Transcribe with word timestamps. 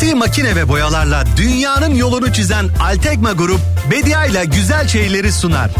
ürettiği 0.00 0.14
makine 0.14 0.56
ve 0.56 0.68
boyalarla 0.68 1.24
dünyanın 1.36 1.94
yolunu 1.94 2.32
çizen 2.32 2.68
Altekma 2.82 3.32
Grup, 3.32 3.60
Bedia 3.90 4.26
ile 4.26 4.44
güzel 4.44 4.88
şeyleri 4.88 5.32
sunar. 5.32 5.70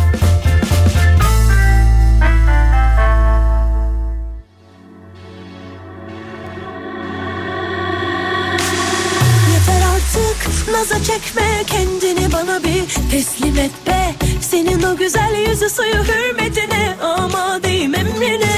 Yeter 9.53 9.83
artık 9.95 10.69
naza 10.73 11.05
çekme 11.05 11.65
kendini 11.67 12.33
bana 12.33 12.63
bir 12.63 13.11
teslim 13.11 13.59
et 13.59 13.87
be 13.87 14.15
Senin 14.41 14.83
o 14.83 14.97
güzel 14.97 15.49
yüzü 15.49 15.71
suyu 15.71 15.95
hürmetine 15.95 16.97
amadeyim 17.03 17.95
emrine 17.95 18.11
Yeter 18.21 18.39
artık 18.39 18.50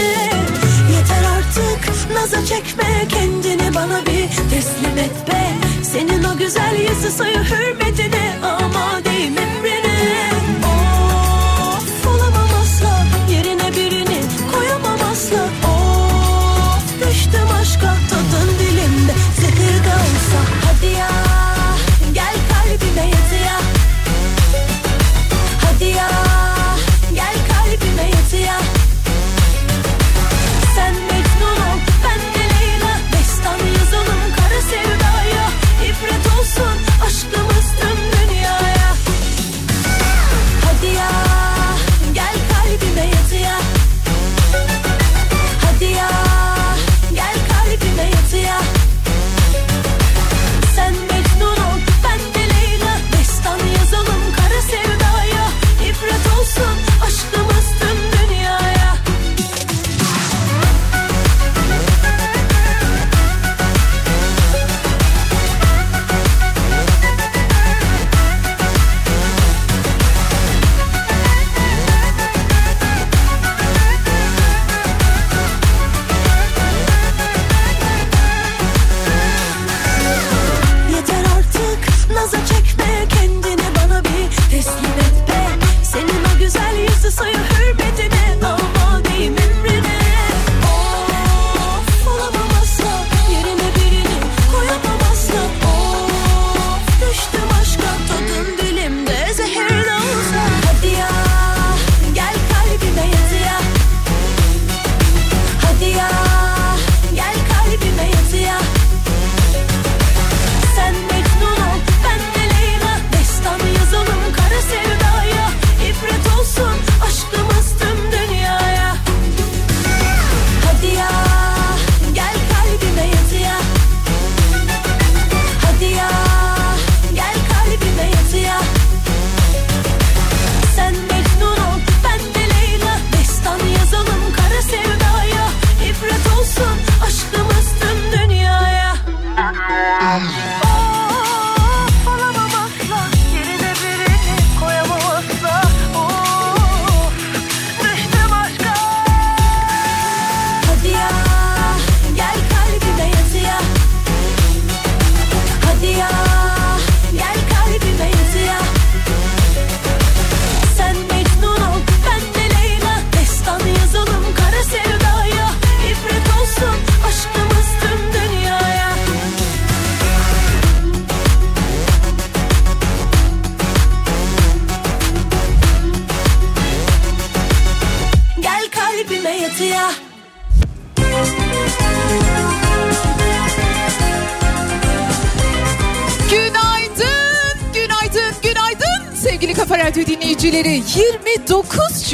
naza 2.22 2.46
çekme 2.46 3.08
kendini 3.08 3.74
bana 3.74 4.06
bir 4.06 4.28
teslim 4.50 4.98
et 4.98 5.28
be 5.28 5.42
Senin 5.82 6.24
o 6.24 6.38
güzel 6.38 6.76
yüzü 6.80 7.10
suyu 7.10 7.44
hürmetine 7.44 8.38
amadeyim 8.42 9.38
emrine 9.38 9.91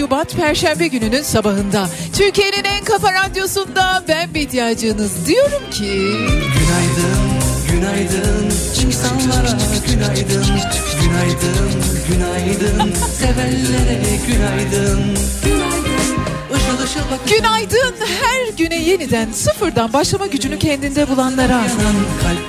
Şubat 0.09 0.37
Perşembe 0.37 0.87
gününün 0.87 1.23
sabahında 1.23 1.89
Türkiye'nin 2.17 2.65
en 2.65 2.85
kafa 2.85 3.13
radyosunda 3.13 4.05
ben 4.09 4.35
Bediacınız 4.35 5.27
diyorum 5.27 5.71
ki... 5.71 5.85
Günaydın, 6.59 7.21
günaydın. 7.71 8.45
İnsanlara 8.87 9.59
günaydın. 9.87 10.47
Günaydın, 11.03 11.83
günaydın. 12.09 12.93
Sevenlere 13.19 14.01
günaydın. 14.27 15.19
Bak 17.11 17.21
Günaydın. 17.29 17.95
Her 18.23 18.53
güne 18.57 18.83
yeniden 18.83 19.33
sıfırdan 19.33 19.93
başlama 19.93 20.27
gücünü 20.27 20.59
kendinde 20.59 21.09
bulanlara, 21.09 21.63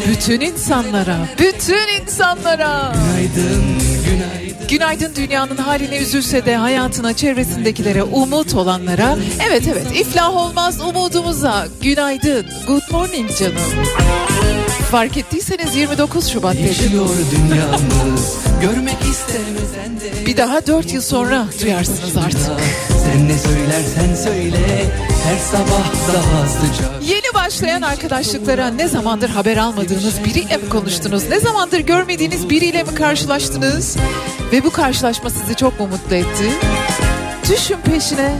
bütün 0.07 0.41
insanlara, 0.41 1.17
bütün 1.39 2.01
insanlara. 2.01 2.93
Günaydın, 2.93 3.63
günaydın 4.69 5.15
dünyanın 5.15 5.57
haline 5.57 5.97
üzülse 5.97 6.45
de 6.45 6.55
hayatına 6.55 7.13
çevresindekilere 7.13 8.03
umut 8.03 8.53
olanlara. 8.55 9.17
Evet 9.47 9.63
evet 9.67 9.85
iflah 9.95 10.35
olmaz 10.35 10.81
umudumuza. 10.81 11.67
Günaydın. 11.81 12.45
Good 12.67 12.91
morning 12.91 13.29
canım. 13.39 13.57
Fark 14.91 15.17
ettiyseniz 15.17 15.75
29 15.75 16.27
Şubat 16.27 16.55
dedi. 16.55 16.67
Yaşıyor 16.67 17.09
dünyamız 17.31 18.37
görmek 18.61 19.01
isterim 19.01 19.57
sende 19.75 20.25
Bir 20.25 20.37
daha 20.37 20.67
4 20.67 20.93
yıl 20.93 21.01
sonra 21.01 21.45
duyarsınız 21.61 22.17
artık. 22.17 22.61
Sen 23.03 23.27
ne 23.27 23.37
söylersen 23.37 24.15
söyle 24.15 24.85
her 25.23 25.37
sabah 25.37 26.13
daha 26.13 26.47
sıcak 26.47 26.89
Yeni 27.09 27.28
başlayan 27.49 27.81
arkadaşlıklara 27.81 28.67
ne 28.67 28.87
zamandır 28.87 29.29
haber 29.29 29.57
almadığınız 29.57 30.23
biriyle 30.25 30.57
mi 30.57 30.69
konuştunuz? 30.69 31.29
Ne 31.29 31.39
zamandır 31.39 31.79
görmediğiniz 31.79 32.49
biriyle 32.49 32.83
mi 32.83 32.95
karşılaştınız? 32.95 33.97
Ve 34.51 34.63
bu 34.63 34.71
karşılaşma 34.71 35.29
sizi 35.29 35.55
çok 35.55 35.79
mu 35.79 35.87
mutlu 35.87 36.15
etti? 36.15 36.51
Düşün 37.49 37.77
peşine. 37.85 38.31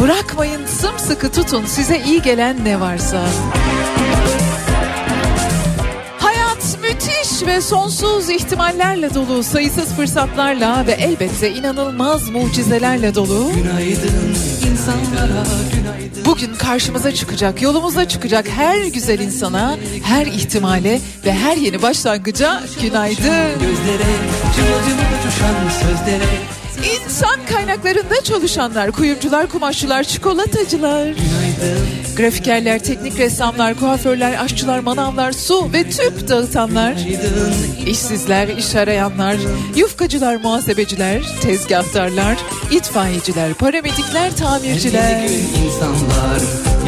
Bırakmayın 0.00 0.66
sımsıkı 0.66 1.32
tutun 1.32 1.64
size 1.66 2.02
iyi 2.06 2.22
gelen 2.22 2.64
ne 2.64 2.80
varsa. 2.80 3.22
Hayat 6.18 6.78
müthiş 6.82 7.46
ve 7.46 7.60
sonsuz 7.60 8.30
ihtimallerle 8.30 9.14
dolu, 9.14 9.42
sayısız 9.42 9.94
fırsatlarla 9.94 10.86
ve 10.86 10.92
elbette 10.92 11.50
inanılmaz 11.50 12.30
mucizelerle 12.30 13.14
dolu. 13.14 13.50
Günaydın 13.54 14.34
insanlara 14.70 15.44
karşımıza 16.66 17.14
çıkacak, 17.14 17.62
yolumuza 17.62 18.08
çıkacak 18.08 18.48
her 18.48 18.84
güzel 18.84 19.18
insana, 19.18 19.76
her 20.04 20.26
ihtimale 20.26 21.00
ve 21.24 21.32
her 21.32 21.56
yeni 21.56 21.82
başlangıca 21.82 22.62
günaydın. 22.82 23.50
İnsan 26.94 27.46
kaynaklarında 27.50 28.24
çalışanlar, 28.24 28.92
kuyumcular, 28.92 29.46
kumaşçılar, 29.46 30.04
çikolatacılar, 30.04 31.08
grafikerler, 32.16 32.78
teknik 32.78 33.18
ressamlar, 33.18 33.74
kuaförler, 33.74 34.44
aşçılar, 34.44 34.78
manavlar, 34.78 35.32
su 35.32 35.72
ve 35.72 35.90
tüp 35.90 36.28
dağıtanlar, 36.28 36.94
işsizler, 37.86 38.48
iş 38.48 38.74
arayanlar, 38.74 39.36
yufkacılar, 39.76 40.36
muhasebeciler, 40.36 41.22
tezgahtarlar, 41.40 42.36
itfaiyeciler, 42.70 43.54
paramedikler, 43.54 44.36
tamirciler. 44.36 45.30
İnsanlar 46.16 46.40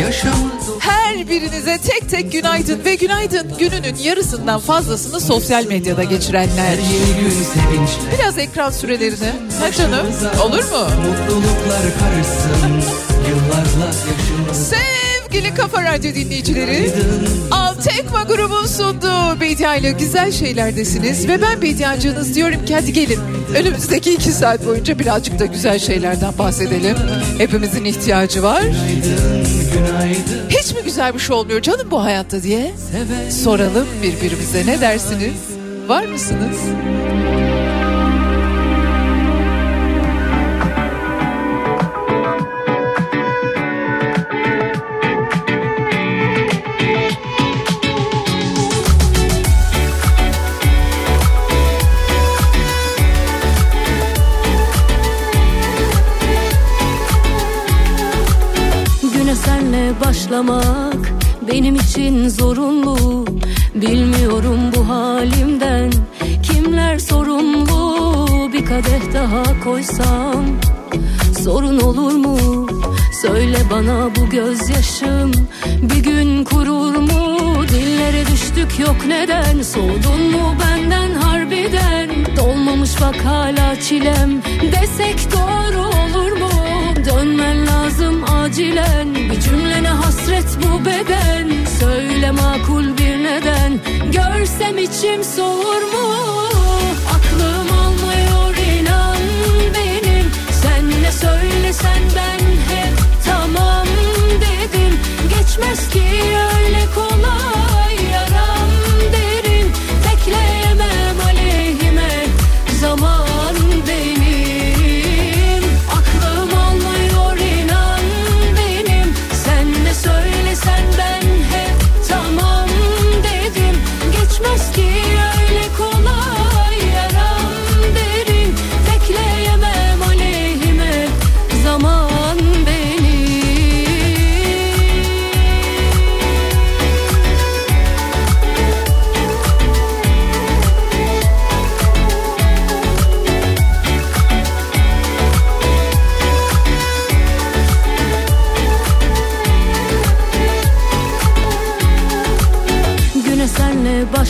yaşamı 0.02 0.52
Her 0.78 1.28
birinize 1.28 1.78
tek 1.78 2.10
tek 2.10 2.32
günaydın 2.32 2.84
ve 2.84 2.94
günaydın 2.94 3.52
gününün 3.58 3.96
yarısından 3.96 4.60
fazlasını 4.60 5.20
sosyal 5.20 5.64
medyada 5.66 6.04
geçirenler. 6.04 6.76
Biraz 8.18 8.38
ekran 8.38 8.70
sürelerini. 8.70 9.32
Ha 9.60 9.72
canım 9.72 10.06
olur 10.44 10.64
mu? 10.64 10.88
Mutluluklar 11.06 11.82
karışsın 12.00 12.90
Yıllarla 13.28 13.92
Sevgili 14.54 15.54
Kafa 15.54 15.82
Radyo 15.82 16.14
dinleyicileri. 16.14 16.92
Altekma 17.78 18.22
grubun 18.22 18.66
sunduğu 18.66 19.40
Bedia 19.40 19.74
ile 19.76 19.90
güzel 19.90 20.32
şeylerdesiniz 20.32 21.28
ve 21.28 21.42
ben 21.42 21.62
Bediacınız 21.62 22.34
diyorum 22.34 22.64
ki 22.64 22.74
hadi 22.74 22.92
gelin 22.92 23.20
önümüzdeki 23.54 24.14
iki 24.14 24.32
saat 24.32 24.66
boyunca 24.66 24.98
birazcık 24.98 25.38
da 25.38 25.46
güzel 25.46 25.78
şeylerden 25.78 26.38
bahsedelim. 26.38 26.96
Hepimizin 27.38 27.84
ihtiyacı 27.84 28.42
var. 28.42 28.62
Hiç 30.48 30.74
mi 30.74 30.82
güzel 30.84 31.14
bir 31.14 31.18
şey 31.18 31.36
olmuyor 31.36 31.62
canım 31.62 31.90
bu 31.90 32.04
hayatta 32.04 32.42
diye 32.42 32.74
soralım 33.44 33.86
birbirimize 34.02 34.66
ne 34.66 34.80
dersiniz? 34.80 35.34
Var 35.88 36.04
mısınız? 36.04 36.56
Başlamak 60.28 61.12
benim 61.52 61.74
için 61.74 62.28
zorunlu 62.28 63.26
Bilmiyorum 63.74 64.60
bu 64.76 64.88
halimden 64.88 65.90
kimler 66.42 66.98
sorumlu 66.98 68.52
Bir 68.52 68.66
kadeh 68.66 69.14
daha 69.14 69.60
koysam 69.64 70.44
sorun 71.42 71.80
olur 71.80 72.12
mu? 72.12 72.66
Söyle 73.22 73.56
bana 73.70 74.10
bu 74.16 74.30
gözyaşım 74.30 75.32
bir 75.82 76.02
gün 76.02 76.44
kurur 76.44 76.94
mu? 76.94 77.38
Dillere 77.68 78.26
düştük 78.26 78.80
yok 78.80 78.96
neden 79.08 79.62
soğudun 79.62 80.30
mu 80.30 80.54
benden 80.60 81.14
harbiden 81.14 82.10
Dolmamış 82.36 83.00
bak 83.00 83.16
hala 83.24 83.80
çilem 83.80 84.42
desek 84.72 85.32
doğru 85.32 85.80
olur 85.80 86.32
mu? 86.32 86.57
Dönmen 87.08 87.66
lazım 87.66 88.24
acilen. 88.24 89.14
Bir 89.14 89.40
cümlene 89.40 89.88
hasret 89.88 90.58
bu 90.62 90.84
beden. 90.84 91.48
Söyle 91.80 92.30
makul 92.30 92.84
bir 92.84 93.24
neden. 93.24 93.80
Görsem 94.12 94.78
içim 94.78 95.24
soğur 95.24 95.82
mu? 95.82 96.14
Aklım 97.14 97.78
almıyor 97.78 98.56
inan 98.56 99.16
benim. 99.74 100.26
Sen 100.62 101.02
ne 101.02 101.12
söylesen 101.12 102.02
ben 102.16 102.44
hep 102.74 102.94
tamam 103.26 103.86
dedim. 104.40 104.98
Geçmez 105.38 105.90
ki 105.90 106.02
öyle 106.54 106.84
kolay 106.94 107.57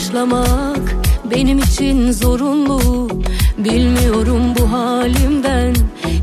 başlamak 0.09 0.95
benim 1.31 1.59
için 1.59 2.11
zorunlu 2.11 3.09
Bilmiyorum 3.57 4.41
bu 4.59 4.71
halimden 4.71 5.75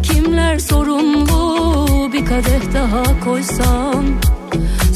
kimler 0.02 0.58
sorumlu 0.58 2.12
Bir 2.12 2.26
kadeh 2.26 2.74
daha 2.74 3.20
koysam 3.24 4.04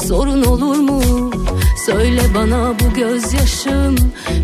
sorun 0.07 0.43
olur 0.43 0.77
mu? 0.77 1.03
Söyle 1.87 2.21
bana 2.35 2.75
bu 2.81 2.95
gözyaşım 2.95 3.97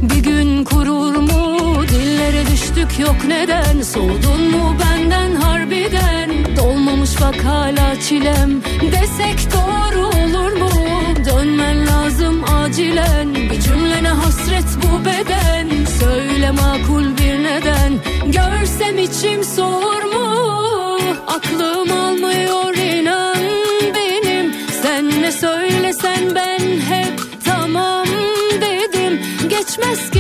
bir 0.03 0.23
gün 0.23 0.65
kurur 0.65 1.17
mu? 1.17 1.57
Dillere 1.89 2.47
düştük 2.53 3.01
yok 3.01 3.17
neden 3.29 3.83
soğudun 3.83 4.51
mu 4.51 4.77
benden 4.81 5.35
harbiden 5.35 6.31
Dolmamış 6.57 7.21
bak 7.21 7.45
hala 7.45 8.01
çilem 8.01 8.63
desek 8.83 9.49
doğru 9.53 10.07
olur 10.07 10.53
mu? 10.53 10.71
Dönmen 11.25 11.87
lazım 11.87 12.45
acilen 12.45 13.46
cümlene 13.67 14.09
hasret 14.09 14.65
bu 14.83 15.05
beden. 15.05 15.69
Söyle 16.01 16.51
makul 16.51 17.05
bir 17.19 17.45
neden. 17.45 17.93
Görsem 18.27 18.99
içim 18.99 19.45
soğur 19.45 20.03
mu? 20.03 20.27
Aklım 21.27 21.93
almıyor 21.93 22.75
inan 22.75 23.37
benim. 23.95 24.55
Sen 24.83 25.23
ne 25.23 25.33
söylesen 25.33 26.35
ben 26.35 26.61
hep 26.91 27.21
tamam 27.45 28.07
dedim. 28.61 29.21
Geçmez 29.49 30.11
ki 30.11 30.16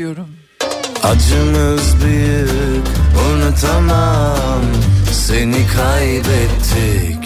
istiyorum. 0.00 0.28
Acımız 1.02 2.04
büyük 2.04 2.86
unutamam 3.32 4.62
seni 5.12 5.66
kaybettik. 5.66 7.24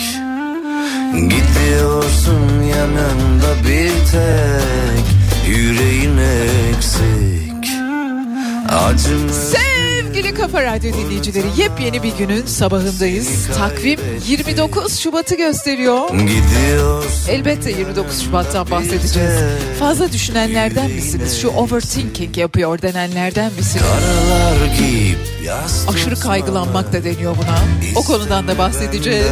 Gidiyorsun 1.12 2.62
yanımda 2.62 3.68
bir 3.68 3.90
tek. 4.12 5.04
Yüreğin 5.48 6.18
eksik. 6.18 7.70
Acım 8.68 9.30
Sevgili 10.34 10.52
Kafa 10.52 10.62
Radyo 10.62 10.92
dinleyicileri 10.92 11.46
yepyeni 11.56 12.02
bir 12.02 12.16
günün 12.16 12.46
sabahındayız. 12.46 13.46
Takvim 13.58 14.00
29 14.28 14.98
Şubat'ı 14.98 15.34
gösteriyor. 15.36 16.10
Elbette 17.28 17.70
29 17.70 18.24
Şubat'tan 18.24 18.70
bahsedeceğiz. 18.70 19.32
Fazla 19.78 20.12
düşünenlerden 20.12 20.90
misiniz? 20.90 21.40
Şu 21.40 21.48
overthinking 21.48 22.38
yapıyor 22.38 22.82
denenlerden 22.82 23.52
misiniz? 23.52 23.84
Aşırı 25.88 26.20
kaygılanmak 26.20 26.92
da 26.92 27.04
deniyor 27.04 27.36
buna. 27.36 27.58
O 27.96 28.02
konudan 28.02 28.48
da 28.48 28.58
bahsedeceğiz. 28.58 29.26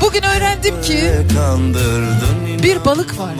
Bugün 0.00 0.22
öğrendim 0.22 0.82
ki 0.82 1.04
bir 2.62 2.84
balık 2.84 3.18
var. 3.18 3.34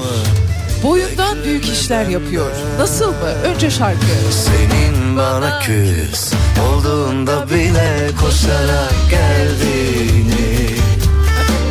Boyundan 0.83 1.45
büyük 1.45 1.65
işler 1.69 2.05
yapıyor. 2.07 2.51
Nasıl 2.79 3.09
mı? 3.09 3.29
Önce 3.45 3.71
şarkı. 3.71 4.01
Senin 4.31 5.17
bana 5.17 5.61
küs 5.61 6.33
olduğunda 6.71 7.51
bile 7.51 8.11
koşarak 8.21 8.93
geldiğini 9.11 10.69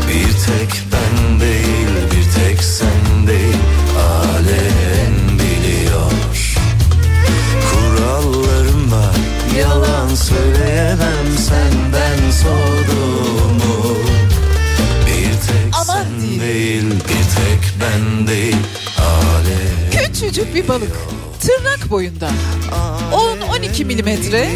Bir 0.08 0.32
tek 0.32 0.82
ben 0.94 1.40
değil 1.40 1.88
bir 2.12 2.42
tek 2.42 2.64
sen 2.64 3.28
değil 3.28 3.58
alem 3.98 5.40
biliyor 5.40 6.12
Kurallarım 7.72 8.92
var 8.92 9.16
yalan 9.60 10.16
söyleyemem 10.16 11.38
senden 11.38 12.32
soğuduğumu 12.32 13.98
Bir 15.06 15.32
tek 15.48 15.74
Aman 15.74 15.86
sen 15.86 16.22
diyeyim. 16.22 16.42
değil 16.42 16.84
bir 16.84 17.36
tek 17.36 17.74
ben 17.82 18.28
değil 18.28 18.56
Küçücük 19.92 20.56
bir 20.56 20.68
balık. 20.68 20.96
Tırnak 21.40 21.90
boyunda. 21.90 22.30
10-12 23.14 23.86
milimetre 23.86 24.50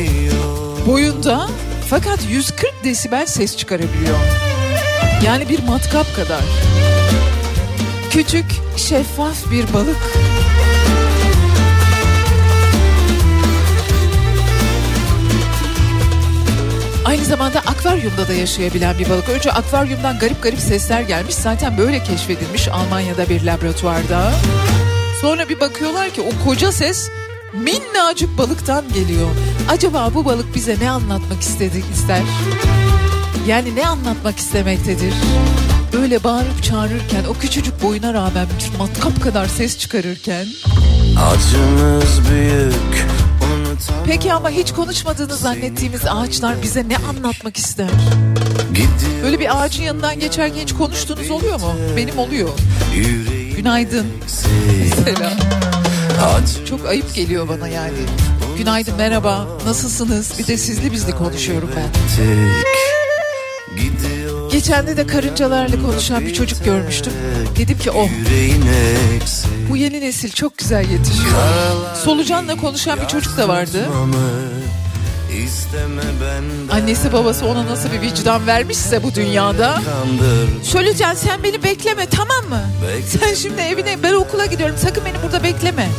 boyunda 0.88 1.48
fakat 1.90 2.20
140 2.30 2.84
desibel 2.84 3.26
ses 3.26 3.58
çıkarabiliyor. 3.58 4.18
Yani 5.26 5.50
bir 5.50 5.64
matkap 5.64 6.16
kadar. 6.16 6.44
Küçük, 8.12 8.46
şeffaf 8.78 9.52
bir 9.52 9.74
balık. 9.74 9.98
Aynı 17.12 17.26
zamanda 17.26 17.60
akvaryumda 17.60 18.28
da 18.28 18.34
yaşayabilen 18.34 19.00
bir 19.00 19.10
balık. 19.10 19.30
Önce 19.30 19.52
akvaryumdan 19.52 20.20
garip 20.20 20.44
garip 20.44 20.60
sesler 20.60 21.02
gelmiş. 21.02 21.36
Zaten 21.36 21.78
böyle 21.78 22.04
keşfedilmiş 22.04 22.68
Almanya'da 22.68 23.30
bir 23.30 23.44
laboratuvarda. 23.44 24.32
Sonra 25.22 25.50
bir 25.50 25.60
bakıyorlar 25.60 26.10
ki 26.10 26.22
o 26.22 26.46
koca 26.46 26.72
ses 26.72 27.10
minnacık 27.54 28.38
balıktan 28.38 28.86
geliyor. 28.94 29.30
Acaba 29.70 30.12
bu 30.14 30.26
balık 30.26 30.56
bize 30.56 30.76
ne 30.82 30.90
anlatmak 30.90 31.42
istedi 31.42 31.84
ister? 31.94 32.22
Yani 33.48 33.76
ne 33.76 33.88
anlatmak 33.88 34.38
istemektedir? 34.38 35.14
Böyle 35.94 36.24
bağırıp 36.24 36.64
çağırırken 36.64 37.24
o 37.30 37.34
küçücük 37.34 37.84
boyuna 37.84 38.14
rağmen 38.14 38.48
bir 38.60 38.78
matkap 38.78 39.24
kadar 39.24 39.46
ses 39.46 39.78
çıkarırken. 39.78 40.48
Acımız 41.18 42.30
büyük 42.30 43.06
Peki 44.06 44.34
ama 44.34 44.50
hiç 44.50 44.72
konuşmadığını 44.72 45.36
zannettiğimiz 45.36 46.02
ağaçlar 46.06 46.62
bize 46.62 46.90
ne 46.90 46.98
anlatmak 46.98 47.58
ister? 47.58 47.90
Böyle 49.24 49.40
bir 49.40 49.62
ağacın 49.62 49.84
yanından 49.84 50.20
geçerken 50.20 50.62
hiç 50.62 50.74
konuştuğunuz 50.74 51.32
oluyor 51.32 51.60
mu? 51.60 51.74
Benim 51.98 52.18
oluyor. 52.18 52.50
Günaydın. 53.56 54.08
Acı 56.24 56.66
Çok 56.66 56.86
ayıp 56.86 57.14
geliyor 57.16 57.50
bana 57.50 57.68
yani. 57.68 57.98
Günaydın 58.58 58.96
merhaba 58.96 59.48
nasılsınız? 59.66 60.40
Bir 60.40 60.48
de 60.48 60.58
sizli 60.58 60.92
bizli 60.92 61.12
konuşuyorum 61.12 61.70
ben. 61.76 61.90
Geçen 64.52 64.88
de 64.88 65.08
karıncalarla 65.08 65.82
konuşan 65.82 66.26
bir 66.26 66.34
çocuk 66.34 66.66
görmüştüm. 66.66 67.14
Dedim 67.58 67.78
ki 67.78 67.92
oh 67.92 68.10
yüreğin 68.20 68.66
eksik 69.16 69.61
bu 69.72 69.78
yeni 69.78 70.02
nesil 70.02 70.32
çok 70.32 70.58
güzel 70.58 70.90
yetişiyor. 70.90 71.32
Solucanla 72.04 72.56
konuşan 72.56 73.02
bir 73.02 73.08
çocuk 73.08 73.38
da 73.38 73.48
vardı. 73.48 73.86
Annesi 76.72 77.14
babası 77.14 77.46
ona 77.46 77.66
nasıl 77.66 77.92
bir 77.92 78.02
vicdan 78.02 78.48
vermişse 78.48 79.04
bu 79.04 79.16
dünyada. 79.16 79.82
Solucan 80.64 81.14
sen 81.14 81.44
beni 81.44 81.64
bekleme 81.64 82.06
tamam 82.06 82.46
mı? 82.50 82.62
Sen 83.08 83.34
şimdi 83.34 83.62
evine 83.62 84.04
ben 84.04 84.14
okula 84.14 84.46
gidiyorum 84.46 84.76
sakın 84.80 85.06
beni 85.06 85.24
burada 85.24 85.44
bekleme. 85.44 85.90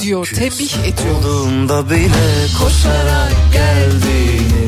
Diyor, 0.00 0.26
tembih 0.36 0.74
ediyor. 0.78 1.22
Koşarak 2.58 3.32
geldiğini 3.52 4.66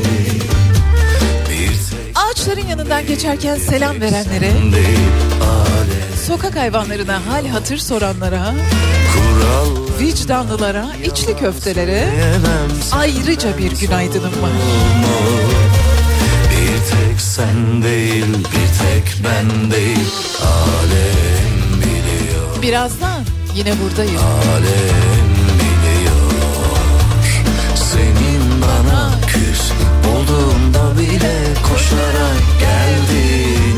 Ağaçların 2.15 2.67
yanından 2.67 3.07
geçerken 3.07 3.57
selam 3.57 4.01
verenlere, 4.01 4.53
sokak 6.29 6.57
hayvanlarına 6.57 7.27
hal 7.27 7.47
hatır 7.47 7.79
soranlara, 7.79 8.55
vicdanlılara, 10.01 10.87
içli 11.05 11.37
köftelere 11.37 12.09
ayrıca 12.93 13.59
bir 13.59 13.71
günaydınım 13.81 14.43
var. 14.43 14.51
Bir 16.51 16.91
tek 16.91 17.21
sen 17.21 17.83
değil 17.83 18.27
bir 18.27 18.69
tek 18.79 19.25
ben 19.25 19.71
değil. 19.71 20.09
Alem 20.43 21.81
biliyor. 21.81 22.63
Birazdan 22.63 23.23
yine 23.55 23.73
buradayım. 23.85 24.21
Alem 24.53 25.35
biliyor. 25.61 26.31
Senin 27.75 28.63
bana 28.63 29.11
küs 29.27 29.73
olduğunda 30.07 30.99
bile 30.99 31.35
koşarak 31.63 32.43
geldiğini 32.61 33.78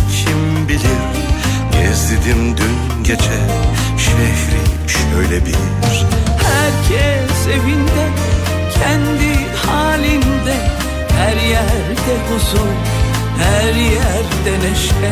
bilir. 0.71 1.01
Gezdim 1.71 2.57
dün 2.57 3.03
gece 3.03 3.39
şehri 3.97 4.63
şöyle 4.87 5.45
bir. 5.45 5.55
Herkes 6.47 7.47
evinde, 7.47 8.05
kendi 8.73 9.33
halinde. 9.67 10.55
Her 11.17 11.37
yerde 11.49 12.13
huzur, 12.29 12.71
her 13.39 13.73
yerde 13.73 14.53
neşe. 14.67 15.11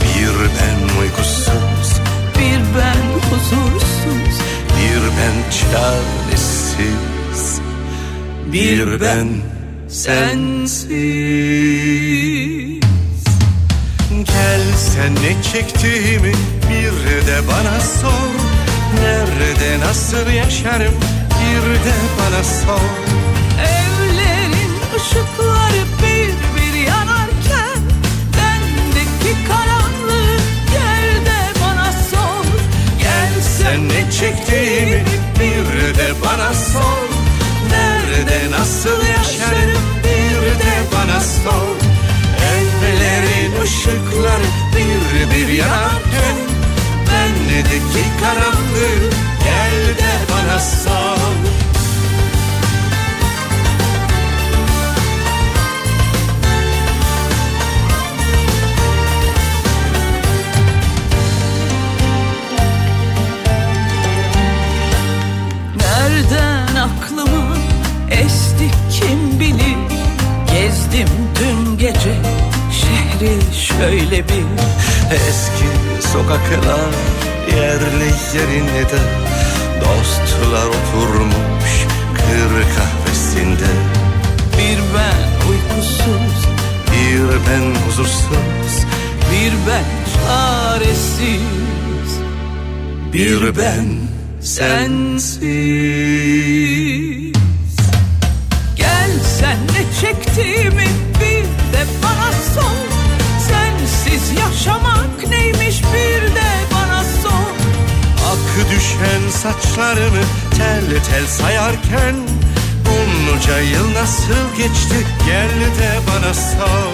Bir 0.00 0.34
ben 0.56 1.00
uykusuz, 1.00 2.00
Bir 2.38 2.60
ben 2.76 3.04
huzursuz, 3.30 4.36
bir 4.76 5.02
ben 5.02 5.36
çaresiz. 5.50 7.44
Bir 8.52 9.00
ben 9.00 9.28
sensiz 9.88 10.74
sen 15.04 15.14
ne 15.14 15.42
çektiğimi 15.52 16.32
bir 16.68 17.26
de 17.26 17.48
bana 17.48 17.80
sor. 17.80 18.30
Nerede 19.02 19.86
nasıl 19.86 20.30
yaşarım 20.30 20.94
bir 21.30 21.62
de 21.84 21.94
bana 22.18 22.44
sor. 22.44 22.90
Evlerin 23.60 24.72
ışıkları 24.96 25.84
bir 26.02 26.34
bir 26.56 26.80
yanarken 26.80 27.78
Bendeki 28.36 29.36
karanlığı 29.48 30.36
gel 30.72 31.26
de 31.26 31.60
bana 31.60 31.92
sor. 31.92 32.46
Gel 32.98 33.42
Sen 33.58 33.88
ne 33.88 34.10
çektiğimi 34.10 35.04
bir 35.40 35.98
de 35.98 36.12
bana 36.24 36.54
sor. 36.54 37.08
Nerede 37.70 38.50
nasıl 38.50 39.06
yaşarım 39.06 39.82
bir 40.04 40.64
de 40.64 40.74
bana 40.92 41.20
sor 41.20 41.93
Evlerin 42.52 43.62
ışıkları 43.62 44.50
bir 44.76 45.30
bir 45.30 45.48
yanarken 45.52 46.36
Bendeki 47.10 48.04
karanlığı 48.20 49.10
gel 49.44 49.96
de 49.98 50.12
bana 50.32 50.58
sor 50.58 51.73
Gezdim 70.94 71.08
dün 71.40 71.78
gece 71.78 72.14
şehri 72.72 73.54
şöyle 73.54 74.28
bir 74.28 74.44
Eski 75.14 75.68
sokaklar 76.12 76.94
yerli 77.56 78.10
yerine 78.34 78.82
de 78.90 79.02
Dostlar 79.80 80.66
oturmuş 80.66 81.74
kır 82.14 82.52
kahvesinde. 82.76 83.70
Bir 84.58 84.78
ben 84.94 85.20
uykusuz 85.50 86.36
Bir 86.92 87.28
ben 87.50 87.86
huzursuz 87.86 88.74
Bir 89.32 89.52
ben 89.68 89.84
çaresiz 90.14 91.40
Bir, 93.12 93.42
bir 93.42 93.56
ben 93.56 93.86
sensiz. 94.40 95.44
Gel 98.76 99.10
sen 99.40 99.73
çektiğimi 100.34 100.88
bir 101.20 101.44
de 101.72 101.84
bana 102.02 102.32
sor. 102.54 102.76
Sensiz 103.48 104.30
yaşamak 104.38 105.28
neymiş 105.28 105.82
bir 105.82 106.34
de 106.34 106.50
bana 106.74 107.04
sor. 107.22 107.54
Akı 108.26 108.70
düşen 108.70 109.30
saçlarımı 109.30 110.24
tel 110.50 111.02
tel 111.10 111.26
sayarken 111.26 112.14
Bunca 112.84 113.60
yıl 113.60 113.94
nasıl 113.94 114.56
geçti 114.56 115.06
gel 115.26 115.60
de 115.78 115.98
bana 116.08 116.34
sor. 116.34 116.92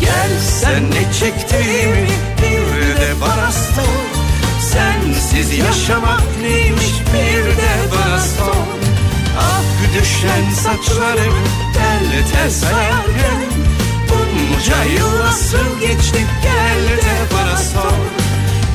Gel 0.00 0.30
sen 0.60 0.90
ne 0.90 1.12
çektiğimi 1.20 2.08
bir 2.38 3.00
de 3.00 3.20
bana 3.20 3.52
sor. 3.52 4.04
Sensiz 4.72 5.58
yaşamak 5.58 6.22
neymiş 6.42 6.92
bir 7.14 7.44
de 7.44 7.72
bana 7.92 8.18
sor. 8.18 8.44
Ak 8.46 8.83
düşen 9.94 10.50
saçlarımı 10.50 11.46
tel 11.74 12.32
tel 12.32 12.50
sayarken 12.50 13.54
Bunca 14.08 14.84
yıl 14.84 15.18
nasıl 15.24 15.80
geçti 15.80 16.26
gel 16.42 16.96
de 16.96 17.34
bana 17.34 17.56
sor. 17.56 17.98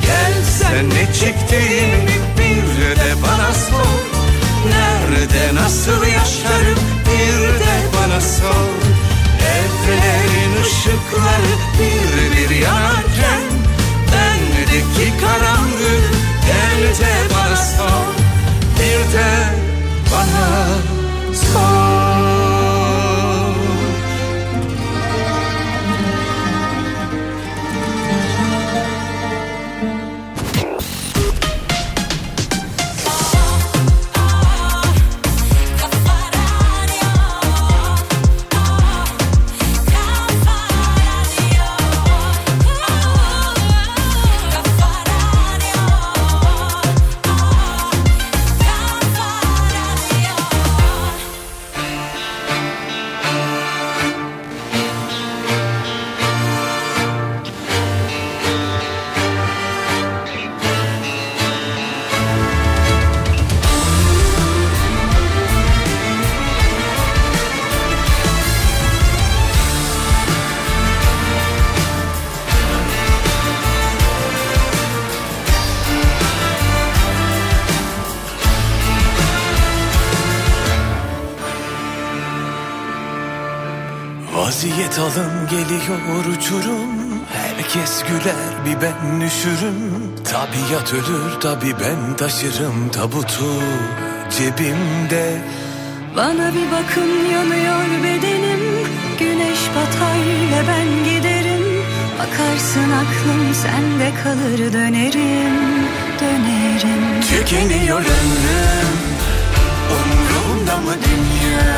Gel 0.02 0.32
sen 0.58 0.90
ne 0.90 1.12
çektiğimi 1.12 2.16
bir 2.38 2.96
de 3.00 3.22
bana 3.22 3.54
sor. 3.54 4.00
Nerede 4.68 5.54
nasıl 5.54 6.06
yaşarım 6.06 6.78
bir 7.06 7.60
de 7.60 7.74
bana 7.96 8.20
sor. 8.20 8.70
Evlerin 9.56 10.62
ışıkları 10.62 11.52
bir 11.78 12.36
bir 12.36 12.56
yanarken 12.56 13.42
Bendeki 14.12 15.12
karanlık 15.20 16.10
gel 16.46 16.82
de 17.00 17.34
bana 17.34 17.56
sor. 17.56 18.14
Bir 18.76 19.12
de 19.12 19.30
bana 20.12 20.99
sor 21.40 22.19
Vaziyet 22.19 22.19
geliyor 85.86 86.24
uçurum 86.24 86.90
Herkes 87.32 88.02
güler 88.02 88.64
bir 88.66 88.82
ben 88.82 89.20
düşürüm 89.20 89.76
Tabiat 90.24 90.92
ölür 90.92 91.40
tabi 91.40 91.74
ben 91.80 92.16
taşırım 92.16 92.88
tabutu 92.88 93.62
cebimde. 94.30 95.38
Bana 96.16 96.54
bir 96.54 96.70
bakın 96.70 97.10
yanıyor 97.32 98.04
bedenim. 98.04 98.60
Güneş 99.18 99.58
batar 99.76 100.18
ve 100.52 100.68
ben 100.68 101.04
giderim. 101.04 101.64
Bakarsın 102.18 102.90
aklım 102.90 103.54
sende 103.54 104.12
kalır 104.24 104.72
dönerim 104.72 105.86
Dönerim. 106.20 107.20
Tükeniyor 107.20 108.00
ömrüm 108.00 109.00
Umrumda 109.96 110.76
mı 110.76 110.94
dünya? 111.04 111.76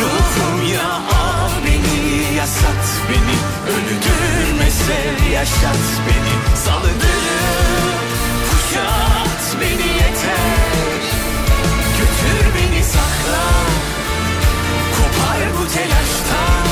Ruhum 0.00 0.72
ya 0.74 0.90
al 0.92 1.50
beni 1.66 2.09
Yasat 2.40 2.86
beni 3.08 3.36
Öldürme 3.74 4.70
sev 4.70 5.32
yaşat 5.32 5.84
beni. 6.06 6.56
Salıdırıp 6.64 8.00
kuşat 8.50 9.60
beni 9.60 9.88
yeter. 9.92 11.02
Götür 11.98 12.44
beni 12.54 12.84
sakla 12.84 13.46
Kopar 14.96 15.40
bu 15.58 15.72
telaştan. 15.74 16.68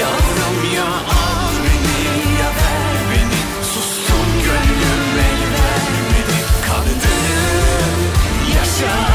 Yavrum 0.00 0.74
ya 0.74 0.84
al 0.84 1.54
beni 1.64 2.38
ya 2.40 2.48
ver 2.48 2.96
beni. 3.10 3.64
Sustum 3.74 4.28
gönlüm 4.44 5.18
el 5.18 5.40
vermedi 5.54 6.38
Kandırıp 6.66 8.16
yaşat 8.56 9.13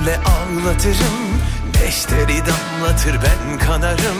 sihirle 0.00 0.18
ağlatırım 0.18 1.40
Neşteri 1.82 2.42
damlatır 2.46 3.14
ben 3.14 3.58
kanarım. 3.66 4.18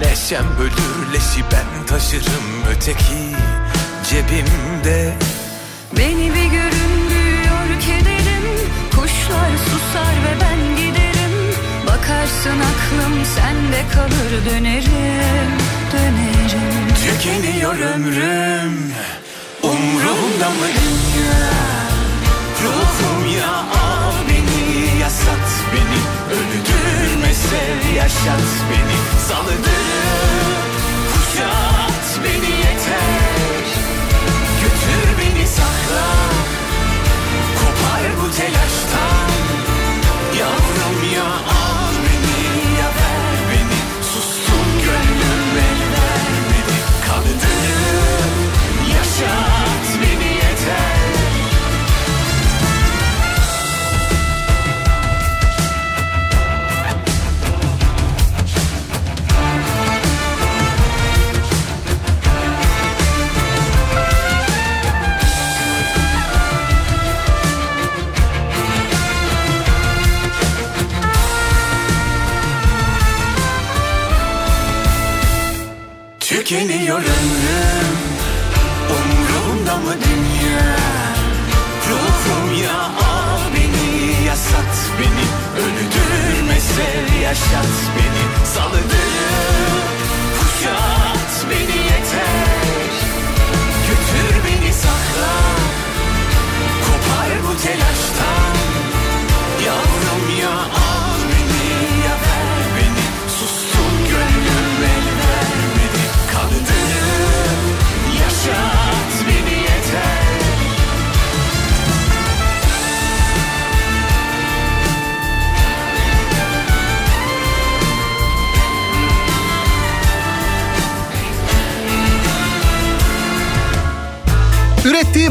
Neşem 0.00 0.44
bölür 0.58 1.12
leşi 1.12 1.44
ben 1.52 1.86
taşırım 1.86 2.44
Öteki 2.70 3.36
cebimde. 4.10 5.14
Beni 5.98 6.34
bir 6.34 6.44
görün 6.44 7.10
büyüyor 7.10 7.80
kederim 7.80 8.44
Kuşlar 8.90 9.50
susar 9.64 10.14
ve 10.24 10.40
ben 10.40 10.76
giderim. 10.76 11.54
Bakarsın 11.86 12.60
aklım 12.60 13.24
sende 13.34 13.84
kalır 13.94 14.50
dönerim 14.50 15.52
Dönerim. 15.92 16.94
Tükeniyor 16.94 17.78
ömrüm 17.78 18.92
Umrumda 19.62 20.50
mı? 20.50 20.66
Dünya 20.66 21.52
Ruhum 22.62 23.36
ya 23.36 23.81
Sev 27.52 27.94
yaşat 27.96 28.48
beni 28.70 29.20
Salıdırıp 29.28 30.72
kuşat 31.12 32.24
beni 32.24 32.56
yeter. 32.56 33.66
Götür 34.62 35.18
beni 35.18 35.46
sakla. 35.46 36.06
Kopar 37.58 38.02
bu 38.20 38.30
telaştan 38.36 39.21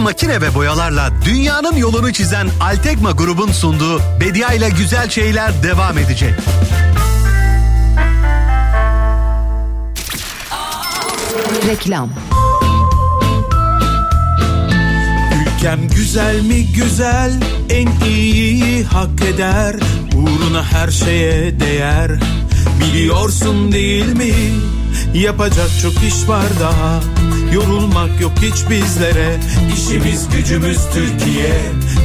makine 0.02 0.42
ve 0.42 0.56
boyalarla 0.56 1.10
dünyanın 1.26 1.76
yolunu 1.76 2.14
çizen 2.14 2.50
Altegma 2.62 3.12
grubun 3.12 3.52
sunduğu 3.52 4.02
Bedia 4.20 4.54
ile 4.54 4.70
güzel 4.70 5.10
şeyler 5.10 5.64
devam 5.64 5.98
edecek. 5.98 6.34
Reklam. 11.68 12.10
Ülkem 15.42 15.88
güzel 15.96 16.42
mi 16.42 16.74
güzel 16.74 17.32
en 17.70 18.08
iyiyi 18.08 18.84
hak 18.84 19.22
eder 19.22 19.76
Uğruna 20.16 20.64
her 20.64 20.92
şeye 20.92 21.60
değer. 21.60 22.12
Biliyorsun 22.80 23.72
değil 23.72 24.14
mi 24.14 24.34
Yapacak 25.14 25.70
çok 25.82 25.94
iş 25.94 26.30
var 26.30 26.46
daha 26.60 27.21
Yorulmak 27.54 28.22
yok 28.22 28.32
hiç 28.42 28.70
bizlere. 28.70 29.40
İşimiz 29.74 30.30
gücümüz 30.30 30.80
Türkiye. 30.94 31.62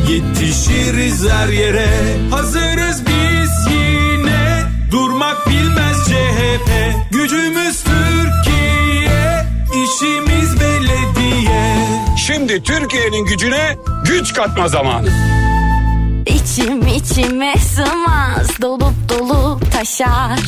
Yetişiriz 0.09 1.29
her 1.31 1.49
yere. 1.49 1.89
Hazırız 2.31 3.03
biz 3.07 3.73
yine. 3.75 4.63
Durmak 4.91 5.49
bilmez 5.49 5.97
CHP 6.07 6.71
Gücümüz 7.11 7.85
Türkiye. 7.85 9.45
İşimiz 9.71 10.61
belediye. 10.61 11.77
Şimdi 12.27 12.63
Türkiye'nin 12.63 13.25
gücüne 13.25 13.77
güç 14.05 14.35
katma 14.35 14.69
zamanı. 14.69 15.09
İçim 16.27 16.87
içime 16.87 17.55
sığmaz. 17.57 18.49
Dolup 18.63 18.95
dolup 19.09 19.73
taşar. 19.73 20.41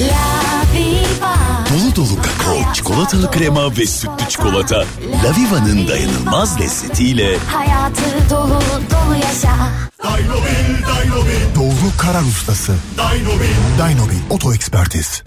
La 0.00 0.62
viva. 0.74 1.34
Dolu 1.70 1.96
dolu 1.96 2.22
kakao, 2.22 2.72
çikolatalı 2.72 3.30
krema 3.30 3.76
ve 3.76 3.86
sütlü 3.86 4.28
çikolata. 4.28 4.76
La 5.24 5.30
Viva'nın 5.36 5.88
dayanılmaz 5.88 6.60
lezzetiyle 6.60 7.36
Hayatı 7.38 8.30
dolu 8.30 8.60
dolu 8.90 9.14
yaşa. 9.14 9.56
Doğru 11.54 11.96
karar 11.98 12.22
ustası. 12.22 12.72
Dynobin. 12.96 13.54
Dynobin 13.78 14.22
Oto 14.30 14.54
Ekspertiz. 14.54 15.22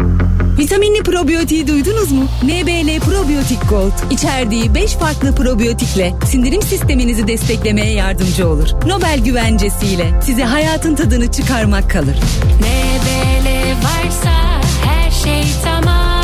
Vitaminli 0.59 1.03
probiyotiği 1.03 1.67
duydunuz 1.67 2.11
mu? 2.11 2.23
NBL 2.43 2.99
Probiyotik 2.99 3.69
Gold. 3.69 4.11
İçerdiği 4.11 4.75
5 4.75 4.93
farklı 4.93 5.35
probiyotikle 5.35 6.13
sindirim 6.25 6.61
sisteminizi 6.61 7.27
desteklemeye 7.27 7.93
yardımcı 7.93 8.47
olur. 8.47 8.67
Nobel 8.85 9.19
güvencesiyle 9.19 10.21
size 10.23 10.43
hayatın 10.43 10.95
tadını 10.95 11.31
çıkarmak 11.31 11.91
kalır. 11.91 12.17
Ne 12.61 12.99
böyle 13.05 13.75
varsa 13.75 14.46
şey 15.27 15.43
tamam. 15.63 16.23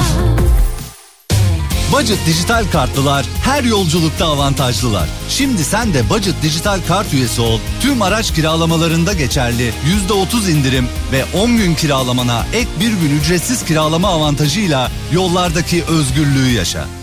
Budget 1.94 2.26
dijital 2.26 2.66
kartlılar 2.72 3.26
her 3.44 3.64
yolculukta 3.64 4.26
avantajlılar. 4.26 5.10
Şimdi 5.30 5.64
sen 5.64 5.94
de 5.94 6.10
Budget 6.10 6.36
dijital 6.44 6.80
kart 6.88 7.14
üyesi 7.14 7.42
ol. 7.42 7.60
Tüm 7.82 8.02
araç 8.02 8.34
kiralamalarında 8.34 9.14
geçerli 9.14 9.74
%30 10.10 10.52
indirim 10.52 10.88
ve 11.12 11.26
10 11.38 11.58
gün 11.58 11.76
kiralamana 11.76 12.46
ek 12.54 12.68
bir 12.80 12.92
gün 12.94 13.20
ücretsiz 13.20 13.66
kiralama 13.66 14.08
avantajıyla 14.08 14.92
yollardaki 15.14 15.84
özgürlüğü 15.84 16.52
yaşa. 16.52 17.03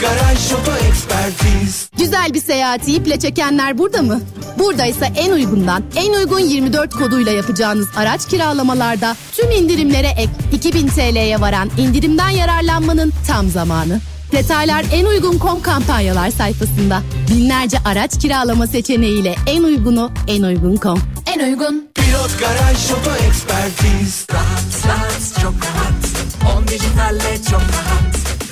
Garaj 0.00 0.52
Oto 0.52 0.72
Ekspertiz. 0.88 1.90
Güzel 1.98 2.34
bir 2.34 2.40
seyahati 2.40 2.94
iple 2.94 3.18
çekenler 3.18 3.78
burada 3.78 4.02
mı? 4.02 4.20
Buradaysa 4.58 5.06
en 5.06 5.32
uygundan, 5.32 5.82
en 5.96 6.12
uygun 6.12 6.40
24 6.40 6.94
koduyla 6.94 7.32
yapacağınız 7.32 7.88
araç 7.96 8.28
kiralamalarda 8.28 9.16
tüm 9.36 9.50
indirimlere 9.50 10.06
ek 10.08 10.30
2000 10.52 10.88
TL'ye 10.88 11.40
varan 11.40 11.70
indirimden 11.78 12.30
yararlanmanın 12.30 13.12
tam 13.26 13.48
zamanı. 13.48 14.00
Detaylar 14.32 14.84
en 14.92 15.04
uygun 15.04 15.38
kom 15.38 15.62
kampanyalar 15.62 16.30
sayfasında. 16.30 17.02
Binlerce 17.30 17.78
araç 17.84 18.18
kiralama 18.18 18.66
seçeneğiyle 18.66 19.34
en 19.46 19.62
uygunu 19.62 20.10
en 20.28 20.42
uygun 20.42 20.76
kom. 20.76 20.98
En 21.34 21.40
uygun. 21.40 21.88
Pilot 21.94 22.38
Garaj 22.40 22.90
Oto 22.90 23.10
Ekspertiz. 23.28 24.26
Rahat, 24.32 24.86
rahat, 24.88 25.42
çok 25.42 25.54
rahat. 25.54 26.56
On 26.56 26.68
dijitalle 26.68 27.36
çok 27.50 27.60
rahat. 27.60 28.05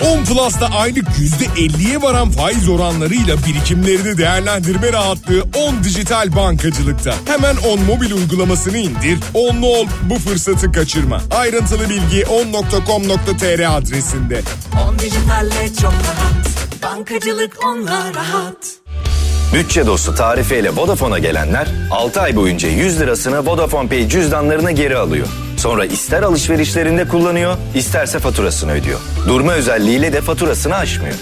10 0.04 0.24
Plus'ta 0.24 0.66
aylık 0.66 1.08
%50'ye 1.08 2.02
varan 2.02 2.30
faiz 2.30 2.68
oranlarıyla 2.68 3.36
birikimlerini 3.46 4.18
değerlendirme 4.18 4.92
rahatlığı 4.92 5.42
10 5.54 5.84
dijital 5.84 6.36
bankacılıkta. 6.36 7.14
Hemen 7.26 7.56
10 7.56 7.80
mobil 7.80 8.12
uygulamasını 8.12 8.78
indir, 8.78 9.18
10'lu 9.34 9.66
ol 9.66 9.86
bu 10.02 10.14
fırsatı 10.14 10.72
kaçırma. 10.72 11.20
Ayrıntılı 11.30 11.90
bilgi 11.90 12.26
on.com.tr 12.26 13.76
adresinde. 13.76 14.42
On 14.88 14.98
dijitalle 14.98 15.74
çok 15.82 15.92
rahat. 15.92 16.46
Bankacılık 16.82 17.64
onunla 17.64 18.14
rahat. 18.14 18.56
Bütçe 19.54 19.86
dostu 19.86 20.14
tarifeyle 20.14 20.76
Vodafone'a 20.76 21.18
gelenler 21.18 21.68
6 21.90 22.20
ay 22.20 22.36
boyunca 22.36 22.68
100 22.68 23.00
lirasını 23.00 23.46
Vodafone 23.46 23.88
Pay 23.88 24.08
cüzdanlarına 24.08 24.70
geri 24.70 24.96
alıyor. 24.96 25.26
Sonra 25.64 25.84
ister 25.84 26.22
alışverişlerinde 26.22 27.08
kullanıyor, 27.08 27.56
isterse 27.74 28.18
faturasını 28.18 28.72
ödüyor. 28.72 29.00
Durma 29.28 29.52
özelliğiyle 29.52 30.12
de 30.12 30.20
faturasını 30.20 30.74
aşmıyor. 30.74 31.14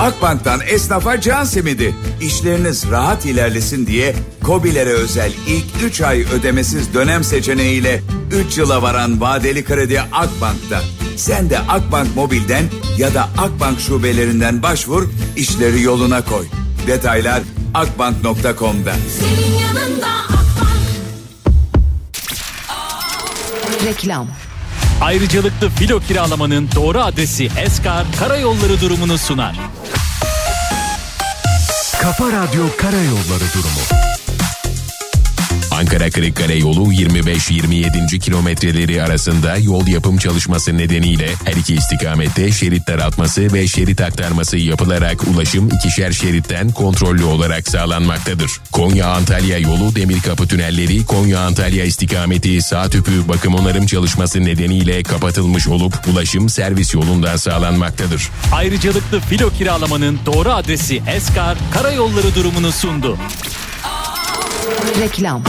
Akbank'tan 0.00 0.60
esnafa 0.66 1.20
can 1.20 1.44
simidi. 1.44 1.94
İşleriniz 2.20 2.90
rahat 2.90 3.26
ilerlesin 3.26 3.86
diye 3.86 4.14
KOBİ'lere 4.44 4.92
özel 4.92 5.32
ilk 5.48 5.84
3 5.84 6.00
ay 6.00 6.20
ödemesiz 6.20 6.94
dönem 6.94 7.24
seçeneğiyle 7.24 8.02
3 8.48 8.58
yıla 8.58 8.82
varan 8.82 9.20
vadeli 9.20 9.64
kredi 9.64 10.00
Akbank'ta. 10.00 10.82
Sen 11.16 11.50
de 11.50 11.58
Akbank 11.58 12.16
Mobil'den 12.16 12.64
ya 12.98 13.14
da 13.14 13.28
Akbank 13.38 13.80
şubelerinden 13.80 14.62
başvur, 14.62 15.08
işleri 15.36 15.82
yoluna 15.82 16.24
koy. 16.24 16.46
Detaylar 16.86 17.42
akbank.com'da. 17.74 18.92
Senin 19.20 19.58
yanında 19.58 20.35
Reklam 23.86 24.26
Ayrıcalıklı 25.00 25.68
filo 25.70 26.00
kiralamanın 26.00 26.68
doğru 26.74 27.00
adresi 27.00 27.48
Eskar 27.58 28.04
Karayolları 28.18 28.80
durumunu 28.80 29.18
sunar. 29.18 29.56
Kafa 32.02 32.26
Radyo 32.26 32.64
Karayolları 32.78 33.44
durumu. 33.54 34.06
Ankara 35.76 36.10
Kırıkkale 36.10 36.54
yolu 36.54 36.92
25-27. 36.92 38.18
kilometreleri 38.18 39.02
arasında 39.02 39.56
yol 39.56 39.86
yapım 39.86 40.18
çalışması 40.18 40.78
nedeniyle 40.78 41.28
her 41.44 41.52
iki 41.52 41.74
istikamette 41.74 42.52
şerit 42.52 42.88
daraltması 42.88 43.52
ve 43.52 43.68
şerit 43.68 44.00
aktarması 44.00 44.56
yapılarak 44.56 45.24
ulaşım 45.28 45.68
ikişer 45.68 46.12
şeritten 46.12 46.70
kontrollü 46.70 47.24
olarak 47.24 47.68
sağlanmaktadır. 47.68 48.50
Konya-Antalya 48.72 49.58
yolu 49.58 49.96
Demirkapı 49.96 50.48
tünelleri 50.48 51.04
Konya-Antalya 51.04 51.84
istikameti 51.84 52.62
sağ 52.62 52.88
tüpü 52.88 53.28
bakım 53.28 53.54
onarım 53.54 53.86
çalışması 53.86 54.44
nedeniyle 54.44 55.02
kapatılmış 55.02 55.68
olup 55.68 56.08
ulaşım 56.08 56.48
servis 56.48 56.94
yolundan 56.94 57.36
sağlanmaktadır. 57.36 58.30
Ayrıcalıklı 58.52 59.20
filo 59.20 59.50
kiralamanın 59.50 60.18
doğru 60.26 60.50
adresi 60.50 61.02
Eskar 61.16 61.58
Karayolları 61.72 62.34
durumunu 62.34 62.72
sundu. 62.72 63.18
Reklam 65.00 65.42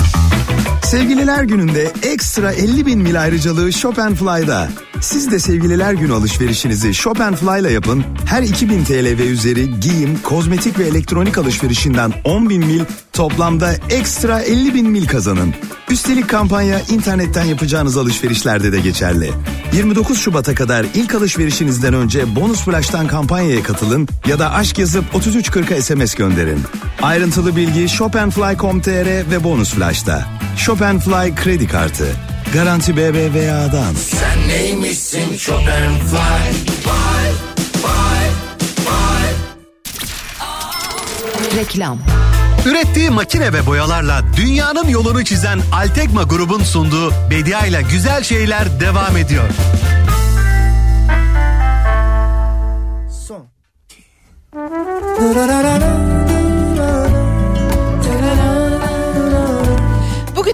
Sevgililer 0.88 1.44
gününde 1.44 1.92
ekstra 2.04 2.52
50 2.52 2.86
bin 2.86 3.00
mil 3.00 3.22
ayrıcalığı 3.22 3.74
Shop. 3.74 3.98
Siz 5.02 5.32
de 5.32 5.40
sevgililer 5.40 5.94
günü 5.94 6.14
alışverişinizi 6.14 6.94
Shop 6.94 7.20
yapın. 7.70 8.04
Her 8.26 8.44
2000 8.44 8.84
TL 8.84 9.06
ve 9.20 9.28
üzeri 9.28 9.80
giyim, 9.80 10.20
kozmetik 10.24 10.80
ve 10.80 10.84
elektronik 10.84 11.38
alışverişinden 11.38 12.14
10 12.24 12.50
bin 12.50 12.66
mil 12.66 12.82
toplamda 13.14 13.74
ekstra 13.90 14.40
50 14.40 14.74
bin 14.74 14.90
mil 14.90 15.08
kazanın. 15.08 15.54
Üstelik 15.90 16.30
kampanya 16.30 16.80
internetten 16.80 17.46
yapacağınız 17.46 17.98
alışverişlerde 17.98 18.72
de 18.72 18.80
geçerli. 18.80 19.32
29 19.74 20.20
Şubat'a 20.20 20.56
kadar 20.56 20.86
ilk 20.94 21.16
alışverişinizden 21.16 21.94
önce 21.94 22.36
Bonus 22.36 22.62
Flash'tan 22.62 23.08
kampanyaya 23.08 23.64
katılın 23.64 24.08
ya 24.28 24.40
da 24.40 24.54
aşk 24.54 24.80
yazıp 24.80 25.06
3340'a 25.14 25.82
SMS 25.82 26.16
gönderin. 26.16 26.60
Ayrıntılı 27.02 27.56
bilgi 27.56 27.90
shopandfly.com.tr 27.90 29.32
ve 29.32 29.44
Bonus 29.44 29.74
Flash'ta. 29.74 30.37
Shop 30.58 30.78
Fly 30.78 31.36
kredi 31.36 31.68
kartı. 31.68 32.08
Garanti 32.54 32.98
BBVA'dan. 32.98 33.94
Sen 33.94 34.48
neymişsin 34.48 35.38
and 35.68 36.02
fly 36.02 36.52
Fly 36.84 37.32
fly 37.82 38.30
fly 38.86 39.28
Reklam. 41.60 42.00
Ürettiği 42.66 43.10
makine 43.10 43.54
ve 43.54 43.66
boyalarla 43.66 44.22
dünyanın 44.38 44.88
yolunu 44.88 45.26
çizen 45.26 45.60
Altekma 45.74 46.24
grubun 46.24 46.64
sunduğu 46.64 47.14
Bedia 47.32 47.66
ile 47.66 47.82
güzel 47.92 48.24
şeyler 48.24 48.80
devam 48.80 49.18
ediyor. 49.18 49.50
Bugün 55.20 56.17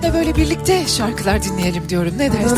de 0.04 0.13
böyle 0.13 0.36
birlikte 0.36 0.88
şarkılar 0.88 1.44
dinleyelim 1.44 1.89
diyorum. 1.89 2.13
Ne 2.18 2.32
dersiniz? 2.34 2.54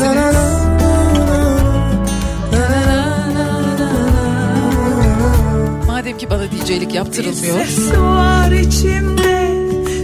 Madem 5.86 6.18
ki 6.18 6.30
bana 6.30 6.42
DJ'lik 6.42 6.94
yaptırılmıyor. 6.94 7.66
Ses 7.66 7.92
var 7.96 8.50
içimde 8.50 9.56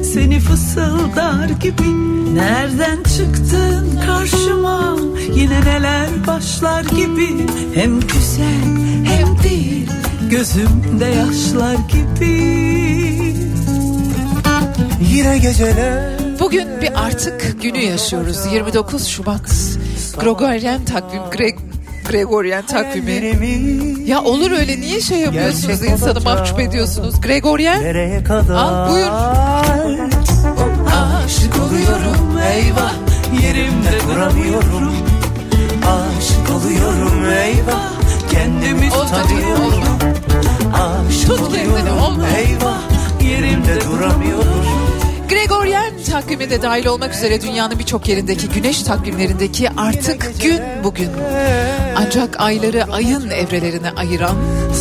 seni 0.05 0.41
fısıldar 0.41 1.49
gibi 1.49 2.13
Nereden 2.35 2.97
çıktın 3.03 4.01
karşıma 4.07 4.97
yine 5.35 5.61
neler 5.61 6.09
başlar 6.27 6.85
gibi 6.85 7.47
Hem 7.75 8.01
güzel 8.01 8.63
hem 9.05 9.43
değil 9.43 9.91
gözümde 10.31 11.05
yaşlar 11.05 11.75
gibi 11.75 12.43
Yine 15.11 15.39
geceler 15.39 16.22
Bugün 16.53 16.81
bir 16.81 17.05
artık 17.05 17.63
günü 17.63 17.79
yaşıyoruz. 17.79 18.47
29 18.53 19.07
Şubat. 19.07 19.41
Gregorian 20.21 20.85
takvim, 20.85 21.23
Greg, 21.37 21.59
Gregorian 22.09 22.67
takvimi. 22.67 24.01
Ya 24.07 24.23
olur 24.23 24.51
öyle 24.51 24.81
niye 24.81 25.01
şey 25.01 25.19
yapıyorsunuz 25.19 25.85
insanı 25.85 26.21
mahcup 26.21 26.61
ediyorsunuz? 26.61 27.21
Gregorian. 27.21 27.83
Al 28.55 28.93
buyur. 28.93 29.07
Aşık 31.25 31.55
oluyorum 31.63 32.39
eyvah 32.53 32.95
yerimde 33.43 34.01
duramıyorum 34.09 34.93
Aşık 35.87 36.51
oluyorum 36.57 37.25
eyvah 37.25 37.93
kendimi 38.31 38.91
tutamıyorum 38.91 39.83
Aşık 40.75 41.27
Tut 41.27 41.41
oluyorum 41.41 42.25
eyvah 42.37 42.81
yerimde 43.23 43.81
duramıyorum 43.81 44.82
Gregorian 45.33 45.93
takviminde 46.11 46.63
dahil 46.63 46.87
olmak 46.87 47.15
üzere 47.15 47.43
dünyanın 47.43 47.79
birçok 47.79 48.09
yerindeki 48.09 48.49
güneş 48.49 48.83
takvimlerindeki 48.83 49.71
artık 49.77 50.43
gün 50.43 50.61
bugün. 50.85 51.11
Ancak 51.97 52.41
ayları 52.41 52.85
ayın 52.93 53.31
evrelerine 53.31 53.91
ayıran 53.91 54.37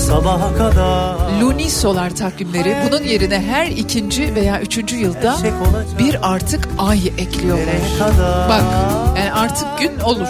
Sabaha 0.07 0.57
kadar 0.57 1.15
lunisolar 1.41 2.15
takvimleri 2.15 2.75
bunun 2.87 3.03
yerine 3.03 3.39
her 3.39 3.67
ikinci 3.67 4.35
veya 4.35 4.61
üçüncü 4.61 4.95
yılda 4.95 5.37
bir 5.99 6.33
artık 6.33 6.69
ay 6.77 7.07
ekliyorlar. 7.07 8.09
Bak 8.49 8.63
yani 9.17 9.33
artık 9.33 9.79
gün 9.79 9.99
olur. 9.99 10.27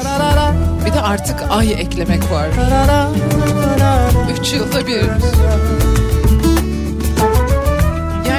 Bir 0.85 0.93
de 0.93 1.01
artık 1.01 1.43
ay 1.49 1.71
eklemek 1.71 2.31
var. 2.31 2.47
Üç 4.39 4.53
yılda 4.53 4.87
bir. 4.87 5.01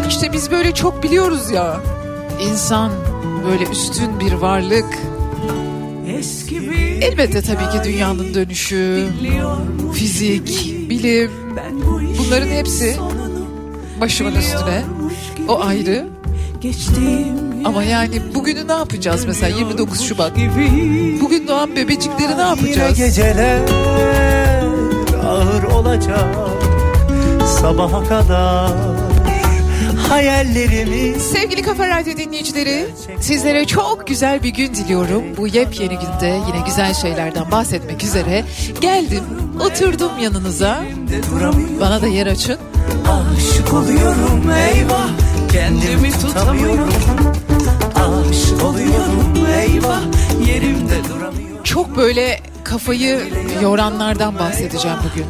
Yani 0.03 0.13
işte 0.13 0.33
biz 0.33 0.51
böyle 0.51 0.75
çok 0.75 1.03
biliyoruz 1.03 1.51
ya. 1.51 1.81
İnsan 2.41 2.93
böyle 3.47 3.65
üstün 3.65 4.21
bir 4.21 4.33
varlık. 4.33 4.99
Eski 6.09 6.71
bir 6.71 7.03
Elbette 7.03 7.43
tabii 7.43 7.71
ki 7.79 7.85
dünyanın 7.85 8.35
dönüşü, 8.35 9.07
fizik, 9.95 10.75
bilim 10.91 11.31
bunların 12.19 12.47
hepsi 12.49 12.97
başımın 14.01 14.35
üstüne. 14.35 14.85
O 15.49 15.61
ayrı. 15.61 16.07
geçtiğim 16.61 17.65
Ama 17.65 17.85
yani 17.85 18.35
bugünü 18.35 18.69
ne 18.69 18.73
yapacağız 18.73 19.25
mesela 19.25 19.59
29 19.59 20.01
Şubat? 20.01 20.33
Bugün 21.21 21.49
doğan 21.49 21.77
bebecikleri 21.77 22.37
ne 22.37 22.43
yapacağız? 22.43 22.99
geceler 22.99 23.61
ağır 25.27 25.63
olacak 25.63 26.35
Sabaha 27.61 28.05
kadar 28.05 29.02
hayallerimiz 30.13 31.23
Sevgili 31.23 31.63
Kafa 31.63 31.89
Radyo 31.89 32.17
dinleyicileri, 32.17 32.87
sizlere 33.21 33.65
çok 33.65 34.07
güzel 34.07 34.43
bir 34.43 34.49
gün 34.49 34.75
diliyorum. 34.75 35.23
Bu 35.37 35.47
yepyeni 35.47 35.99
günde 35.99 36.41
yine 36.49 36.67
güzel 36.67 36.95
şeylerden 36.95 37.51
bahsetmek 37.51 38.05
üzere 38.05 38.45
geldim, 38.81 39.25
oturdum 39.61 40.19
yanınıza. 40.21 40.85
Bana 41.81 42.03
da 42.03 42.07
yer 42.07 42.27
açın. 42.27 42.59
Aşık 43.09 43.73
oluyorum 43.73 44.51
eyvah 44.51 45.09
kendimi 45.53 46.13
tutamıyorum 46.13 46.89
Aşık 47.95 48.65
oluyorum 48.65 49.47
eyvah 49.61 50.03
yerimde 50.47 50.95
duramıyorum 51.09 51.63
Çok 51.65 51.97
böyle 51.97 52.41
kafayı 52.73 53.21
yoranlardan 53.63 54.39
bahsedeceğim 54.39 54.97
bugün. 55.11 55.27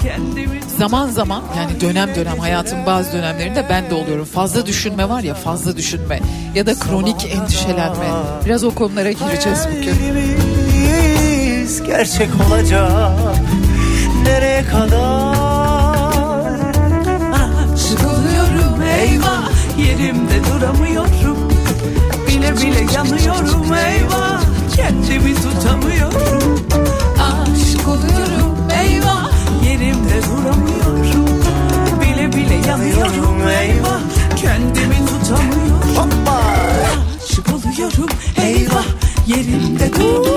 Zaman 0.79 1.09
zaman 1.09 1.43
yani 1.57 1.81
dönem 1.81 2.15
dönem 2.15 2.39
hayatın 2.39 2.87
bazı 2.87 3.13
dönemlerinde 3.13 3.67
ben 3.71 3.91
de 3.91 3.95
oluyorum. 3.95 4.25
Fazla 4.25 4.67
düşünme 4.67 5.09
var 5.09 5.23
ya 5.23 5.35
fazla 5.35 5.77
düşünme 5.77 6.21
ya 6.55 6.67
da 6.67 6.75
kronik 6.75 7.25
endişelenme. 7.25 8.07
Biraz 8.47 8.65
o 8.65 8.75
konulara 8.75 9.13
gireceğiz 9.13 9.59
bugün. 9.71 9.97
Gerçek 11.87 12.29
olacak 12.49 13.11
Nereye 14.25 14.65
kadar 14.65 15.33
oluyorum 18.07 18.83
eyvah 18.83 19.51
yerimde 19.79 20.41
duramıyorum 20.51 21.39
Bile 22.29 22.57
bile 22.57 22.93
yanıyorum 22.95 23.75
eyvah 23.75 24.43
kendimi 24.77 25.35
tutamıyorum 25.35 26.52
duramıyorum. 30.23 31.27
Bile 32.01 32.33
bile 32.33 32.69
yanıyorum 32.69 33.49
eyvah. 33.49 34.01
Kendimi 34.37 34.97
tutamıyorum. 35.07 36.11
Aşık 37.23 37.49
oluyorum 37.49 38.09
eyvah. 38.43 38.85
Yerimde 39.27 39.91
duramıyorum 39.93 40.32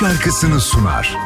şarkısını 0.00 0.60
sunar. 0.60 1.16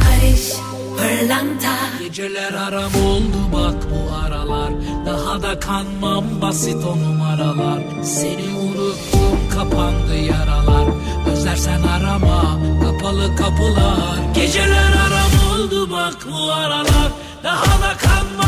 Barış 0.00 0.52
Pırlanta. 0.96 1.74
Geceler 2.00 2.52
aram 2.52 2.94
oldu 3.06 3.36
bak 3.52 3.74
bu 3.90 4.14
aralar. 4.26 4.72
Daha 5.06 5.42
da 5.42 5.60
kanmam 5.60 6.24
basit 6.42 6.84
o 6.84 6.96
numaralar. 6.98 7.82
Seni 8.02 8.58
unuttum 8.58 9.38
kapandı 9.54 10.14
yaralar. 10.16 10.88
Özlersen 11.32 11.82
arama 11.82 12.58
kapalı 12.82 13.36
kapılar. 13.36 14.18
Geceler 14.34 14.92
aram 14.92 15.54
oldu 15.54 15.90
bak 15.90 16.16
bu 16.32 16.52
aralar. 16.52 17.10
Daha 17.44 17.64
da 17.82 17.96
kanmam 17.96 18.43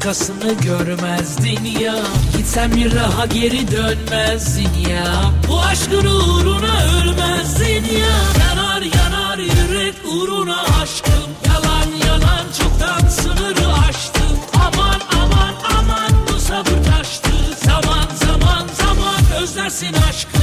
başkasını 0.00 0.52
görmezdin 0.52 1.80
ya. 1.80 1.94
Gitsen 2.36 2.72
bir 2.76 2.94
daha 2.94 3.26
geri 3.26 3.70
dönmezdin 3.70 4.88
ya. 4.90 5.04
Bu 5.48 5.60
aşkın 5.60 6.06
uğruna 6.06 6.84
ölmezdin 7.02 7.84
ya. 7.98 8.16
Yanar 8.40 8.82
yanar 8.82 9.38
yürek 9.38 9.94
uğruna 10.14 10.62
aşkım. 10.82 11.30
Yalan 11.48 12.06
yalan 12.06 12.44
çoktan 12.58 13.08
sınırı 13.08 13.72
aştım. 13.88 14.38
Aman 14.54 15.00
aman 15.22 15.54
aman 15.78 16.10
bu 16.28 16.40
sabır 16.40 16.84
taştı. 16.84 17.30
Zaman 17.66 18.08
zaman 18.26 18.66
zaman 18.82 19.42
özlersin 19.42 19.94
aşkı. 20.08 20.38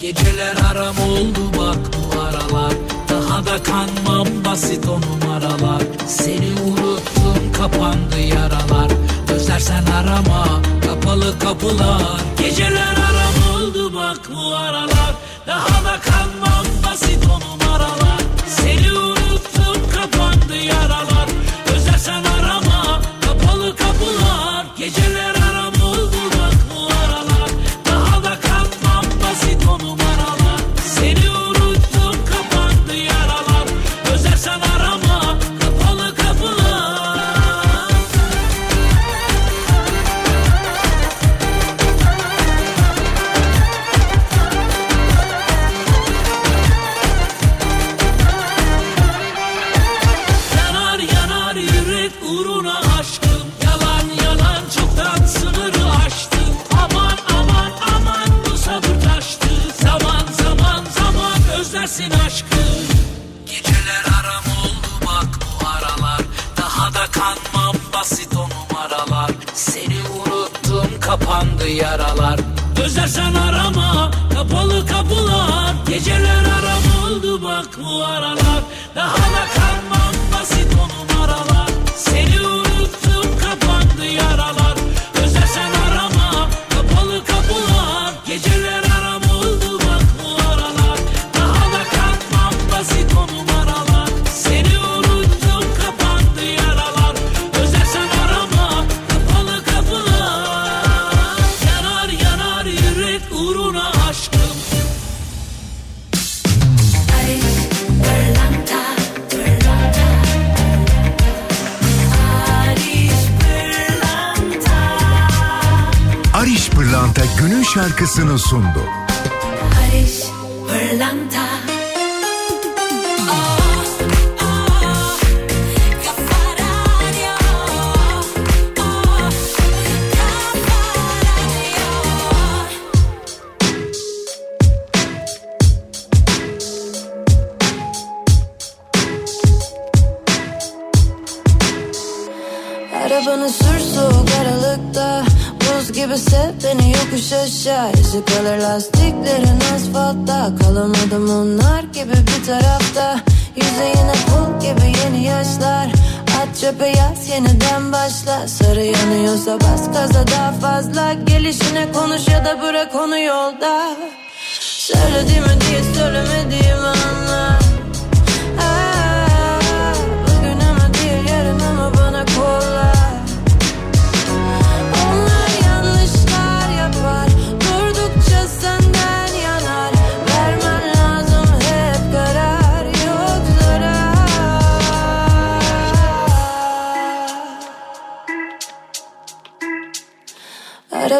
Geceler 0.00 0.54
aram 0.70 0.98
oldu 0.98 1.40
bak 1.58 1.78
bu 1.94 2.20
aralar. 2.20 2.72
Daha 3.08 3.46
da 3.46 3.62
kanmam 3.62 4.26
basit 4.44 4.88
o 4.88 5.00
numaralar. 5.00 5.82
Seni 6.06 6.52
unuttum 6.66 6.99
kapandı 7.60 8.20
yaralar. 8.20 8.90
Özlersen 9.34 9.84
arama 9.86 10.44
kapalı 10.86 11.38
kapılar. 11.38 12.20
Geceler 12.38 12.96
aram 12.96 13.54
oldu 13.54 13.94
bak 13.94 14.20
bu 14.34 14.56
aralar 14.56 14.89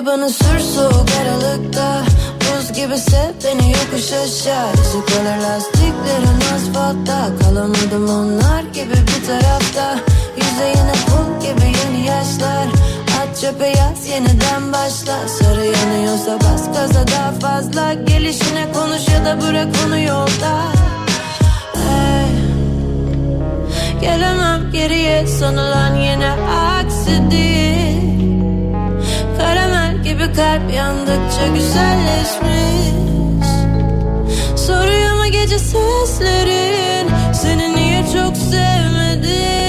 Arabanı 0.00 0.30
sür 0.30 0.60
soğuk 0.74 1.08
aralıkta. 1.22 2.02
Buz 2.40 2.72
gibi 2.72 2.98
sev 2.98 3.32
beni 3.44 3.70
yokuş 3.70 4.12
aşağı. 4.12 4.72
Kalır 4.92 5.38
lastiklerin 5.42 6.40
asfaltta. 6.54 7.28
Kalamadım 7.42 8.08
onlar 8.08 8.62
gibi 8.62 8.92
bir 8.92 9.26
tarafta. 9.26 9.98
Yüzeyine 10.36 10.92
pul 11.06 11.40
gibi 11.40 11.66
yeni 11.66 12.06
yaşlar. 12.06 12.66
At 13.20 13.40
çöpe 13.40 13.66
yaz 13.66 14.06
yeniden 14.08 14.72
başla. 14.72 15.28
Sarı 15.28 15.64
yanıyorsa 15.66 16.38
bas 16.40 16.66
gaza 16.74 17.06
daha 17.06 17.32
fazla. 17.32 17.92
Gelişine 17.92 18.72
konuş 18.72 19.08
ya 19.08 19.24
da 19.24 19.40
bırak 19.40 19.68
onu 19.86 19.98
yolda. 19.98 20.52
Hey. 21.74 22.26
Gelemem 24.00 24.72
geriye 24.72 25.26
sanılan 25.26 25.94
yine 25.94 26.30
aksi 26.30 27.30
değil 27.30 27.79
gibi 30.20 30.32
kalp 30.32 30.74
yandıkça 30.74 31.46
güzelleşmiş. 31.54 32.90
Soruyor 34.56 35.14
mu 35.16 35.26
gece 35.32 35.58
seslerin 35.58 37.10
Seni 37.32 37.76
niye 37.76 38.02
çok 38.02 38.36
sevmedim 38.36 39.59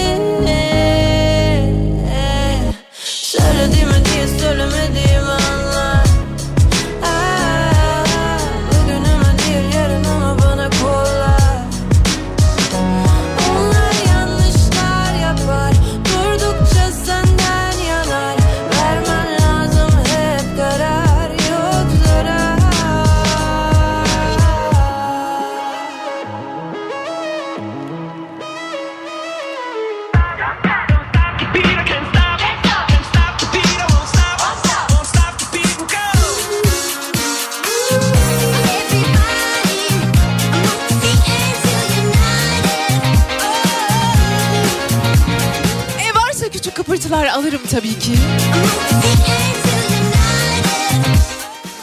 kıpırtılar 47.12 47.28
alırım 47.28 47.62
tabii 47.72 48.00
ki. 48.00 48.12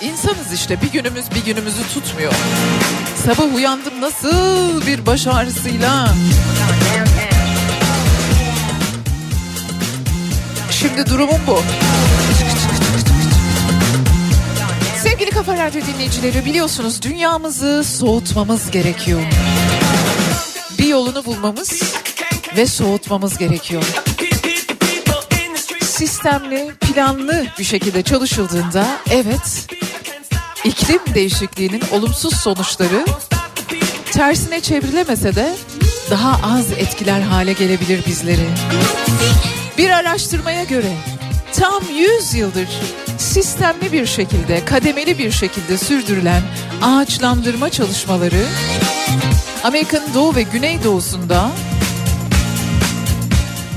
İnsanız 0.01 0.53
işte 0.55 0.83
bir 0.83 0.93
günümüz 0.93 1.25
bir 1.35 1.45
günümüzü 1.45 1.89
tutmuyor. 1.95 2.33
Sabah 3.27 3.55
uyandım 3.55 4.01
nasıl 4.01 4.87
bir 4.87 5.07
baş 5.07 5.27
ağrısıyla. 5.27 6.09
Şimdi 10.71 11.11
durumum 11.11 11.41
bu. 11.47 11.63
Sevgili 15.03 15.31
Kafa 15.31 15.57
Radyo 15.57 15.81
dinleyicileri 15.87 16.45
biliyorsunuz 16.45 17.03
dünyamızı 17.03 17.85
soğutmamız 17.85 18.71
gerekiyor. 18.71 19.21
Bir 20.79 20.87
yolunu 20.87 21.25
bulmamız 21.25 21.83
ve 22.57 22.67
soğutmamız 22.67 23.39
gerekiyor. 23.39 23.85
Sistemli, 25.99 26.73
planlı 26.81 27.47
bir 27.59 27.65
şekilde 27.65 28.03
çalışıldığında 28.03 28.87
evet 29.11 29.67
iklim 30.65 31.01
değişikliğinin 31.15 31.83
olumsuz 31.93 32.37
sonuçları 32.37 33.05
tersine 34.13 34.61
çevrilemese 34.61 35.35
de 35.35 35.55
daha 36.11 36.57
az 36.57 36.73
etkiler 36.73 37.21
hale 37.21 37.53
gelebilir 37.53 38.07
bizleri. 38.07 38.47
Bir 39.79 39.91
araştırmaya 39.91 40.65
göre 40.65 40.93
tam 41.55 41.83
100 42.21 42.35
yıldır 42.35 42.69
sistemli 43.19 43.93
bir 43.93 44.07
şekilde, 44.07 44.65
kademeli 44.65 45.19
bir 45.19 45.31
şekilde 45.31 45.79
sürdürülen 45.79 46.43
ağaçlandırma 46.83 47.71
çalışmaları 47.71 48.45
Amerika'nın 49.65 50.15
doğu 50.15 50.35
ve 50.35 50.43
güneydoğusunda 50.43 51.51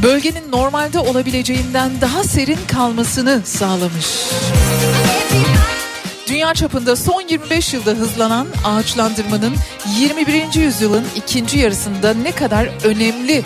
bölgenin 0.03 0.51
normalde 0.51 0.99
olabileceğinden 0.99 1.91
daha 2.01 2.23
serin 2.23 2.59
kalmasını 2.67 3.41
sağlamış. 3.45 4.05
Dünya 6.27 6.53
çapında 6.53 6.95
son 6.95 7.21
25 7.29 7.73
yılda 7.73 7.91
hızlanan 7.91 8.47
ağaçlandırmanın 8.65 9.55
21. 9.99 10.53
yüzyılın 10.53 11.05
ikinci 11.15 11.59
yarısında 11.59 12.13
ne 12.13 12.31
kadar 12.31 12.69
önemli 12.83 13.43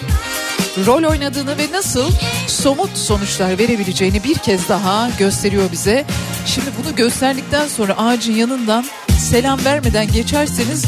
rol 0.86 1.04
oynadığını 1.04 1.58
ve 1.58 1.72
nasıl 1.72 2.12
somut 2.48 2.98
sonuçlar 2.98 3.60
verebileceğini 3.60 4.24
bir 4.24 4.36
kez 4.36 4.70
daha 4.70 5.10
gösteriyor 5.20 5.72
bize. 5.72 6.06
Şimdi 6.46 6.68
bunu 6.84 6.96
gösterdikten 6.96 7.68
sonra 7.68 7.98
ağacın 7.98 8.34
yanından 8.34 8.86
selam 9.20 9.66
vermeden 9.66 10.08
geçerseniz 10.12 10.86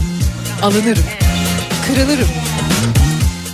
alınırım, 0.61 1.05
kırılırım. 1.87 2.27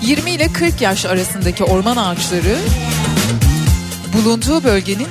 20 0.04 0.32
ile 0.32 0.54
40 0.54 0.82
yaş 0.82 1.06
arasındaki 1.06 1.64
orman 1.64 1.98
ağaçları 1.98 2.58
bulunduğu 4.14 4.64
bölgenin 4.64 5.08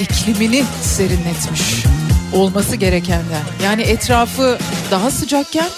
iklimini 0.00 0.64
serinletmiş 0.82 1.84
olması 2.32 2.76
gerekenden. 2.76 3.42
Yani 3.64 3.82
etrafı 3.82 4.58
daha 4.90 5.10
sıcakken 5.10 5.68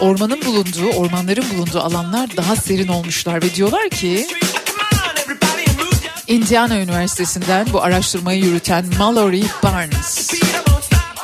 ormanın 0.00 0.44
bulunduğu, 0.44 0.88
ormanların 0.96 1.44
bulunduğu 1.54 1.80
alanlar 1.80 2.36
daha 2.36 2.56
serin 2.56 2.88
olmuşlar 2.88 3.42
ve 3.42 3.54
diyorlar 3.54 3.88
ki 3.88 4.26
Indiana 6.26 6.80
Üniversitesi'nden 6.80 7.66
bu 7.72 7.82
araştırmayı 7.82 8.44
yürüten 8.44 8.84
Mallory 8.98 9.42
Barnes 9.62 10.30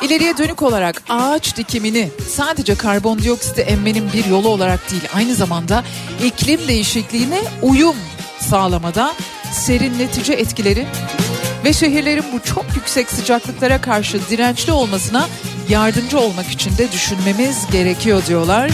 İleriye 0.05 0.37
dönük 0.37 0.61
olarak 0.61 1.03
ağaç 1.09 1.57
dikimini 1.57 2.09
sadece 2.29 2.75
karbondioksiti 2.75 3.61
emmenin 3.61 4.13
bir 4.13 4.25
yolu 4.25 4.49
olarak 4.49 4.91
değil 4.91 5.03
aynı 5.15 5.35
zamanda 5.35 5.83
iklim 6.23 6.67
değişikliğine 6.67 7.41
uyum 7.61 7.95
sağlamada 8.39 9.13
serinletici 9.51 10.37
etkileri 10.37 10.87
ve 11.63 11.73
şehirlerin 11.73 12.23
bu 12.33 12.39
çok 12.39 12.65
yüksek 12.75 13.09
sıcaklıklara 13.09 13.81
karşı 13.81 14.19
dirençli 14.29 14.71
olmasına 14.71 15.27
yardımcı 15.69 16.19
olmak 16.19 16.47
için 16.47 16.77
de 16.77 16.91
düşünmemiz 16.91 17.71
gerekiyor 17.71 18.25
diyorlar. 18.27 18.71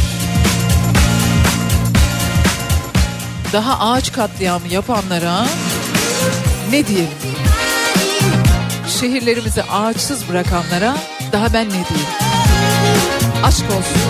Daha 3.54 3.92
ağaç 3.92 4.12
katliamı 4.12 4.68
yapanlara 4.68 5.46
ne 6.72 6.88
diyelim? 6.88 7.18
Şehirlerimizi 9.00 9.64
ağaçsız 9.64 10.30
bırakanlara 10.30 10.96
daha 11.32 11.54
ben 11.54 11.66
ne 11.66 11.72
diyeyim? 11.72 12.08
Aşk 13.44 13.66
olsun. 13.66 14.02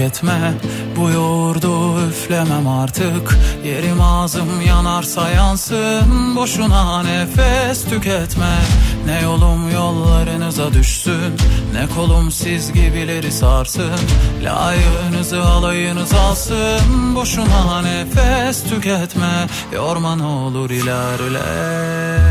Tüketme 0.00 0.52
Bu 0.96 1.10
yoğurdu 1.10 2.06
üflemem 2.08 2.68
artık. 2.68 3.38
Yerim 3.64 4.00
ağzım 4.00 4.60
yanarsa 4.60 5.30
yansın. 5.30 6.36
Boşuna 6.36 7.02
nefes 7.02 7.84
tüketme. 7.84 8.58
Ne 9.06 9.20
yolum 9.20 9.70
yollarınıza 9.70 10.72
düşsün. 10.72 11.36
Ne 11.72 11.86
kolum 11.94 12.30
siz 12.32 12.72
gibileri 12.72 13.32
sarsın. 13.32 14.00
Layığınızı 14.42 15.42
alayınız 15.42 16.12
alsın. 16.12 17.14
Boşuna 17.14 17.82
nefes 17.82 18.64
tüketme. 18.64 19.46
Yorma 19.72 20.16
ne 20.16 20.24
olur 20.24 20.70
ilerle 20.70 22.29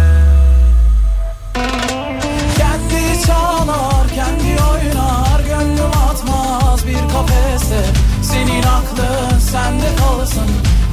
kafese 7.70 7.84
Senin 8.22 8.64
aklın 8.64 9.40
sende 9.40 9.96
kalsın. 9.96 10.50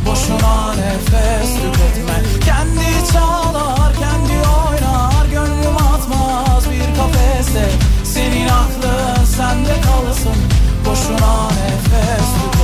Boşuna 0.07 0.75
nefes 0.75 1.55
tüketme. 1.55 2.23
Kendi 2.45 3.13
çalar, 3.13 3.93
kendi 3.93 4.33
oynar 4.33 5.27
Gönlüm 5.27 5.77
atmaz 5.77 6.65
bir 6.71 6.97
kafese 6.99 7.71
Senin 8.05 8.49
aklın 8.49 9.25
sende 9.25 9.81
kalsın. 9.81 10.37
Boşuna 10.87 11.49
nefes 11.49 12.27
tüketme 12.35 12.56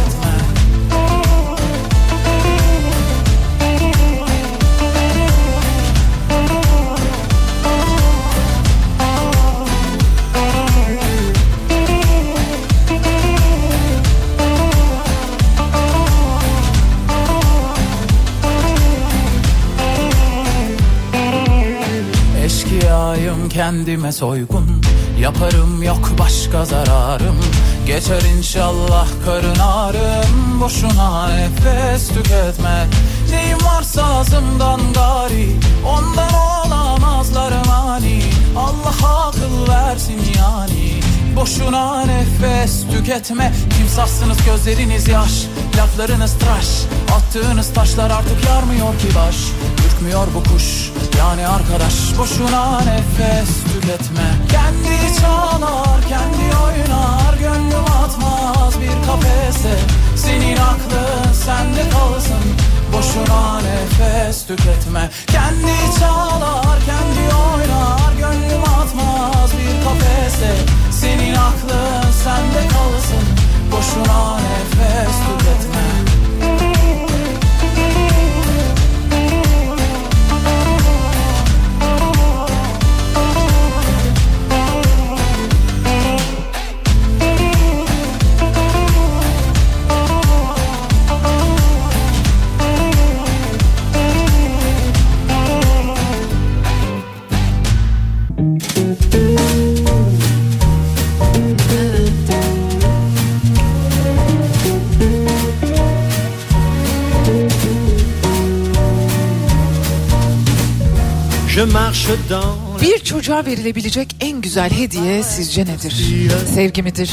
Eşkıyayım 23.13 23.49
kendime 23.49 24.13
soygun 24.13 24.83
Yaparım 25.21 25.83
yok 25.83 26.11
başka 26.19 26.65
zararım. 26.65 27.37
Geçer 27.87 28.23
inşallah 28.39 29.07
karın 29.25 29.59
ağrım 29.59 30.61
Boşuna 30.61 31.29
nefes 31.29 32.09
tüketme. 32.09 32.87
Neyim 33.31 33.59
varsa 33.65 34.05
ağzımdan 34.05 34.81
gari 34.95 35.49
Ondan 35.87 36.35
olamazlar 36.35 37.53
mani. 37.67 38.23
Allah 38.57 39.27
akıl 39.27 39.73
versin 39.73 40.21
yani 40.39 41.01
Boşuna 41.37 42.05
nefes 42.05 42.87
tüketme. 42.91 43.53
Kimsahsınız 43.79 44.39
gözleriniz 44.47 45.09
yaş 45.09 45.47
Laflarınız 45.77 46.39
tıraş. 46.39 46.67
Attığınız 47.17 47.73
taşlar 47.75 48.11
artık 48.11 48.45
yarmıyor 48.47 48.99
ki 48.99 49.09
baş 49.17 49.37
Ürkmüyor 50.03 50.27
bu 50.35 50.43
kuş. 50.43 50.91
Yani 51.19 51.49
arkadaş 51.49 52.19
Boşuna 52.19 52.81
nefes 52.81 53.49
tüketme. 53.65 54.29
Kendi 54.51 55.21
çalar 55.21 56.01
kendi 56.09 56.57
oynar 56.65 57.35
Gönlüm 57.39 57.85
atmaz 57.85 58.81
bir 58.81 59.07
kafese. 59.07 59.79
Senin 60.17 60.57
aklın 60.57 61.33
sende 61.33 61.91
kalsın 61.91 62.45
Boşuna 62.93 63.61
nefes 63.61 64.47
tüketme. 64.47 65.11
Kendi 65.27 65.99
çalar 66.01 66.79
kendi 66.87 67.35
oynar 67.35 68.13
Gönlüm 68.19 68.63
atmaz 68.63 69.51
bir 69.53 69.85
kafese. 69.85 70.55
Senin 70.91 71.35
aklın 71.35 72.11
sende 72.25 72.69
kalsın 72.69 73.25
Boşuna 73.73 74.37
nefes 74.37 75.17
tüketme 75.27 76.12
Bir 112.83 112.99
çocuğa 112.99 113.47
verilebilecek 113.47 114.17
en 114.21 114.41
güzel 114.41 114.71
hediye 114.71 115.23
sizce 115.23 115.63
nedir? 115.67 115.95
Sevgi 116.55 116.83
midir? 116.83 117.11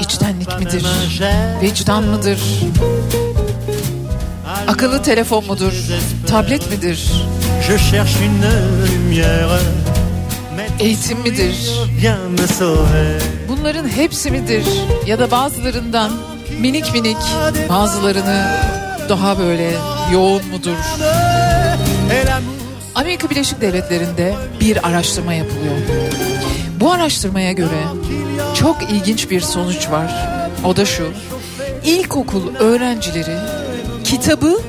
İçtenlik 0.00 0.58
midir? 0.58 0.82
Vicdan 1.62 2.04
mıdır? 2.04 2.40
Akıllı 4.68 5.02
telefon 5.02 5.44
mudur? 5.46 5.72
Tablet 6.26 6.70
midir? 6.70 7.12
Eğitim 10.80 11.18
midir? 11.20 11.70
Bunların 13.48 13.88
hepsi 13.88 14.30
midir? 14.30 14.64
Ya 15.06 15.18
da 15.18 15.30
bazılarından 15.30 16.12
minik 16.60 16.92
minik, 16.94 17.16
bazılarını 17.68 18.46
daha 19.08 19.38
böyle 19.38 19.72
yoğun 20.12 20.46
mudur? 20.46 20.76
Amerika 22.94 23.30
Birleşik 23.30 23.60
Devletleri'nde 23.60 24.34
bir 24.60 24.88
araştırma 24.88 25.34
yapılıyor. 25.34 25.74
Bu 26.80 26.92
araştırmaya 26.92 27.52
göre 27.52 27.84
çok 28.54 28.82
ilginç 28.90 29.30
bir 29.30 29.40
sonuç 29.40 29.90
var. 29.90 30.28
O 30.64 30.76
da 30.76 30.84
şu. 30.84 31.12
İlkokul 31.84 32.56
öğrencileri 32.56 33.36
kitabı 34.04 34.60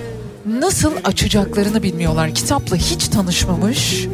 nasıl 0.45 0.91
açacaklarını 1.03 1.83
bilmiyorlar. 1.83 2.35
Kitapla 2.35 2.75
hiç 2.75 3.07
tanışmamış. 3.07 4.07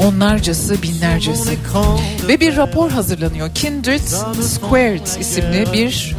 Onlarcası, 0.00 0.82
binlercesi. 0.82 1.50
Ve 2.28 2.40
bir 2.40 2.56
rapor 2.56 2.90
hazırlanıyor. 2.90 3.54
Kindred 3.54 4.00
Squared 4.42 5.20
isimli 5.20 5.72
bir 5.72 6.16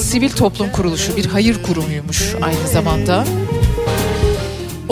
sivil 0.00 0.30
toplum 0.30 0.72
kuruluşu, 0.72 1.16
bir 1.16 1.26
hayır 1.26 1.62
kurumuymuş 1.62 2.34
aynı 2.42 2.68
zamanda. 2.68 3.24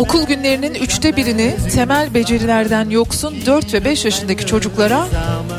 Okul 0.00 0.26
günlerinin 0.26 0.74
üçte 0.74 1.16
birini 1.16 1.56
temel 1.74 2.14
becerilerden 2.14 2.90
yoksun 2.90 3.34
4 3.46 3.74
ve 3.74 3.84
5 3.84 4.04
yaşındaki 4.04 4.46
çocuklara 4.46 5.06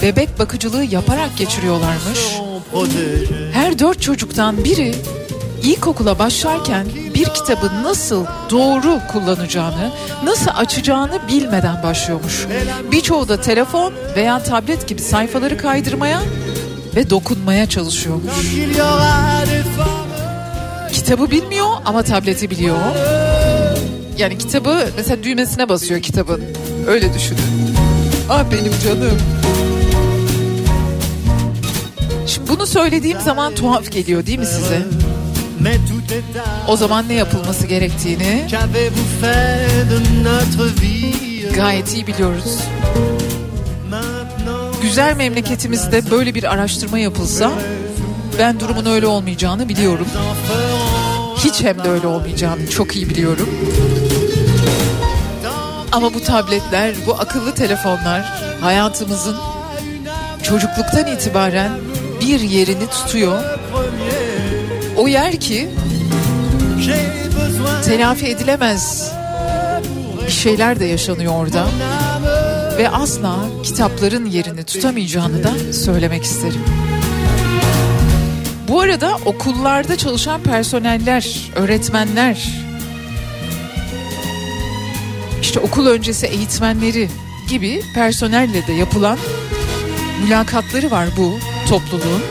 bebek 0.02 0.40
bakıcılığı 0.40 0.84
yaparak 0.84 1.38
geçiriyorlarmış. 1.38 2.20
Her 3.54 3.80
dört 3.80 4.02
çocuktan 4.02 4.64
biri 4.64 4.96
ilkokula 5.64 6.20
başlarken 6.20 6.86
bir 7.16 7.26
kitabı 7.26 7.84
nasıl 7.84 8.26
doğru 8.50 9.00
kullanacağını, 9.12 9.92
nasıl 10.24 10.52
açacağını 10.56 11.20
bilmeden 11.28 11.84
başlıyormuş. 11.84 12.48
Birçoğu 12.92 13.30
da 13.30 13.42
telefon 13.42 13.94
veya 14.16 14.44
tablet 14.44 14.88
gibi 14.88 15.02
sayfaları 15.02 15.58
kaydırmaya 15.58 16.22
ve 16.96 17.10
dokunmaya 17.10 17.70
çalışıyormuş. 17.70 18.34
Kitabı 20.94 21.32
bilmiyor 21.32 21.68
ama 21.86 22.04
tableti 22.04 22.50
biliyor. 22.50 22.78
Yani 24.18 24.38
kitabı 24.38 24.88
mesela 24.98 25.24
düğmesine 25.24 25.70
basıyor 25.70 26.02
kitabın. 26.02 26.42
Öyle 26.88 27.14
düşünün. 27.14 27.40
Ah 28.30 28.44
benim 28.52 28.74
canım. 28.84 29.18
Şimdi 32.28 32.50
bunu 32.50 32.68
söylediğim 32.68 33.20
zaman 33.20 33.56
tuhaf 33.56 33.92
geliyor 33.92 34.26
değil 34.26 34.40
mi 34.40 34.46
size? 34.46 34.82
O 36.68 36.78
zaman 36.78 37.10
ne 37.10 37.14
yapılması 37.14 37.68
gerektiğini 37.68 38.46
gayet 41.56 41.94
iyi 41.94 42.08
biliyoruz. 42.08 42.58
Güzel 44.82 45.16
memleketimizde 45.18 46.12
böyle 46.12 46.36
bir 46.36 46.44
araştırma 46.54 47.00
yapılsa 47.00 47.52
ben 48.40 48.60
durumun 48.60 48.86
öyle 48.86 49.08
olmayacağını 49.08 49.70
biliyorum. 49.70 50.08
Hiç 51.38 51.62
hem 51.64 51.84
de 51.84 51.90
öyle 51.90 52.08
olmayacağını 52.08 52.70
çok 52.70 52.96
iyi 52.96 53.10
biliyorum. 53.10 53.50
Ama 55.92 56.14
bu 56.14 56.24
tabletler, 56.24 56.96
bu 57.08 57.14
akıllı 57.14 57.56
telefonlar 57.56 58.42
hayatımızın 58.62 59.36
çocukluktan 60.44 61.08
itibaren 61.08 61.72
bir 62.22 62.40
yerini 62.40 62.88
tutuyor. 62.90 63.44
O 64.98 65.08
yer 65.08 65.40
ki 65.40 65.70
telafi 67.86 68.28
edilemez 68.28 69.12
bir 70.26 70.32
şeyler 70.32 70.80
de 70.80 70.86
yaşanıyor 70.86 71.34
orada. 71.36 71.66
Ve 72.78 72.90
asla 72.90 73.36
kitapların 73.64 74.26
yerini 74.26 74.64
tutamayacağını 74.64 75.44
da 75.44 75.74
söylemek 75.74 76.24
isterim. 76.24 76.62
Bu 78.68 78.82
arada 78.82 79.18
okullarda 79.26 79.98
çalışan 79.98 80.42
personeller, 80.42 81.52
öğretmenler, 81.56 82.50
işte 85.52 85.60
okul 85.60 85.88
öncesi 85.88 86.28
eğitmenleri 86.28 87.10
gibi 87.50 87.82
personelle 87.96 88.68
de 88.68 88.74
yapılan 88.74 89.18
mülakatları 90.24 90.92
var 90.92 91.08
bu 91.18 91.40
topluluğun. 91.70 92.22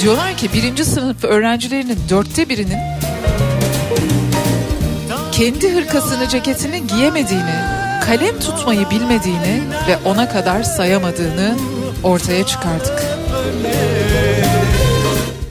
Diyorlar 0.00 0.36
ki 0.36 0.52
birinci 0.52 0.84
sınıf 0.84 1.24
öğrencilerinin 1.24 1.98
dörtte 2.08 2.48
birinin 2.48 2.78
kendi 5.32 5.74
hırkasını 5.74 6.28
ceketini 6.28 6.86
giyemediğini, 6.86 7.54
kalem 8.06 8.40
tutmayı 8.40 8.90
bilmediğini 8.90 9.62
ve 9.88 9.96
ona 10.04 10.28
kadar 10.28 10.62
sayamadığını 10.62 11.56
ortaya 12.02 12.46
çıkardık. 12.46 13.02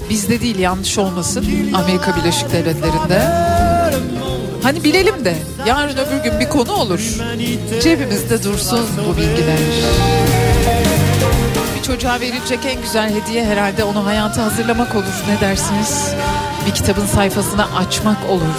Bizde 0.10 0.42
değil 0.42 0.60
yanlış 0.60 0.98
olmasın 0.98 1.46
Amerika 1.74 2.16
Birleşik 2.16 2.52
Devletleri'nde. 2.52 3.69
Hani 4.64 4.84
bilelim 4.84 5.26
de 5.26 5.36
yarın 5.66 5.98
öbür 5.98 6.24
gün 6.24 6.40
bir 6.40 6.50
konu 6.50 6.72
olur. 6.72 7.00
Cebimizde 7.84 8.44
dursun 8.44 8.88
bu 9.10 9.18
bilgiler. 9.18 9.58
Bir 11.78 11.84
çocuğa 11.84 12.20
verilecek 12.20 12.60
en 12.66 12.82
güzel 12.82 13.14
hediye 13.16 13.46
herhalde 13.46 13.84
onu 13.84 14.06
hayata 14.06 14.44
hazırlamak 14.44 14.96
olur. 14.96 15.24
Ne 15.30 15.42
dersiniz? 15.48 16.14
Bir 16.68 16.72
kitabın 16.72 17.06
sayfasını 17.06 17.76
açmak 17.76 18.30
olur. 18.30 18.56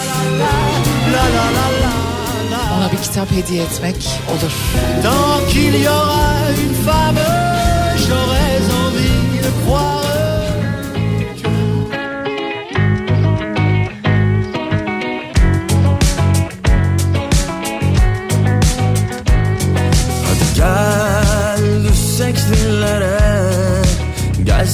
Ona 2.79 2.93
bir 2.93 2.97
kitap 3.03 3.31
hediye 3.31 3.63
etmek 3.63 3.97
olur. 4.31 4.53
Tant 5.03 5.53
qu'il 5.53 5.83
y 5.83 5.89
aura 5.89 6.51
une 6.65 6.75
femme, 6.87 7.27
j'aurais 7.97 8.63
envie 8.85 9.43
de 9.43 9.51
croire. 9.67 10.20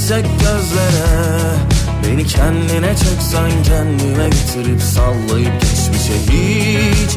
Gelsek 0.09 0.27
gözlere. 0.41 1.09
Beni 2.05 2.27
kendine 2.27 2.97
çeksen 2.97 3.51
kendime 3.65 4.29
getirip 4.29 4.83
sallayıp 4.83 5.61
geçmişe 5.61 6.15
hiç 6.31 7.11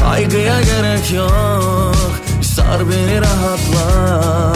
Kaygıya 0.00 0.60
gerek 0.60 1.12
yok. 1.12 1.96
Sar 2.42 2.80
beni 2.90 3.20
rahatla. 3.20 4.52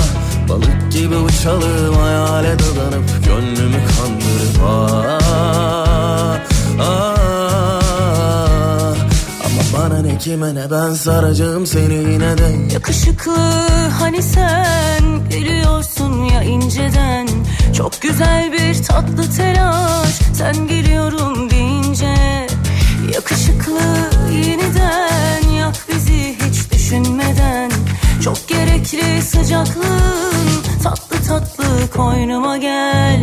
Balık 0.49 0.93
gibi 0.93 1.16
uçalım 1.16 1.95
hayale 1.95 2.57
dadanıp 2.59 3.24
Gönlümü 3.26 3.80
kandırıp 3.97 4.61
ah, 4.64 5.18
ah. 6.80 7.20
Ama 9.45 9.62
bana 9.78 10.03
ne 10.03 10.18
kime 10.18 10.55
ne 10.55 10.70
ben 10.70 10.95
saracağım 10.95 11.66
seni 11.66 11.95
yine 11.95 12.38
de. 12.38 12.74
Yakışıklı 12.74 13.36
hani 14.01 14.22
sen 14.22 15.28
geliyorsun 15.30 16.24
ya 16.24 16.43
inceden 16.43 17.20
Çok 17.81 18.03
güzel 18.03 18.53
bir 18.53 18.83
tatlı 18.83 19.37
telaş. 19.37 20.09
Sen 20.35 20.66
geliyorum 20.66 21.51
deyince 21.51 22.14
Yakışıklı 23.14 23.81
yeniden 24.33 25.49
yak 25.49 25.74
bizi 25.89 26.37
hiç 26.47 26.72
düşünmeden. 26.72 27.70
Çok 28.24 28.49
gerekli 28.49 29.22
sıcaklığın 29.22 30.62
tatlı 30.83 31.16
tatlı 31.28 31.91
koynuma 31.97 32.57
gel 32.57 33.22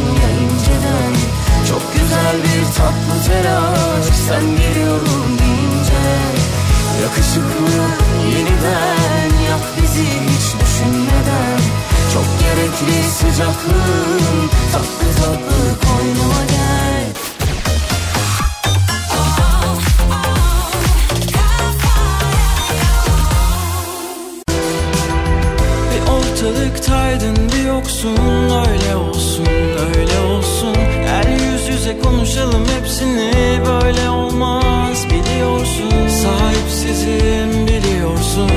güzel 2.11 2.37
bir 2.43 2.65
tatlı 2.65 3.27
telaş 3.27 4.05
sen 4.27 4.57
geliyorum 4.57 5.39
deyince 5.39 6.03
Yakışıklı 7.01 7.81
yeniden 8.29 9.43
yak 9.49 9.61
bizi 9.81 10.03
hiç 10.03 10.61
düşünmeden. 10.61 11.61
Çok 12.13 12.25
gerekli 12.39 13.09
sıcaklığın 13.09 14.49
tatlı 14.73 15.21
tatlı 15.21 15.87
koynuma 15.87 16.43
gel. 16.49 17.07
Ortalıktaydın 26.09 27.35
bir 27.49 27.67
yoksun. 27.67 28.17
Öyle 28.69 28.95
olsun 28.95 29.47
öyle 29.95 30.19
olsun. 30.19 30.75
Gel 31.03 31.60
yüz 31.91 31.97
yüze 31.97 32.09
konuşalım 32.09 32.65
hepsini 32.77 33.31
Böyle 33.65 34.09
olmaz. 34.09 35.07
Biliyorsun 35.09 36.07
Sahipsizim 36.07 37.67
biliyorsun. 37.67 38.49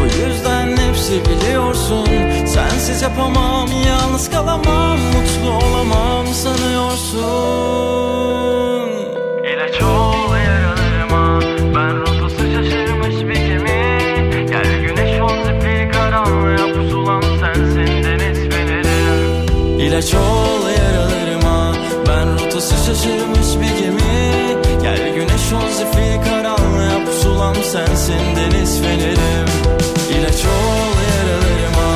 Bu 0.00 0.04
yüzden 0.04 0.76
hepsi 0.76 1.22
biliyorsun. 1.24 2.06
Sensiz 2.46 3.02
yapamam 3.02 3.68
yalnız 3.86 4.30
kalamam 4.30 4.98
Mutlu 4.98 5.66
olamam 5.66 6.26
sanıyorsun. 6.26 7.20
İlaç 9.44 9.82
ol 9.82 10.36
yaralarıma. 10.36 11.40
Ben 11.74 12.00
rotası 12.00 12.36
şaşırmış 12.36 13.16
bir 13.28 13.46
gemi. 13.46 13.98
Gel 14.48 14.80
güneş 14.82 15.20
ol 15.20 15.44
zifiri 15.44 15.90
karanlığa. 15.90 16.74
Pusulam 16.74 17.22
sensin 17.22 18.04
deniz 18.04 18.38
fenerim 18.48 19.46
İlaç 19.78 20.14
ol 20.14 20.69
şaşırmış 22.90 23.50
bir 23.60 23.82
gemi. 23.82 24.14
Gel 24.82 25.14
güneş 25.14 25.46
ol 25.58 25.68
zifiri 25.78 26.20
karanlığa 26.24 27.04
Pusulam 27.06 27.54
sensin 27.54 28.24
deniz 28.36 28.72
fenerim 28.82 29.48
İlaç 30.14 30.40
ol 30.56 30.94
yaralarıma 31.10 31.90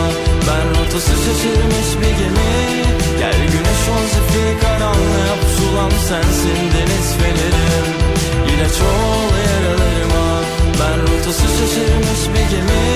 Ben 0.47 0.67
rotası 0.71 1.15
şaşırmış 1.25 1.91
bir 2.01 2.15
gemi. 2.21 2.55
Gel 3.21 3.39
güneş 3.53 3.85
ol 3.95 4.05
zifiri 4.15 4.55
karanlığa 4.63 5.35
Pusulam 5.43 5.93
sensin 6.09 6.61
deniz 6.75 7.09
fenerim 7.19 7.87
İlaç 8.53 8.79
ol 8.93 9.31
yaralarıma 9.49 10.27
Ben 10.81 10.99
rotası 11.03 11.47
şaşırmış 11.57 12.23
bir 12.35 12.47
gemi. 12.57 12.87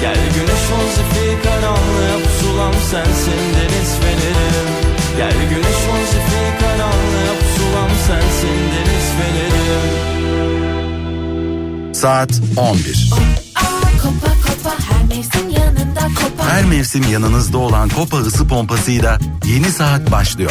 Gel 0.00 0.20
güneş 0.34 0.66
ol 0.76 0.86
zifiri 0.96 1.42
karanlığa 1.44 2.16
Pusulam 2.24 2.74
sensin 2.90 3.43
Saat 12.04 12.40
11. 12.56 13.10
Kopa 14.02 14.32
kopa 14.46 14.76
her 14.88 15.04
mevsim 15.08 15.50
yanında 15.50 16.00
kopa 16.00 16.48
Her 16.48 16.64
mevsim 16.64 17.02
yanınızda 17.12 17.58
olan 17.58 17.88
Kopa 17.88 18.16
ısı 18.16 18.48
pompasıyla 18.48 19.18
yeni 19.46 19.70
saat 19.70 20.12
başlıyor. 20.12 20.50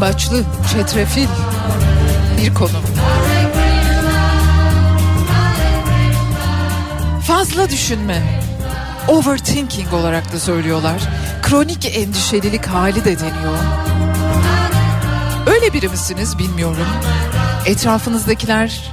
Dolambaçlı, 0.00 0.44
çetrefil 0.72 1.26
bir 2.38 2.54
konu. 2.54 2.70
Fazla 7.26 7.70
düşünme. 7.70 8.22
Overthinking 9.08 9.94
olarak 9.94 10.32
da 10.32 10.40
söylüyorlar. 10.40 11.02
Kronik 11.42 11.98
endişelilik 11.98 12.66
hali 12.66 13.04
de 13.04 13.18
deniyor. 13.18 13.58
Öyle 15.46 15.72
biri 15.72 15.88
misiniz 15.88 16.38
bilmiyorum. 16.38 16.86
Etrafınızdakiler 17.66 18.90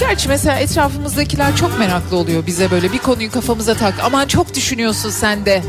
Gerçi 0.00 0.28
mesela 0.28 0.58
etrafımızdakiler 0.58 1.56
çok 1.56 1.78
meraklı 1.78 2.16
oluyor 2.16 2.46
bize 2.46 2.70
böyle 2.70 2.92
bir 2.92 2.98
konuyu 2.98 3.30
kafamıza 3.30 3.74
tak. 3.74 3.94
Aman 4.04 4.26
çok 4.26 4.54
düşünüyorsun 4.54 5.10
sen 5.10 5.46
de. 5.46 5.62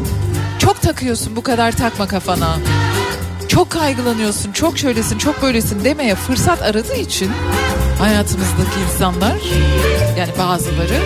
Çok 0.59 0.81
takıyorsun 0.81 1.35
bu 1.35 1.43
kadar 1.43 1.71
takma 1.71 2.07
kafana. 2.07 2.57
Çok 3.51 3.69
kaygılanıyorsun, 3.69 4.51
çok 4.51 4.77
şöylesin, 4.77 5.17
çok 5.17 5.41
böylesin 5.41 5.83
demeye 5.83 6.15
fırsat 6.15 6.61
aradığı 6.61 6.95
için 6.95 7.31
hayatımızdaki 7.99 8.79
insanlar 8.93 9.35
yani 10.17 10.31
bazıları 10.39 10.99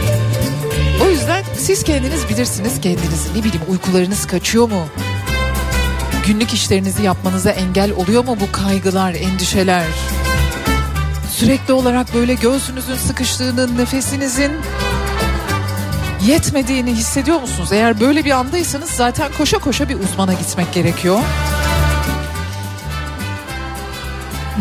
o 1.05 1.09
yüzden 1.09 1.43
siz 1.57 1.83
kendiniz 1.83 2.29
bilirsiniz 2.29 2.81
kendinizi 2.81 3.29
ne 3.29 3.43
bileyim 3.43 3.61
uykularınız 3.69 4.27
kaçıyor 4.27 4.69
mu? 4.69 4.87
Günlük 6.27 6.53
işlerinizi 6.53 7.03
yapmanıza 7.03 7.49
engel 7.49 7.91
oluyor 7.91 8.25
mu 8.25 8.37
bu 8.41 8.51
kaygılar, 8.51 9.13
endişeler? 9.13 9.85
Sürekli 11.31 11.73
olarak 11.73 12.13
böyle 12.13 12.33
göğsünüzün 12.33 12.95
sıkıştığını, 12.95 13.77
nefesinizin 13.77 14.51
yetmediğini 16.25 16.93
hissediyor 16.93 17.41
musunuz? 17.41 17.71
Eğer 17.71 17.99
böyle 17.99 18.25
bir 18.25 18.31
andaysanız 18.31 18.89
zaten 18.89 19.31
koşa 19.37 19.57
koşa 19.57 19.89
bir 19.89 19.99
uzmana 19.99 20.33
gitmek 20.33 20.73
gerekiyor. 20.73 21.19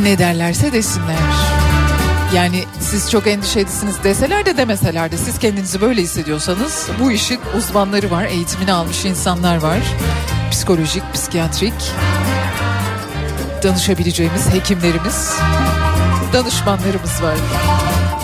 Ne 0.03 0.19
derlerse 0.19 0.73
desinler. 0.73 1.17
Yani 2.35 2.65
siz 2.81 3.11
çok 3.11 3.27
endişelisiniz 3.27 4.05
deseler 4.05 4.47
de 4.47 4.57
demeseler 4.57 5.13
de 5.13 5.17
siz 5.17 5.39
kendinizi 5.39 5.81
böyle 5.81 6.03
hissediyorsanız 6.03 6.89
bu 7.01 7.13
işin 7.13 7.41
uzmanları 7.59 8.11
var, 8.11 8.25
eğitimini 8.25 8.73
almış 8.73 9.05
insanlar 9.05 9.57
var. 9.57 9.79
Psikolojik, 10.51 11.03
psikiyatrik 11.15 11.75
danışabileceğimiz 13.63 14.49
hekimlerimiz, 14.49 15.33
danışmanlarımız 16.33 17.23
var. 17.23 17.37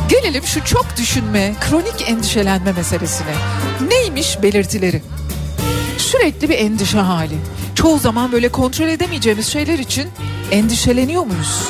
Gelelim 0.08 0.42
şu 0.42 0.64
çok 0.64 0.86
düşünme, 0.96 1.54
kronik 1.60 2.08
endişelenme 2.08 2.72
meselesine. 2.72 3.34
Neymiş 3.88 4.42
belirtileri? 4.42 5.02
Sürekli 5.98 6.48
bir 6.48 6.58
endişe 6.58 6.98
hali. 6.98 7.36
Çoğu 7.80 7.98
zaman 7.98 8.32
böyle 8.32 8.48
kontrol 8.48 8.88
edemeyeceğimiz 8.88 9.46
şeyler 9.46 9.78
için 9.78 10.08
endişeleniyor 10.50 11.22
muyuz? 11.22 11.68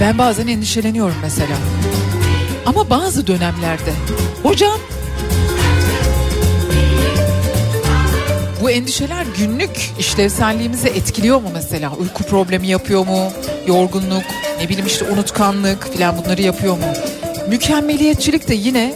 Ben 0.00 0.18
bazen 0.18 0.46
endişeleniyorum 0.46 1.14
mesela. 1.22 1.56
Ama 2.66 2.90
bazı 2.90 3.26
dönemlerde. 3.26 3.92
Hocam 4.42 4.78
bu 8.62 8.70
endişeler 8.70 9.26
günlük 9.38 9.90
işlevselliğimizi 9.98 10.88
etkiliyor 10.88 11.40
mu 11.42 11.48
mesela? 11.54 11.92
Uyku 11.96 12.22
problemi 12.22 12.66
yapıyor 12.66 13.06
mu? 13.06 13.32
Yorgunluk, 13.66 14.24
ne 14.60 14.68
bileyim 14.68 14.86
işte 14.86 15.04
unutkanlık 15.04 15.96
falan 15.98 16.18
bunları 16.18 16.42
yapıyor 16.42 16.74
mu? 16.74 16.84
Mükemmeliyetçilik 17.48 18.48
de 18.48 18.54
yine 18.54 18.94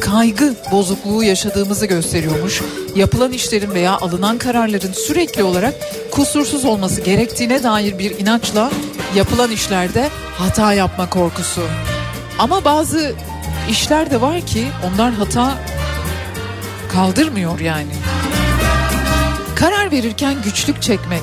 kaygı 0.00 0.54
bozukluğu 0.72 1.24
yaşadığımızı 1.24 1.86
gösteriyormuş. 1.86 2.62
Yapılan 2.94 3.32
işlerin 3.32 3.74
veya 3.74 3.98
alınan 3.98 4.38
kararların 4.38 4.92
sürekli 4.92 5.42
olarak 5.42 5.74
kusursuz 6.10 6.64
olması 6.64 7.00
gerektiğine 7.00 7.62
dair 7.62 7.98
bir 7.98 8.18
inançla 8.18 8.70
yapılan 9.14 9.50
işlerde 9.50 10.08
hata 10.38 10.72
yapma 10.72 11.10
korkusu. 11.10 11.62
Ama 12.38 12.64
bazı 12.64 13.14
işler 13.70 14.10
de 14.10 14.20
var 14.20 14.40
ki 14.40 14.66
onlar 14.86 15.12
hata 15.12 15.54
kaldırmıyor 16.92 17.60
yani. 17.60 17.92
Karar 19.54 19.90
verirken 19.92 20.42
güçlük 20.44 20.82
çekmek, 20.82 21.22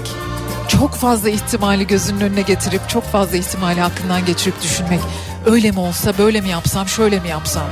çok 0.68 0.96
fazla 0.96 1.30
ihtimali 1.30 1.88
gözünün 1.88 2.22
önüne 2.22 2.42
getirip 2.42 2.90
çok 2.90 3.04
fazla 3.04 3.38
ihtimali 3.38 3.82
hakkından 3.82 4.26
geçirip 4.26 4.64
düşünmek. 4.64 5.00
Öyle 5.46 5.72
mi 5.72 5.80
olsa 5.80 6.18
böyle 6.18 6.42
mi 6.42 6.50
yapsam 6.50 6.88
şöyle 6.88 7.20
mi 7.20 7.30
yapsam? 7.30 7.68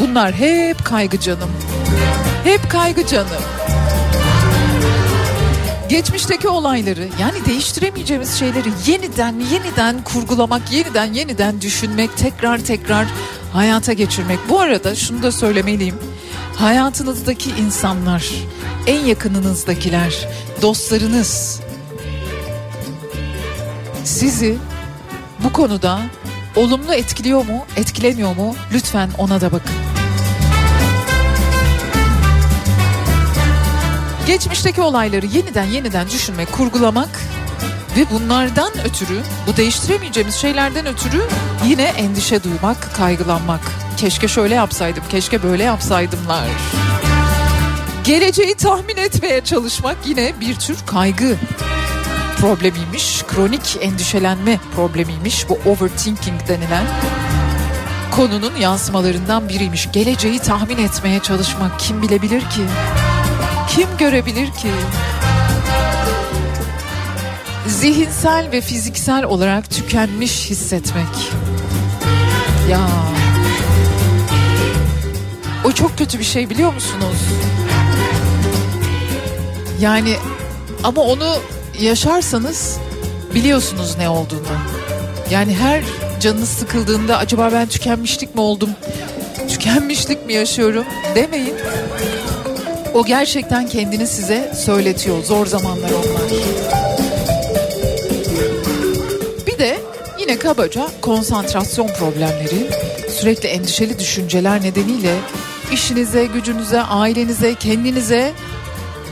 Bunlar 0.00 0.32
hep 0.34 0.84
kaygı 0.84 1.20
canım. 1.20 1.50
Hep 2.44 2.70
kaygı 2.70 3.06
canım. 3.06 3.42
Geçmişteki 5.88 6.48
olayları 6.48 7.08
yani 7.20 7.44
değiştiremeyeceğimiz 7.46 8.34
şeyleri 8.34 8.68
yeniden 8.86 9.40
yeniden 9.52 10.04
kurgulamak, 10.04 10.72
yeniden 10.72 11.12
yeniden 11.12 11.60
düşünmek, 11.60 12.16
tekrar 12.16 12.58
tekrar 12.58 13.06
hayata 13.52 13.92
geçirmek. 13.92 14.38
Bu 14.48 14.60
arada 14.60 14.94
şunu 14.94 15.22
da 15.22 15.32
söylemeliyim. 15.32 15.94
Hayatınızdaki 16.56 17.50
insanlar, 17.50 18.30
en 18.86 19.00
yakınınızdakiler, 19.00 20.28
dostlarınız 20.62 21.60
sizi 24.04 24.58
bu 25.44 25.52
konuda 25.52 26.00
olumlu 26.56 26.94
etkiliyor 26.94 27.44
mu, 27.44 27.66
etkilemiyor 27.76 28.36
mu? 28.36 28.54
Lütfen 28.72 29.10
ona 29.18 29.40
da 29.40 29.52
bakın. 29.52 29.89
Geçmişteki 34.30 34.82
olayları 34.82 35.26
yeniden 35.26 35.64
yeniden 35.64 36.06
düşünmek, 36.06 36.52
kurgulamak 36.52 37.08
ve 37.96 38.04
bunlardan 38.10 38.72
ötürü, 38.84 39.22
bu 39.46 39.56
değiştiremeyeceğimiz 39.56 40.34
şeylerden 40.34 40.86
ötürü 40.86 41.22
yine 41.66 41.82
endişe 41.82 42.44
duymak, 42.44 42.94
kaygılanmak. 42.96 43.60
Keşke 43.96 44.28
şöyle 44.28 44.54
yapsaydım, 44.54 45.04
keşke 45.10 45.42
böyle 45.42 45.62
yapsaydımlar. 45.62 46.46
Geleceği 48.04 48.54
tahmin 48.54 48.96
etmeye 48.96 49.40
çalışmak 49.40 49.96
yine 50.06 50.32
bir 50.40 50.54
tür 50.54 50.76
kaygı 50.86 51.36
problemiymiş. 52.36 53.22
Kronik 53.22 53.78
endişelenme 53.80 54.58
problemiymiş. 54.76 55.48
Bu 55.48 55.58
overthinking 55.70 56.48
denilen 56.48 56.86
konunun 58.10 58.56
yansımalarından 58.56 59.48
biriymiş. 59.48 59.88
Geleceği 59.92 60.38
tahmin 60.38 60.78
etmeye 60.78 61.20
çalışmak 61.20 61.80
kim 61.80 62.02
bilebilir 62.02 62.40
ki? 62.40 62.62
Kim 63.74 63.88
görebilir 63.98 64.46
ki? 64.46 64.68
Zihinsel 67.66 68.52
ve 68.52 68.60
fiziksel 68.60 69.24
olarak 69.24 69.70
tükenmiş 69.70 70.50
hissetmek. 70.50 71.32
Ya. 72.70 72.88
O 75.64 75.72
çok 75.72 75.98
kötü 75.98 76.18
bir 76.18 76.24
şey 76.24 76.50
biliyor 76.50 76.74
musunuz? 76.74 77.16
Yani 79.80 80.16
ama 80.84 81.02
onu 81.02 81.36
yaşarsanız 81.80 82.78
biliyorsunuz 83.34 83.96
ne 83.98 84.08
olduğunu. 84.08 84.46
Yani 85.30 85.54
her 85.54 85.82
canınız 86.20 86.48
sıkıldığında 86.48 87.18
acaba 87.18 87.50
ben 87.52 87.68
tükenmişlik 87.68 88.34
mi 88.34 88.40
oldum? 88.40 88.70
Tükenmişlik 89.48 90.26
mi 90.26 90.32
yaşıyorum 90.32 90.84
demeyin. 91.14 91.54
O 92.94 93.04
gerçekten 93.04 93.66
kendini 93.66 94.06
size 94.06 94.52
söyletiyor. 94.54 95.24
Zor 95.24 95.46
zamanlar 95.46 95.90
onlar. 95.90 96.30
Bir 99.46 99.58
de 99.58 99.78
yine 100.20 100.38
kabaca 100.38 100.88
konsantrasyon 101.00 101.88
problemleri, 101.88 102.70
sürekli 103.10 103.48
endişeli 103.48 103.98
düşünceler 103.98 104.62
nedeniyle 104.62 105.14
işinize, 105.72 106.26
gücünüze, 106.26 106.80
ailenize, 106.82 107.54
kendinize 107.54 108.32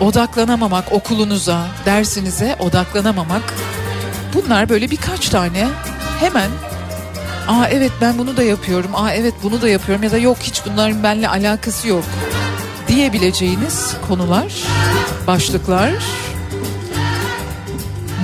odaklanamamak, 0.00 0.92
okulunuza, 0.92 1.66
dersinize 1.86 2.56
odaklanamamak. 2.60 3.54
Bunlar 4.34 4.68
böyle 4.68 4.90
birkaç 4.90 5.28
tane 5.28 5.68
hemen 6.20 6.50
Aa 7.48 7.68
evet 7.68 7.92
ben 8.00 8.18
bunu 8.18 8.36
da 8.36 8.42
yapıyorum. 8.42 8.90
Aa 8.94 9.12
evet 9.12 9.34
bunu 9.42 9.62
da 9.62 9.68
yapıyorum 9.68 10.04
ya 10.04 10.10
da 10.10 10.18
yok 10.18 10.36
hiç 10.40 10.62
bunların 10.66 11.02
benimle 11.02 11.28
alakası 11.28 11.88
yok 11.88 12.04
diyebileceğiniz 12.88 13.94
konular, 14.08 14.62
başlıklar. 15.26 15.92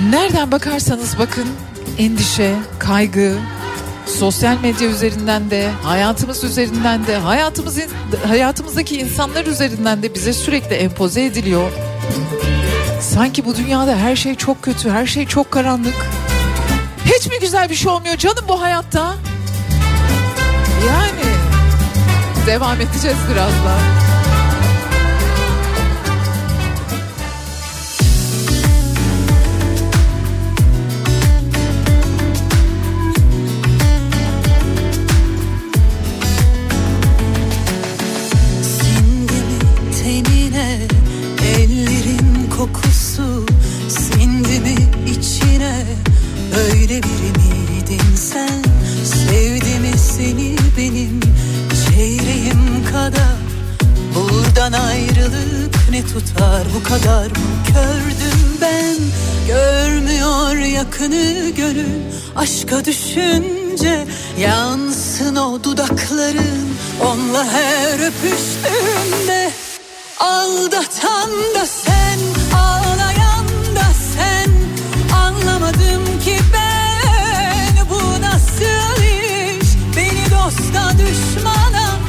Nereden 0.09 0.51
bakarsanız 0.51 1.19
bakın 1.19 1.47
endişe, 1.97 2.55
kaygı, 2.79 3.35
sosyal 4.19 4.57
medya 4.61 4.89
üzerinden 4.89 5.51
de, 5.51 5.69
hayatımız 5.83 6.43
üzerinden 6.43 7.07
de, 7.07 7.17
hayatımız 7.17 7.79
hayatımızdaki 8.27 8.97
insanlar 8.99 9.45
üzerinden 9.45 10.03
de 10.03 10.13
bize 10.15 10.33
sürekli 10.33 10.75
empoze 10.75 11.25
ediliyor. 11.25 11.71
Sanki 13.01 13.45
bu 13.45 13.55
dünyada 13.55 13.97
her 13.97 14.15
şey 14.15 14.35
çok 14.35 14.61
kötü, 14.61 14.89
her 14.89 15.05
şey 15.05 15.25
çok 15.25 15.51
karanlık. 15.51 15.95
Hiç 17.05 17.27
mi 17.27 17.39
güzel 17.41 17.69
bir 17.69 17.75
şey 17.75 17.91
olmuyor 17.91 18.17
canım 18.17 18.45
bu 18.47 18.61
hayatta? 18.61 19.15
Yani 20.87 21.25
devam 22.47 22.81
edeceğiz 22.81 23.17
birazdan. 23.31 24.04
Tutar 56.19 56.67
bu 56.75 56.83
kadar? 56.83 57.27
Mı 57.27 57.63
kördüm 57.67 58.57
ben 58.61 58.95
Görmüyor 59.47 60.55
yakını 60.55 61.49
gönül. 61.49 62.01
Aşka 62.35 62.85
düşünce 62.85 64.07
yansın 64.39 65.35
o 65.35 65.63
dudakların. 65.63 66.75
Onunla 67.01 67.45
her 67.45 67.99
öpüştüğümde 67.99 69.51
Aldatan 70.19 71.29
da 71.55 71.65
sen 71.65 72.19
ağlayan 72.57 73.47
da 73.75 73.87
sen. 74.15 74.51
Anlamadım 75.17 76.19
ki 76.25 76.37
ben 76.53 77.89
bu 77.89 78.21
nasıl 78.21 79.03
iş? 79.03 79.67
Beni 79.97 80.31
dosta 80.31 80.91
düşmana 80.97 81.99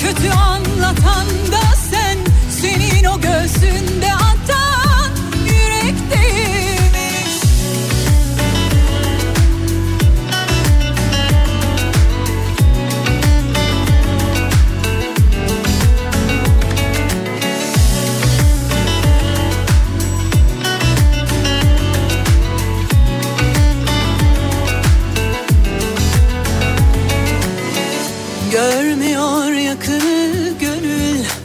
kötü 0.00 0.30
anlatan 0.30 1.13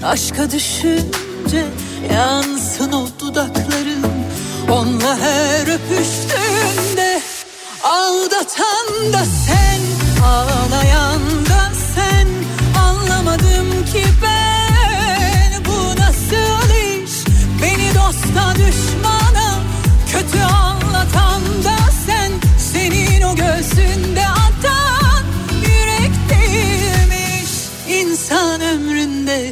Aşka 0.09 0.51
düşünce 0.51 1.65
yansın 2.13 2.91
o 2.91 3.07
dudakların. 3.19 4.05
Onunla 4.71 5.17
her 5.17 5.61
öpüştüğünde 5.61 7.21
Aldatan 7.83 9.13
da 9.13 9.25
sen 9.47 9.81
Ağlayan 10.25 11.21
da 11.45 11.71
sen. 11.95 12.27
Anlamadım 12.81 13.85
ki 13.93 14.03
ben 14.23 15.65
Bu 15.65 16.01
nasıl 16.01 16.69
iş? 16.69 17.11
Beni 17.61 17.95
dosta 17.95 18.55
düşmana 18.55 19.59
Kötü 20.11 20.41
anlatan 20.43 20.78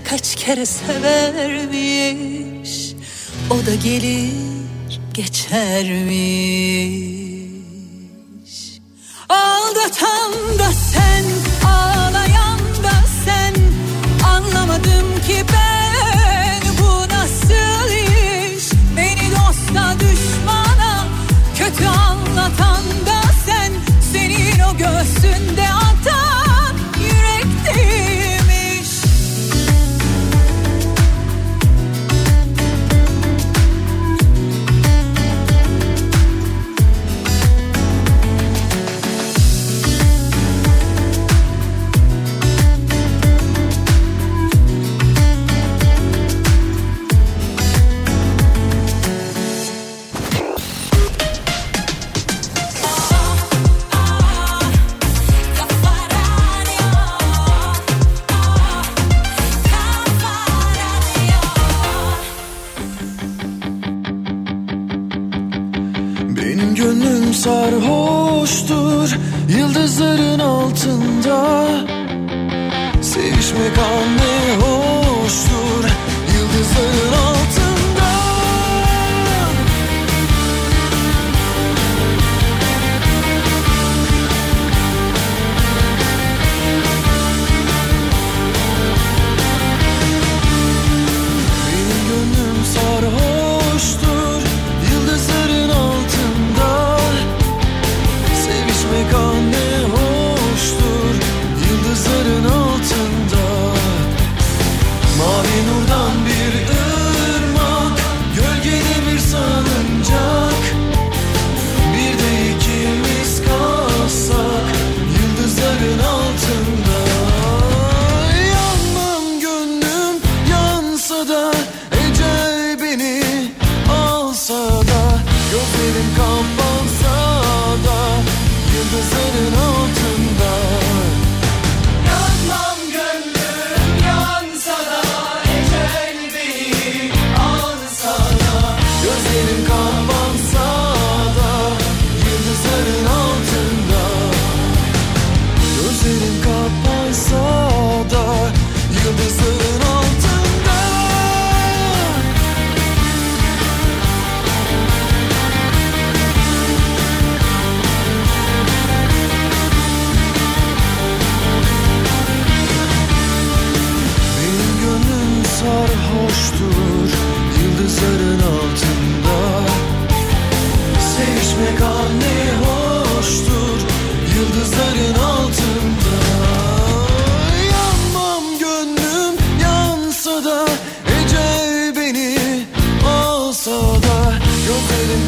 kaç 0.09 0.35
kere 0.35 0.65
severmiş 0.65 2.17
O 3.49 3.65
da 3.65 3.75
gelir 3.83 4.33
geçermiş. 5.13 5.97
Aldatan 9.29 10.59
da 10.59 10.71
sen 10.93 11.25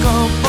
campo. 0.04 0.49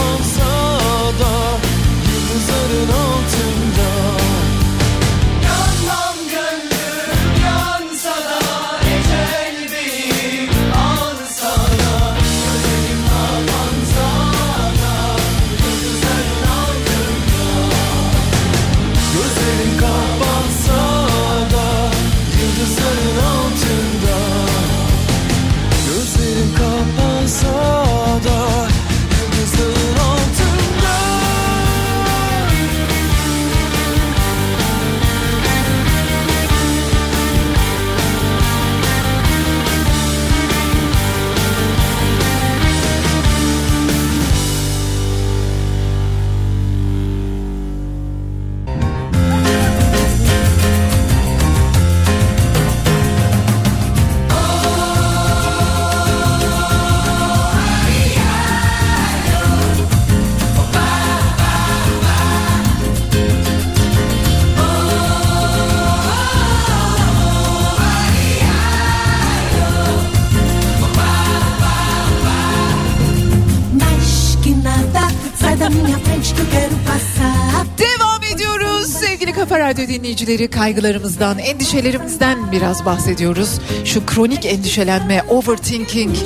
dinleyicileri 79.90 80.48
kaygılarımızdan, 80.48 81.38
endişelerimizden 81.38 82.52
biraz 82.52 82.84
bahsediyoruz. 82.84 83.60
Şu 83.84 84.06
kronik 84.06 84.46
endişelenme, 84.46 85.22
overthinking, 85.28 86.16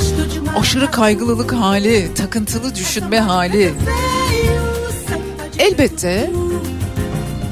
aşırı 0.59 0.91
kaygılılık 0.91 1.53
hali, 1.53 2.15
takıntılı 2.15 2.75
düşünme 2.75 3.21
hali. 3.21 3.73
Elbette 5.59 6.31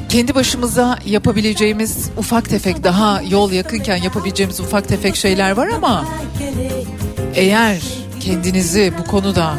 kendi 0.09 0.35
başımıza 0.35 0.99
yapabileceğimiz 1.05 2.09
ufak 2.17 2.49
tefek 2.49 2.83
daha 2.83 3.21
yol 3.21 3.51
yakınken 3.51 3.97
yapabileceğimiz 3.97 4.59
ufak 4.59 4.87
tefek 4.87 5.15
şeyler 5.15 5.51
var 5.51 5.67
ama 5.67 6.05
eğer 7.35 7.81
kendinizi 8.19 8.93
bu 8.99 9.11
konuda 9.11 9.55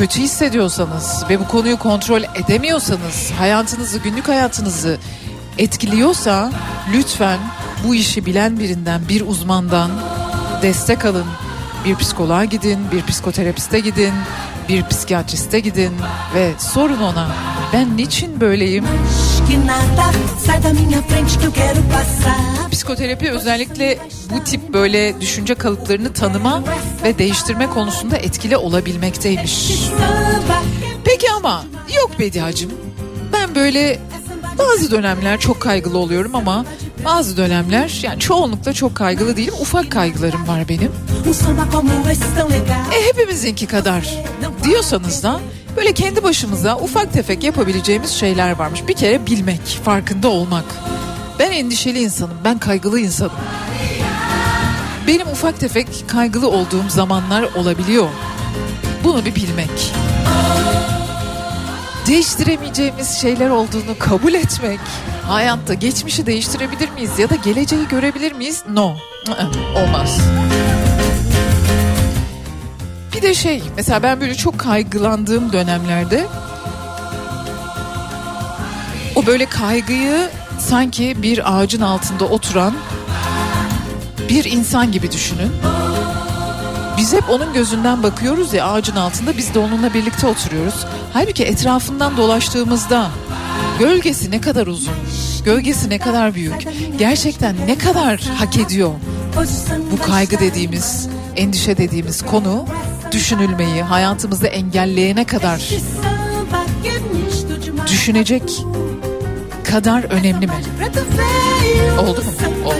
kötü 0.00 0.20
hissediyorsanız 0.20 1.24
ve 1.30 1.40
bu 1.40 1.48
konuyu 1.48 1.78
kontrol 1.78 2.22
edemiyorsanız, 2.34 3.30
hayatınızı, 3.38 3.98
günlük 3.98 4.28
hayatınızı 4.28 4.98
etkiliyorsa 5.58 6.52
lütfen 6.94 7.38
bu 7.84 7.94
işi 7.94 8.26
bilen 8.26 8.58
birinden, 8.58 9.00
bir 9.08 9.20
uzmandan 9.26 9.90
destek 10.62 11.04
alın. 11.04 11.26
Bir 11.84 11.96
psikoloğa 11.96 12.44
gidin, 12.44 12.78
bir 12.92 13.06
psikoterapiste 13.06 13.80
gidin, 13.80 14.12
bir 14.68 14.84
psikiyatriste 14.84 15.60
gidin 15.60 15.92
ve 16.34 16.52
sorun 16.58 17.00
ona 17.00 17.28
ben 17.72 17.96
niçin 17.96 18.40
böyleyim? 18.40 18.84
Que 19.50 19.58
nada 19.58 20.12
sai 20.46 20.62
da 20.62 20.72
minha 20.72 21.02
frente 21.02 21.38
que 21.38 21.46
eu 21.46 21.52
quero 21.52 21.82
passar. 21.82 22.70
Psikoterapi 22.70 23.30
özellikle 23.30 23.98
bu 24.30 24.44
tip 24.44 24.72
böyle 24.72 25.20
düşünce 25.20 25.54
kalıplarını 25.54 26.12
tanıma 26.12 26.64
ve 27.04 27.18
değiştirme 27.18 27.66
konusunda 27.66 28.16
etkili 28.16 28.56
olabilmekteymiş. 28.56 29.70
Peki 31.04 31.30
ama 31.30 31.64
yok 31.96 32.10
Bediacığım 32.18 32.70
ben 33.32 33.54
böyle 33.54 33.98
bazı 34.58 34.90
dönemler 34.90 35.40
çok 35.40 35.60
kaygılı 35.60 35.98
oluyorum 35.98 36.34
ama 36.34 36.64
bazı 37.04 37.36
dönemler 37.36 38.00
yani 38.02 38.18
çoğunlukla 38.20 38.72
çok 38.72 38.94
kaygılı 38.94 39.36
değilim 39.36 39.54
ufak 39.60 39.90
kaygılarım 39.90 40.48
var 40.48 40.68
benim. 40.68 40.92
E 42.94 43.08
hepimizinki 43.08 43.66
kadar 43.66 44.14
diyorsanız 44.64 45.22
da 45.22 45.40
böyle 45.76 45.92
kendi 45.92 46.22
başımıza 46.22 46.76
ufak 46.76 47.12
tefek 47.12 47.44
yapabileceğimiz 47.44 48.10
şeyler 48.10 48.58
varmış. 48.58 48.88
Bir 48.88 48.94
kere 48.94 49.26
bilmek, 49.26 49.60
farkında 49.84 50.28
olmak. 50.28 50.64
Ben 51.38 51.50
endişeli 51.50 52.02
insanım, 52.02 52.36
ben 52.44 52.58
kaygılı 52.58 53.00
insanım. 53.00 53.32
Benim 55.06 55.28
ufak 55.28 55.60
tefek 55.60 55.88
kaygılı 56.06 56.48
olduğum 56.50 56.88
zamanlar 56.88 57.42
olabiliyor. 57.42 58.08
Bunu 59.04 59.24
bir 59.24 59.34
bilmek. 59.34 59.92
Değiştiremeyeceğimiz 62.10 63.10
şeyler 63.10 63.50
olduğunu 63.50 63.98
kabul 63.98 64.34
etmek. 64.34 64.80
Hayatta 65.26 65.74
geçmişi 65.74 66.26
değiştirebilir 66.26 66.90
miyiz 66.90 67.18
ya 67.18 67.30
da 67.30 67.34
geleceği 67.34 67.88
görebilir 67.88 68.32
miyiz? 68.32 68.62
No. 68.68 68.96
Olmaz. 69.76 70.20
Bir 73.16 73.22
de 73.22 73.34
şey 73.34 73.62
mesela 73.76 74.02
ben 74.02 74.20
böyle 74.20 74.34
çok 74.34 74.58
kaygılandığım 74.58 75.52
dönemlerde 75.52 76.26
o 79.16 79.26
böyle 79.26 79.46
kaygıyı 79.46 80.30
sanki 80.58 81.22
bir 81.22 81.58
ağacın 81.58 81.80
altında 81.80 82.24
oturan 82.24 82.74
bir 84.28 84.44
insan 84.44 84.92
gibi 84.92 85.12
düşünün. 85.12 85.52
Biz 87.00 87.12
hep 87.12 87.30
onun 87.30 87.52
gözünden 87.52 88.02
bakıyoruz 88.02 88.54
ya 88.54 88.66
ağacın 88.66 88.96
altında 88.96 89.36
biz 89.36 89.54
de 89.54 89.58
onunla 89.58 89.94
birlikte 89.94 90.26
oturuyoruz. 90.26 90.86
Halbuki 91.12 91.44
etrafından 91.44 92.16
dolaştığımızda 92.16 93.10
gölgesi 93.78 94.30
ne 94.30 94.40
kadar 94.40 94.66
uzun, 94.66 94.94
gölgesi 95.44 95.90
ne 95.90 95.98
kadar 95.98 96.34
büyük, 96.34 96.68
gerçekten 96.98 97.56
ne 97.66 97.78
kadar 97.78 98.20
hak 98.20 98.58
ediyor 98.58 98.90
bu 99.92 99.98
kaygı 100.02 100.40
dediğimiz, 100.40 101.08
endişe 101.36 101.76
dediğimiz 101.76 102.22
konu 102.22 102.66
düşünülmeyi 103.12 103.82
hayatımızda 103.82 104.46
engelleyene 104.46 105.24
kadar 105.24 105.68
düşünecek 107.86 108.42
kadar 109.64 110.02
önemli 110.02 110.46
mi? 110.46 110.52
Oldu 111.98 112.22
mu? 112.24 112.32
Oldu. 112.64 112.76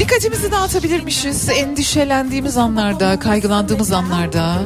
Dikkatimizi 0.00 0.52
dağıtabilirmişiz 0.52 1.48
endişelendiğimiz 1.48 2.56
anlarda, 2.56 3.18
kaygılandığımız 3.18 3.92
anlarda 3.92 4.62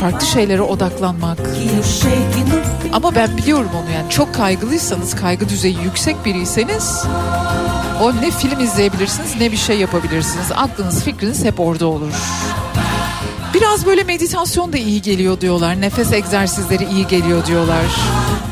farklı 0.00 0.26
şeylere 0.26 0.62
odaklanmak. 0.62 1.38
Ama 2.92 3.14
ben 3.14 3.36
biliyorum 3.36 3.70
onu 3.82 3.90
yani 3.94 4.10
çok 4.10 4.34
kaygılıysanız, 4.34 5.16
kaygı 5.16 5.48
düzeyi 5.48 5.78
yüksek 5.84 6.24
biriyseniz 6.24 7.04
o 8.02 8.12
ne 8.16 8.30
film 8.30 8.60
izleyebilirsiniz 8.60 9.36
ne 9.40 9.52
bir 9.52 9.56
şey 9.56 9.78
yapabilirsiniz. 9.78 10.52
Aklınız 10.56 11.04
fikriniz 11.04 11.44
hep 11.44 11.60
orada 11.60 11.86
olur. 11.86 12.12
Biraz 13.54 13.86
böyle 13.86 14.04
meditasyon 14.04 14.72
da 14.72 14.76
iyi 14.78 15.02
geliyor 15.02 15.40
diyorlar. 15.40 15.80
Nefes 15.80 16.12
egzersizleri 16.12 16.84
iyi 16.84 17.06
geliyor 17.06 17.46
diyorlar. 17.46 17.84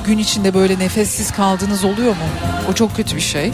Gün 0.07 0.19
içinde 0.19 0.55
böyle 0.55 0.79
nefessiz 0.79 1.33
kaldığınız 1.33 1.85
oluyor 1.85 2.11
mu? 2.11 2.27
O 2.71 2.73
çok 2.73 2.97
kötü 2.97 3.17
bir 3.17 3.21
şey. 3.21 3.53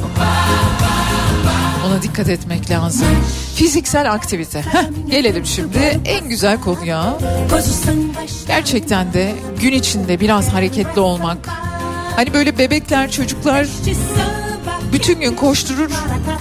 Ona 1.87 2.03
dikkat 2.03 2.29
etmek 2.29 2.71
lazım. 2.71 3.07
Fiziksel 3.55 4.13
aktivite. 4.13 4.65
Gelelim 5.11 5.47
şimdi 5.47 6.01
en 6.05 6.29
güzel 6.29 6.61
konuya. 6.61 7.19
Gerçekten 8.47 9.13
de 9.13 9.33
gün 9.61 9.73
içinde 9.73 10.21
biraz 10.21 10.49
hareketli 10.49 11.01
olmak. 11.01 11.39
Hani 12.17 12.35
böyle 12.35 12.59
bebekler, 12.59 13.11
çocuklar 13.11 13.67
bütün 14.93 15.21
gün 15.21 15.35
koşturur 15.35 15.91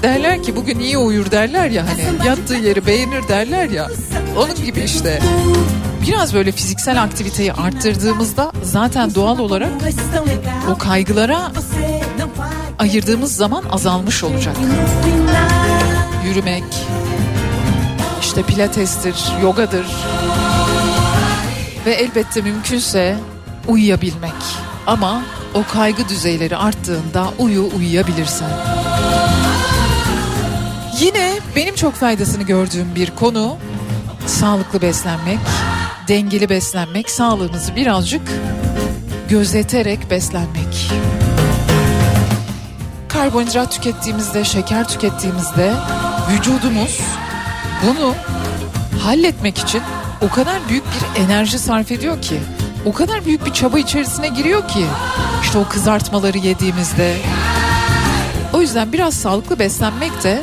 derler 0.03 0.43
ki 0.43 0.55
bugün 0.55 0.79
iyi 0.79 0.97
uyur 0.97 1.31
derler 1.31 1.69
ya 1.69 1.85
hani 1.89 2.27
yattığı 2.27 2.55
yeri 2.55 2.85
beğenir 2.85 3.27
derler 3.27 3.69
ya 3.69 3.87
onun 4.37 4.65
gibi 4.65 4.79
işte 4.79 5.19
biraz 6.07 6.33
böyle 6.33 6.51
fiziksel 6.51 7.03
aktiviteyi 7.03 7.53
arttırdığımızda 7.53 8.51
zaten 8.63 9.15
doğal 9.15 9.39
olarak 9.39 9.69
o 10.75 10.77
kaygılara 10.77 11.51
ayırdığımız 12.79 13.35
zaman 13.35 13.63
azalmış 13.71 14.23
olacak. 14.23 14.55
Yürümek, 16.25 16.63
işte 18.21 18.43
pilatestir, 18.43 19.15
yogadır 19.41 19.85
ve 21.85 21.91
elbette 21.91 22.41
mümkünse 22.41 23.15
uyuyabilmek. 23.67 24.33
Ama 24.87 25.21
o 25.53 25.63
kaygı 25.73 26.09
düzeyleri 26.09 26.57
arttığında 26.57 27.27
uyu 27.39 27.69
uyuyabilirsin. 27.77 28.47
Yine 30.99 31.39
benim 31.55 31.75
çok 31.75 31.93
faydasını 31.93 32.43
gördüğüm 32.43 32.95
bir 32.95 33.11
konu 33.11 33.57
sağlıklı 34.27 34.81
beslenmek, 34.81 35.39
dengeli 36.07 36.49
beslenmek, 36.49 37.09
sağlığımızı 37.09 37.75
birazcık 37.75 38.21
gözeterek 39.29 40.11
beslenmek. 40.11 40.91
Karbonhidrat 43.21 43.71
tükettiğimizde, 43.71 44.43
şeker 44.43 44.87
tükettiğimizde 44.87 45.73
vücudumuz 46.31 46.99
bunu 47.87 48.15
halletmek 49.03 49.57
için 49.57 49.81
o 50.21 50.29
kadar 50.29 50.69
büyük 50.69 50.83
bir 50.83 51.21
enerji 51.23 51.59
sarf 51.59 51.91
ediyor 51.91 52.21
ki, 52.21 52.39
o 52.85 52.93
kadar 52.93 53.25
büyük 53.25 53.45
bir 53.45 53.53
çaba 53.53 53.79
içerisine 53.79 54.27
giriyor 54.27 54.67
ki 54.67 54.85
işte 55.43 55.57
o 55.57 55.67
kızartmaları 55.67 56.37
yediğimizde. 56.37 57.17
O 58.53 58.61
yüzden 58.61 58.93
biraz 58.93 59.13
sağlıklı 59.13 59.59
beslenmek 59.59 60.23
de 60.23 60.41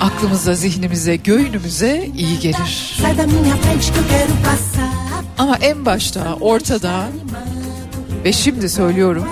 aklımıza, 0.00 0.54
zihnimize, 0.54 1.16
göğünümüze 1.16 2.08
iyi 2.16 2.38
gelir. 2.38 2.98
Ama 5.38 5.56
en 5.56 5.86
başta, 5.86 6.36
ortada 6.40 7.04
ve 8.24 8.32
şimdi 8.32 8.68
söylüyorum. 8.68 9.28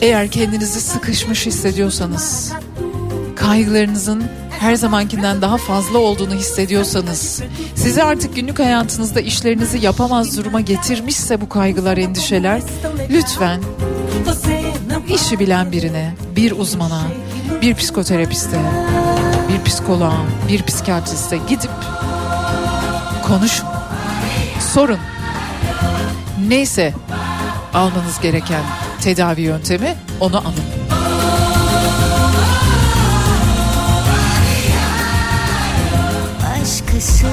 Eğer 0.00 0.30
kendinizi 0.30 0.80
sıkışmış 0.80 1.46
hissediyorsanız, 1.46 2.52
kaygılarınızın 3.36 4.24
her 4.60 4.74
zamankinden 4.74 5.42
daha 5.42 5.56
fazla 5.56 5.98
olduğunu 5.98 6.34
hissediyorsanız, 6.34 7.42
sizi 7.74 8.02
artık 8.02 8.34
günlük 8.34 8.58
hayatınızda 8.58 9.20
işlerinizi 9.20 9.78
yapamaz 9.78 10.36
duruma 10.36 10.60
getirmişse 10.60 11.40
bu 11.40 11.48
kaygılar, 11.48 11.96
endişeler, 11.96 12.62
lütfen 13.10 13.60
işi 15.08 15.38
bilen 15.38 15.72
birine, 15.72 16.14
bir 16.36 16.52
uzmana, 16.52 17.02
bir 17.62 17.74
psikoterapiste, 17.74 18.60
bir 19.48 19.64
psikoloğa, 19.64 20.24
bir 20.48 20.62
psikiyatriste 20.62 21.38
gidip 21.48 21.70
konuşun, 23.26 23.66
sorun. 24.74 24.98
Neyse 26.48 26.94
almanız 27.74 28.20
gereken 28.22 28.62
tedavi 29.00 29.40
yöntemi 29.40 29.96
onu 30.20 30.38
alın. 30.38 30.54
Başkası 36.42 37.26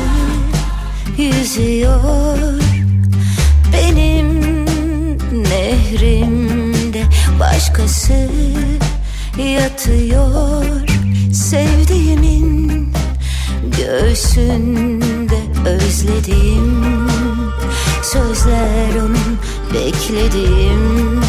yüzüyor 1.18 2.62
benim 3.74 4.66
nehrimde 5.44 7.04
başkası 7.40 8.30
yatıyor 9.38 10.66
sevdiğimin 11.34 12.94
göğsünde 13.78 15.40
özlediğim 15.66 16.84
sözler 18.04 18.96
onun 18.96 19.38
beklediğim 19.74 21.22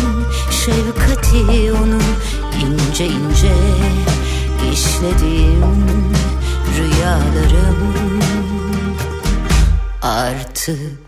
şefkati 0.50 1.72
onun. 1.72 2.02
İnce 2.60 3.06
ince 3.06 3.54
işlediğim 4.72 5.84
rüyalarım. 6.78 7.94
Artık 10.02 11.07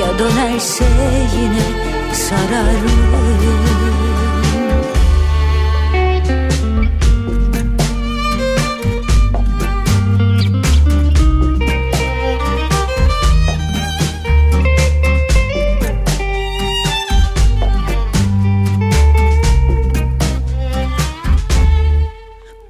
Ya 0.00 0.18
dönerse 0.18 0.84
yine 1.36 2.14
sarar 2.14 2.82
mıyım? 2.82 3.66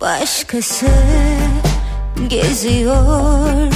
Başkası 0.00 0.86
geziyor 2.28 3.72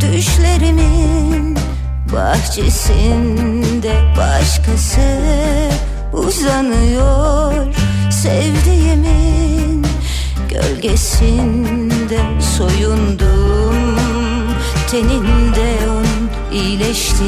düşlerimin 0.00 1.63
bahçesinde 2.14 4.02
başkası 4.18 5.00
uzanıyor. 6.12 7.74
Sevdiğimin 8.10 9.86
gölgesinde 10.48 12.20
soyundum. 12.56 13.96
Teninde 14.90 15.78
onun 15.90 16.30
iyileştim. 16.52 17.24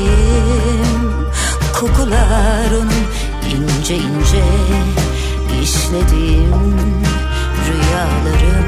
Kokular 1.81 2.71
onun 2.71 3.07
ince 3.51 3.97
ince 3.97 4.45
işledim. 5.63 6.77
Rüyalarım 7.67 8.67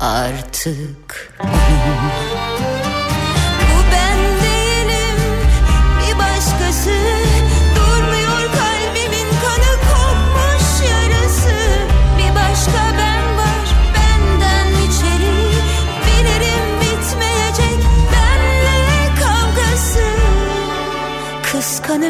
artık 0.00 1.32
Bu 1.40 2.23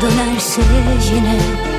dönerse 0.00 0.62
yine 1.10 1.73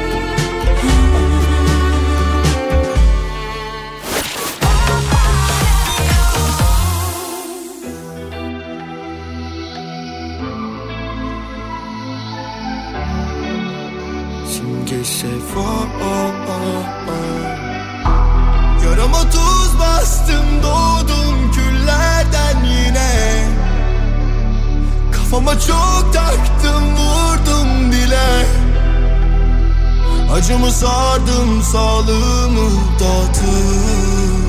Acımı 30.45 30.71
sardım 30.71 31.63
sağlığımı 31.63 32.69
dağıttım. 32.99 34.45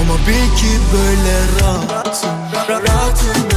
Ama 0.00 0.14
bil 0.26 0.56
ki 0.56 0.66
böyle 0.92 1.38
rahatım 1.60 2.30
Ra- 2.52 2.88
Rahatım 2.88 3.53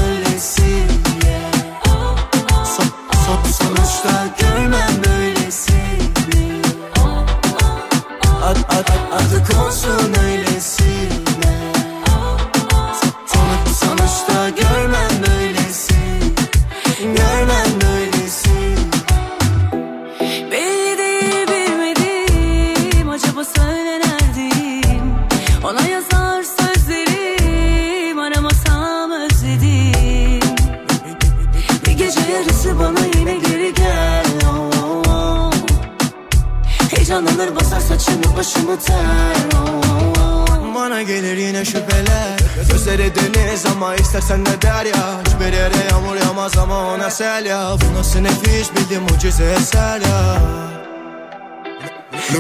mucize 49.28 49.44
eser 49.52 50.02
ya. 50.02 50.38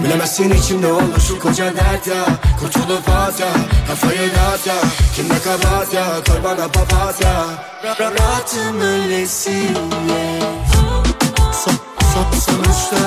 Bilemezsin 0.03 0.49
içimde 0.49 0.87
olur 0.87 1.19
şu 1.27 1.39
koca 1.39 1.65
dert 1.75 2.07
ya. 2.07 2.25
Kurtulup 2.59 3.09
at 3.09 3.39
ya 3.39 3.47
Kafayı 3.87 4.19
dağıt 4.35 4.67
ya. 4.67 4.75
Kimde 5.15 5.39
kabahat 5.39 5.93
ya 5.93 6.05
Koy 6.27 6.43
bana 6.43 6.67
papatya 6.67 7.45
Ra- 7.83 7.97
ra- 7.97 8.19
Rahatım 8.19 8.79
Son, 11.53 11.73
son, 12.13 12.39
sonuçta 12.39 12.97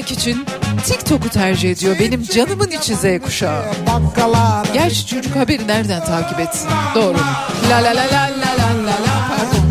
etmek 0.00 0.18
için 0.18 0.44
TikTok'u 0.86 1.28
tercih 1.28 1.70
ediyor. 1.70 1.96
Benim 2.00 2.22
canımın 2.22 2.70
içi 2.70 2.94
Z 2.94 3.04
kuşağı. 3.24 3.64
Gerçi 4.74 5.06
çocuk 5.06 5.36
haberi 5.36 5.66
nereden 5.66 6.04
takip 6.04 6.40
etsin? 6.40 6.70
Doğru. 6.94 7.16
La 7.70 7.76
la 7.76 7.82
la 7.82 7.94
la 7.94 8.02
la 8.02 8.30
la 8.58 8.86
la 8.86 8.86
la 8.86 9.28
pardon. 9.28 9.70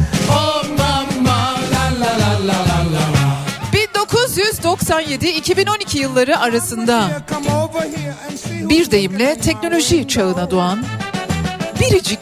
1997-2012 3.73 5.97
yılları 5.97 6.39
arasında 6.39 7.09
bir 8.69 8.91
deyimle 8.91 9.35
teknoloji 9.35 10.07
çağına 10.07 10.51
doğan 10.51 10.79
biricik 11.79 12.19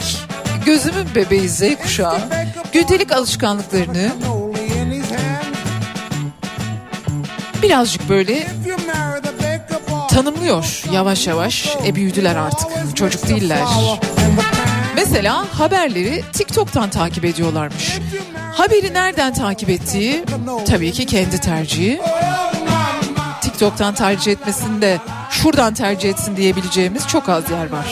gözümün 0.65 1.15
bebeği 1.15 1.49
Z 1.49 1.61
kuşağı 1.83 2.19
gündelik 2.73 3.11
alışkanlıklarını 3.11 4.11
birazcık 7.61 8.09
böyle 8.09 8.47
tanımlıyor 10.09 10.83
yavaş 10.91 11.27
yavaş. 11.27 11.67
E 11.85 11.95
büyüdüler 11.95 12.35
artık 12.35 12.97
çocuk 12.97 13.27
değiller. 13.27 13.59
Mesela 14.95 15.45
haberleri 15.59 16.23
TikTok'tan 16.33 16.89
takip 16.89 17.25
ediyorlarmış. 17.25 17.99
Haberi 18.53 18.93
nereden 18.93 19.33
takip 19.33 19.69
ettiği 19.69 20.23
tabii 20.67 20.91
ki 20.91 21.05
kendi 21.05 21.39
tercihi. 21.41 22.01
TikTok'tan 23.41 23.93
tercih 23.93 24.31
etmesinde 24.31 24.97
şuradan 25.31 25.73
tercih 25.73 26.09
etsin 26.09 26.37
diyebileceğimiz 26.37 27.07
çok 27.07 27.29
az 27.29 27.51
yer 27.51 27.69
var. 27.69 27.85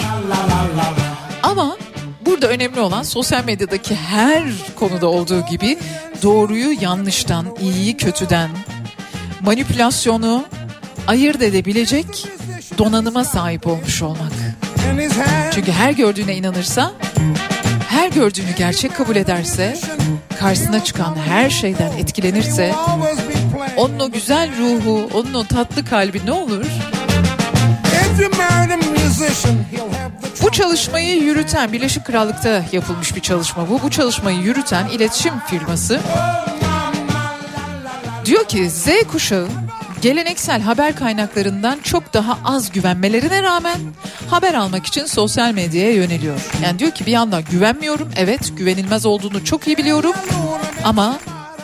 Ama 1.44 1.78
burada 2.26 2.48
önemli 2.48 2.80
olan 2.80 3.04
sosyal 3.04 3.46
medyadaki 3.46 3.96
her 3.96 4.44
konuda 4.76 5.08
olduğu 5.08 5.46
gibi 5.46 5.78
doğruyu 6.24 6.82
yanlıştan, 6.82 7.46
iyiyi 7.62 7.98
kötüden, 7.98 8.50
manipülasyonu 9.46 10.46
ayırt 11.08 11.42
edebilecek 11.42 12.28
donanıma 12.78 13.24
sahip 13.24 13.68
olmuş 13.68 14.02
olmak. 14.02 14.32
Çünkü 15.52 15.72
her 15.72 15.92
gördüğüne 15.92 16.36
inanırsa, 16.36 16.92
her 17.90 18.10
gördüğünü 18.12 18.56
gerçek 18.58 18.96
kabul 18.96 19.16
ederse, 19.16 19.78
karşısına 20.40 20.84
çıkan 20.84 21.16
her 21.28 21.50
şeyden 21.50 21.92
etkilenirse, 21.92 22.74
onun 23.78 24.00
o 24.00 24.12
güzel 24.12 24.50
ruhu, 24.58 25.10
onun 25.14 25.34
o 25.34 25.44
tatlı 25.44 25.86
kalbi 25.86 26.22
ne 26.26 26.32
olur? 26.32 26.66
Bu 30.42 30.52
çalışmayı 30.52 31.18
yürüten 31.18 31.74
Birleşik 31.74 32.06
Krallık'ta 32.06 32.64
yapılmış 32.72 33.16
bir 33.16 33.22
çalışma 33.22 33.70
bu. 33.70 33.82
Bu 33.84 33.90
çalışmayı 33.92 34.38
yürüten 34.38 34.88
iletişim 34.88 35.34
firması 35.48 36.00
diyor 38.26 38.48
ki 38.48 38.70
Z 38.70 38.88
kuşağı 39.12 39.48
geleneksel 40.02 40.62
haber 40.62 40.96
kaynaklarından 40.96 41.80
çok 41.84 42.14
daha 42.14 42.40
az 42.46 42.72
güvenmelerine 42.72 43.44
rağmen 43.44 43.78
haber 44.30 44.54
almak 44.54 44.86
için 44.86 45.06
sosyal 45.06 45.52
medyaya 45.52 45.92
yöneliyor. 45.92 46.40
Yani 46.64 46.80
diyor 46.80 46.92
ki 46.92 47.06
bir 47.06 47.12
yandan 47.12 47.44
güvenmiyorum. 47.52 48.10
Evet 48.16 48.58
güvenilmez 48.58 49.06
olduğunu 49.06 49.46
çok 49.46 49.68
iyi 49.68 49.78
biliyorum 49.78 50.14
ama 50.84 51.18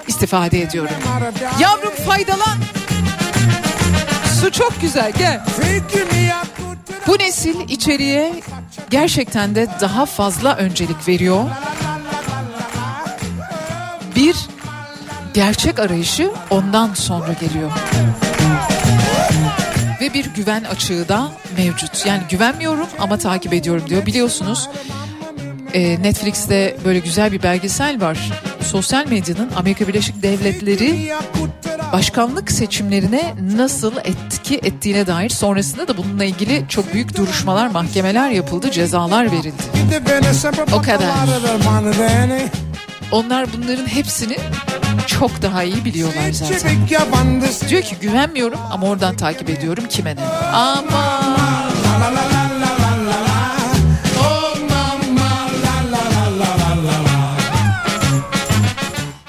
istifade 0.07 0.61
ediyorum. 0.61 0.95
Yavrum 1.59 1.95
faydalan. 2.07 2.57
Su 4.41 4.51
çok 4.51 4.81
güzel 4.81 5.11
gel. 5.17 5.41
Bu 7.07 7.19
nesil 7.19 7.55
içeriye 7.69 8.33
gerçekten 8.89 9.55
de 9.55 9.67
daha 9.81 10.05
fazla 10.05 10.55
öncelik 10.55 11.07
veriyor. 11.07 11.43
Bir 14.15 14.35
gerçek 15.33 15.79
arayışı 15.79 16.31
ondan 16.49 16.93
sonra 16.93 17.33
geliyor. 17.33 17.71
Ve 20.01 20.13
bir 20.13 20.25
güven 20.25 20.63
açığı 20.63 21.09
da 21.09 21.31
mevcut. 21.57 22.05
Yani 22.05 22.21
güvenmiyorum 22.29 22.87
ama 22.99 23.17
takip 23.17 23.53
ediyorum 23.53 23.83
diyor. 23.89 24.05
Biliyorsunuz 24.05 24.69
e, 25.73 26.01
Netflix'te 26.01 26.77
böyle 26.85 26.99
güzel 26.99 27.31
bir 27.31 27.43
belgesel 27.43 28.01
var. 28.01 28.17
Sosyal 28.61 29.07
medyanın 29.07 29.51
Amerika 29.55 29.87
Birleşik 29.87 30.23
Devletleri 30.23 31.11
başkanlık 31.93 32.51
seçimlerine 32.51 33.33
nasıl 33.55 33.93
etki 34.03 34.55
ettiğine 34.55 35.07
dair 35.07 35.29
sonrasında 35.29 35.87
da 35.87 35.97
bununla 35.97 36.23
ilgili 36.23 36.65
çok 36.69 36.93
büyük 36.93 37.17
duruşmalar, 37.17 37.67
mahkemeler 37.67 38.29
yapıldı, 38.29 38.71
cezalar 38.71 39.31
verildi. 39.31 39.63
O 40.73 40.81
kadar. 40.81 41.09
Onlar 43.11 43.45
bunların 43.57 43.88
hepsini 43.88 44.38
çok 45.07 45.41
daha 45.41 45.63
iyi 45.63 45.85
biliyorlar 45.85 46.31
zaten. 46.31 46.57
Diyor 47.69 47.81
ki 47.81 47.95
güvenmiyorum 48.01 48.59
ama 48.71 48.88
oradan 48.88 49.15
takip 49.17 49.49
ediyorum 49.49 49.83
kime 49.89 50.15
ne. 50.15 50.25
Ama 50.53 51.21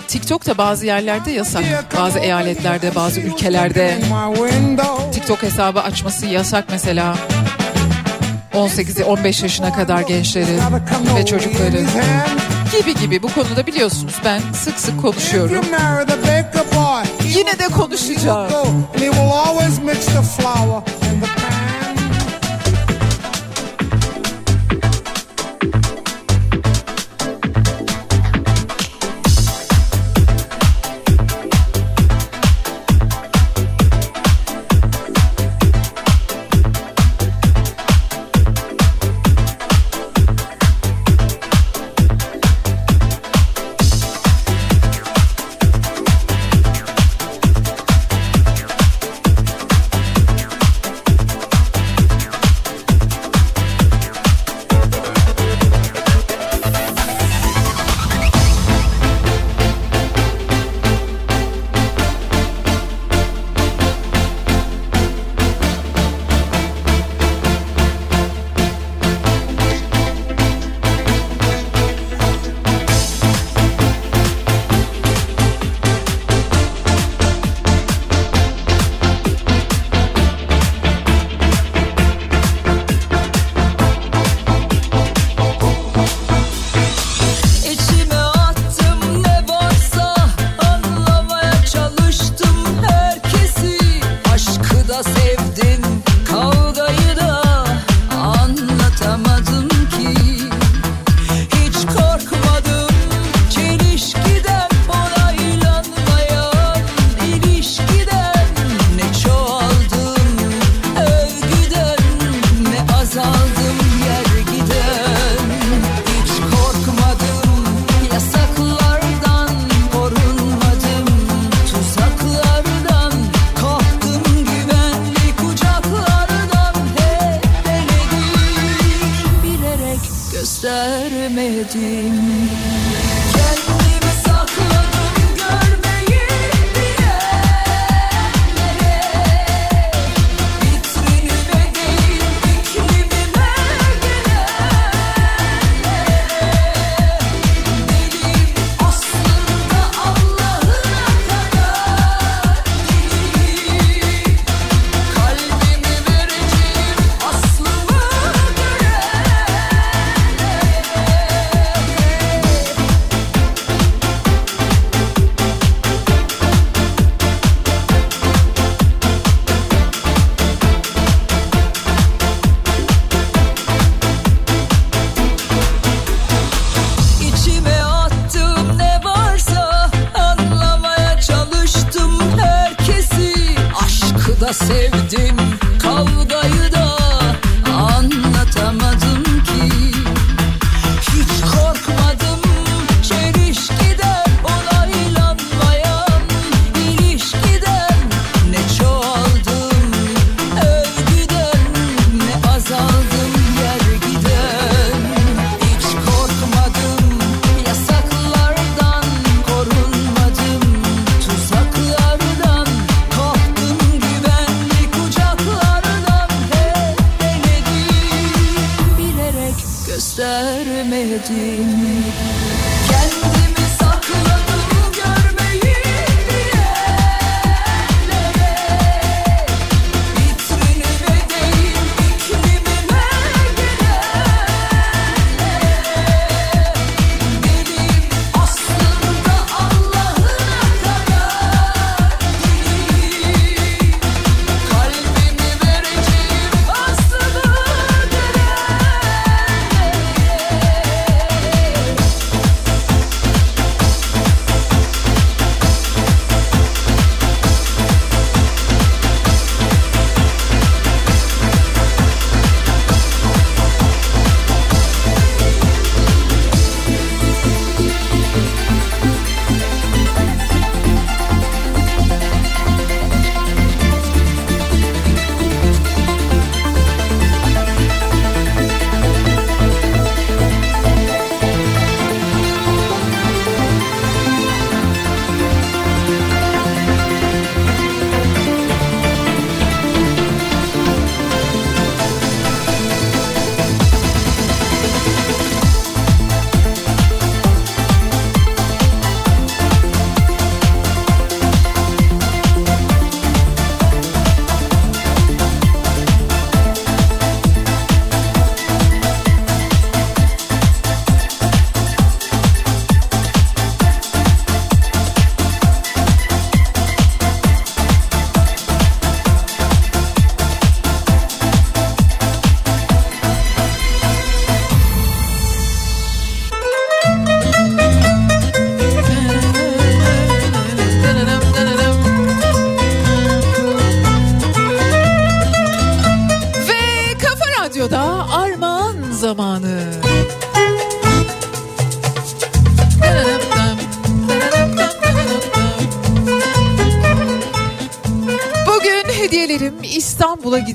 TikTok 0.08 0.46
da 0.46 0.58
bazı 0.58 0.86
yerlerde 0.86 1.30
yasak. 1.30 1.64
Bazı 1.96 2.18
eyaletlerde, 2.18 2.94
bazı 2.94 3.20
ülkelerde 3.20 3.98
TikTok 5.12 5.42
hesabı 5.42 5.80
açması 5.82 6.26
yasak 6.26 6.64
mesela. 6.70 7.16
18'i 8.54 9.04
15 9.04 9.42
yaşına 9.42 9.72
kadar 9.72 10.00
gençleri 10.00 10.58
ve 11.16 11.26
çocukları 11.26 11.84
gibi 12.78 12.94
gibi 12.94 13.22
bu 13.22 13.28
konuda 13.28 13.66
biliyorsunuz 13.66 14.14
ben 14.24 14.40
sık 14.54 14.80
sık 14.80 15.02
konuşuyorum. 15.02 15.50
Yine 17.24 17.58
de 17.58 17.68
konuşacağım. 17.68 18.50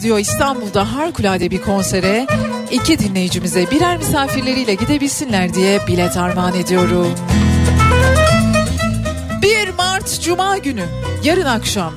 Gidiyor. 0.08 0.20
İstanbul'da 0.20 0.94
harikulade 0.94 1.52
bir 1.52 1.62
konsere 1.62 2.28
iki 2.72 3.00
dinleyicimize 3.00 3.72
birer 3.72 3.98
misafirleriyle 3.98 4.74
gidebilsinler 4.74 5.54
diye 5.54 5.80
bilet 5.88 6.18
armağan 6.18 6.54
ediyorum. 6.56 7.16
1 9.42 9.70
Mart 9.78 10.22
Cuma 10.22 10.58
günü 10.58 10.84
yarın 11.24 11.46
akşam 11.46 11.94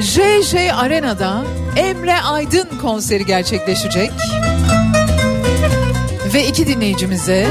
JJ 0.00 0.54
Arena'da 0.54 1.44
Emre 1.76 2.20
Aydın 2.20 2.68
konseri 2.82 3.26
gerçekleşecek. 3.26 4.10
Ve 6.34 6.46
iki 6.46 6.66
dinleyicimize 6.66 7.46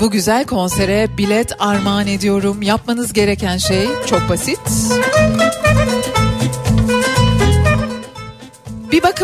bu 0.00 0.10
güzel 0.10 0.46
konsere 0.46 1.18
bilet 1.18 1.52
armağan 1.58 2.06
ediyorum. 2.06 2.62
Yapmanız 2.62 3.12
gereken 3.12 3.56
şey 3.56 3.88
çok 4.06 4.28
basit. 4.28 4.60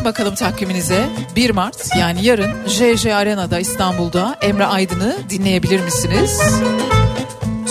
Bakalım 0.07 0.35
takviminize. 0.35 1.09
1 1.37 1.51
Mart 1.51 1.97
yani 1.99 2.25
yarın 2.25 2.67
JJ 2.67 3.07
Arena'da 3.07 3.59
İstanbul'da 3.59 4.39
Emre 4.43 4.67
Aydın'ı 4.67 5.17
dinleyebilir 5.31 5.81
misiniz? 5.81 6.41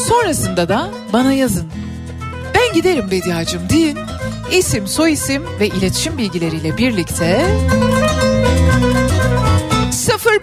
Sonrasında 0.07 0.69
da 0.69 0.89
bana 1.13 1.33
yazın. 1.33 1.67
Ben 2.53 2.73
giderim 2.73 3.11
Bediacım 3.11 3.69
deyin. 3.69 3.97
İsim, 4.51 4.87
soyisim 4.87 5.43
ve 5.59 5.67
iletişim 5.67 6.17
bilgileriyle 6.17 6.77
birlikte 6.77 7.45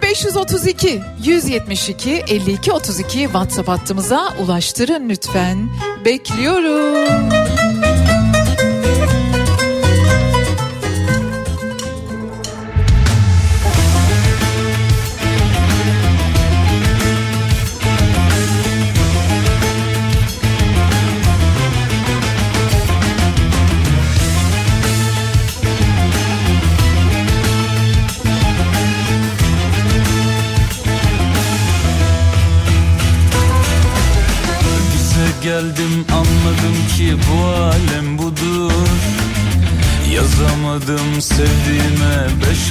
0532 0.01 1.01
172 1.23 2.11
52 2.11 2.71
32 2.71 3.19
WhatsApp 3.19 3.67
hattımıza 3.67 4.33
ulaştırın 4.39 5.09
lütfen. 5.09 5.69
Bekliyorum. 6.05 7.82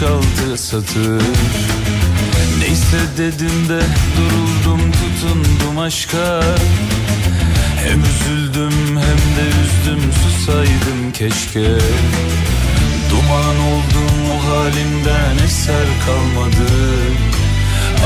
Sevdiğime 0.02 0.10
beş 0.10 0.10
altı 0.10 0.62
satır. 0.62 1.22
Neyse 2.58 2.98
dedim 3.18 3.68
de 3.68 3.80
duruldum 4.16 4.92
tutundum 4.92 5.78
aşka. 5.78 6.42
Hem 7.84 8.00
üzüldüm 8.00 8.72
hem 8.88 9.18
de 9.36 9.48
üzdüm 9.64 10.12
susaydım 10.12 11.12
keşke. 11.12 11.68
Duman 13.10 13.56
oldum 13.56 14.30
o 14.32 14.50
halimden 14.50 15.44
eser 15.44 15.86
kalmadı. 16.06 16.72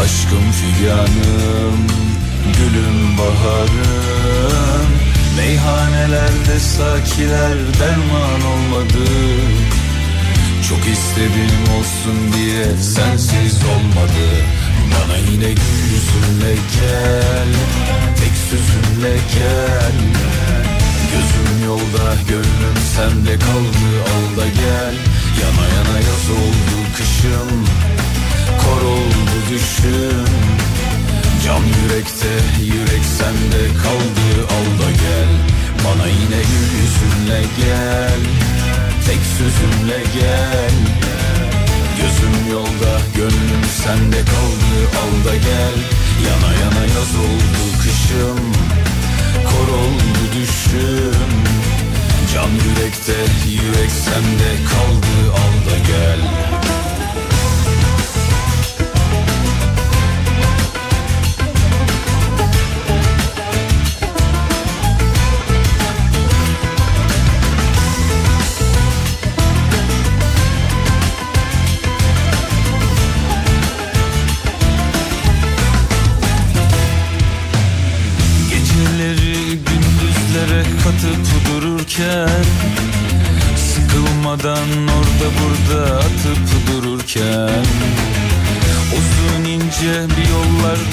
Aşkım 0.02 0.52
figanım, 0.52 1.86
gülüm 2.56 3.18
baharım. 3.18 4.86
Meyhanelerde 5.36 6.60
sakiler 6.60 7.56
derman 7.80 8.42
olmadı 8.52 9.10
Çok 10.68 10.78
istedim 10.78 11.62
olsun 11.78 12.32
diye 12.32 12.64
sensiz 12.76 13.64
olmadı. 13.64 14.26
Bana 14.92 15.16
yine 15.16 15.52
gül 15.52 15.82
yüzünle 15.92 16.54
gel, 16.54 17.48
tek 18.18 18.32
sözünle 18.50 19.16
gel. 19.34 19.96
Gözüm 21.12 21.66
yolda, 21.66 22.14
gönlüm 22.28 22.76
sende 22.96 23.38
kaldı, 23.38 24.02
al 24.02 24.40
da 24.40 24.46
gel. 24.46 24.94
Kışım 26.96 27.64
Kor 28.58 28.82
oldu 28.82 29.36
düşüm 29.50 30.24
Can 31.44 31.62
yürekte 31.62 32.32
yürek 32.64 33.04
sende 33.18 33.78
kaldı 33.82 34.46
al 34.50 34.82
da 34.82 34.90
gel. 34.90 35.28
Bana 35.84 36.06
yine 36.06 36.42
gül 36.42 36.78
yüzünle 36.80 37.42
gel 37.56 38.20
Tek 39.06 39.20
sözümle 39.38 39.98
gel 40.14 40.70
Gözüm 41.96 42.50
yolda 42.52 43.00
gönlüm 43.16 43.64
sende 43.84 44.20
kaldı 44.24 44.78
al 45.02 45.30
da 45.30 45.36
gel. 45.36 45.76
Yana 46.26 46.52
yana 46.52 46.86
yaz 46.86 47.14
oldu 47.16 47.78
kışım 47.82 48.52
Kor 49.44 49.68
oldu 49.78 50.20
düşüm. 50.32 51.32
Can 52.34 52.50
yürekte 52.50 53.16
yürek 53.50 53.90
sende 53.90 54.50
kaldı 54.70 55.32
al 55.32 55.70
da 55.70 55.78
gel 55.78 56.20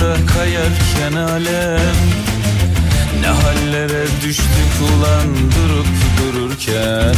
yollarda 0.04 0.26
kayarken 0.26 1.14
alem. 1.14 1.96
Ne 3.22 3.28
hallere 3.28 4.06
düştük 4.24 4.74
ulan 4.82 5.28
durup 5.56 5.88
dururken. 6.18 7.16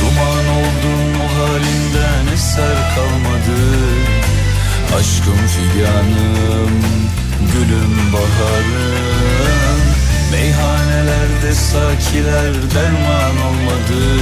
Duman 0.00 0.46
oldun 0.58 1.20
o 1.24 1.38
halinden 1.38 2.32
eser 2.34 2.76
kalmadı. 2.94 3.60
Aşkım 4.98 5.46
figanım, 5.46 6.70
gülüm 7.52 8.12
baharım. 8.12 9.80
Meyhanelerde 10.32 11.54
sakiler 11.54 12.54
derman 12.74 13.36
olmadı. 13.46 14.20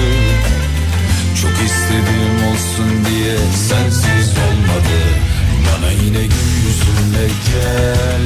Çok 1.43 1.53
istedim 1.53 2.49
olsun 2.53 3.05
diye 3.05 3.37
sensiz 3.69 4.31
olmadı 4.31 5.34
Bana 5.67 5.91
yine 5.93 6.23
gül 6.23 6.53
yüzünle 6.67 7.27
gel 7.49 8.25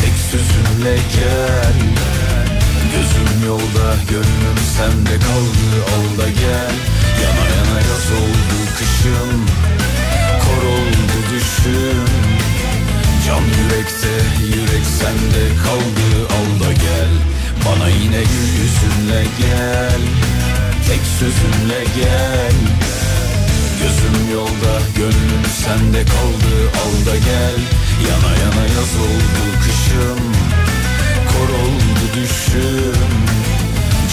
Tek 0.00 0.14
sözünle 0.30 0.96
gel. 1.16 1.78
Gözüm 2.92 3.46
yolda 3.46 3.94
gönlüm 4.10 4.58
sende 4.76 5.18
kaldı 5.26 5.66
al 5.94 6.18
da 6.18 6.28
gel. 6.28 6.74
Yana 7.22 7.44
yana 7.56 7.78
yaz 7.88 8.06
oldu 8.20 8.58
kışım 8.78 9.46
Kor 10.42 10.62
oldu 10.76 11.16
düşüm. 11.32 12.08
Can 13.26 13.44
yürekte 13.58 14.14
yürek 14.46 14.86
sende 14.98 15.44
kaldı 15.64 16.08
al 16.36 16.66
da 16.66 16.72
gel. 16.72 17.12
Bana 17.66 17.88
yine 17.88 18.22
gül 18.22 18.48
yüzünle 18.62 19.22
gel 19.38 20.00
Tek 20.88 21.00
sözünle 21.18 21.84
gel 21.96 22.54
Gözüm 23.82 24.32
yolda 24.32 24.74
gönlüm 24.96 25.44
sende 25.64 26.04
kaldı. 26.04 26.54
Al 26.82 27.06
da 27.06 27.16
gel 27.16 27.58
Yana 28.08 28.32
yana 28.42 28.64
yaz 28.66 28.92
oldu 29.06 29.44
kışım. 29.62 30.20
Kor 31.28 31.48
oldu 31.64 32.04
düşüm. 32.14 33.02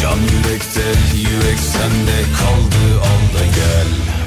Can 0.01 0.17
yürekte 0.17 0.87
yürek 1.15 1.59
sende 1.59 2.17
kaldı. 2.39 2.99
Al 2.99 3.39
da 3.39 3.45
gel 3.45 4.18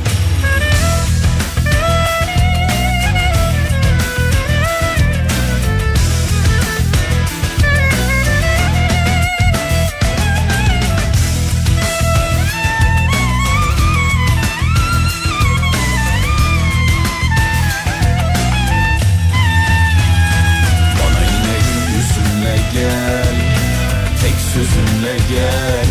sözünle 24.54 25.16
gel. 25.30 25.86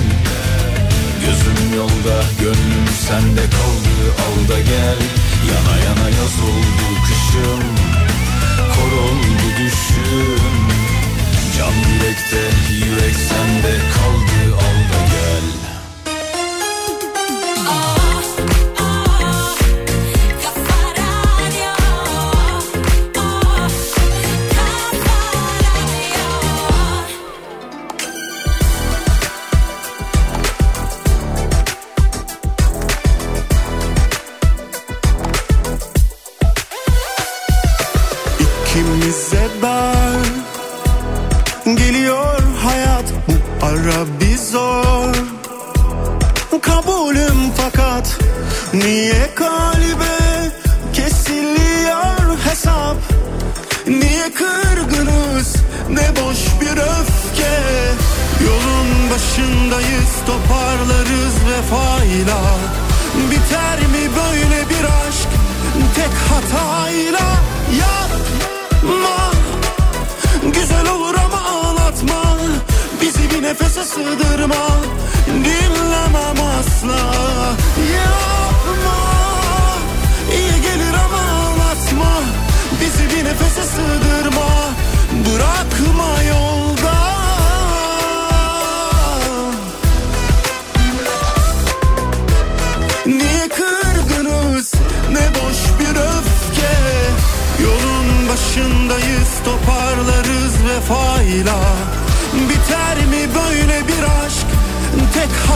Gözüm 1.26 1.78
yolda 1.78 2.24
gönlüm 2.40 2.88
sende 3.08 3.42
kaldı 3.56 3.96
al 4.26 4.50
da 4.50 4.60
gel. 4.60 5.02
Yana 5.50 5.76
yana 5.86 6.10
yaz 6.10 6.36
oldu 6.50 6.88
kışım 7.08 7.64
Kor 8.74 8.92
oldu 9.04 9.46
düşüm. 9.60 10.54
Can 11.58 11.74
yürekte 11.94 12.44
yürek 12.74 13.16
sende 13.16 13.76
kaldı 13.94 14.56
al 14.56 14.78
da 14.92 15.06
gel 15.06 15.11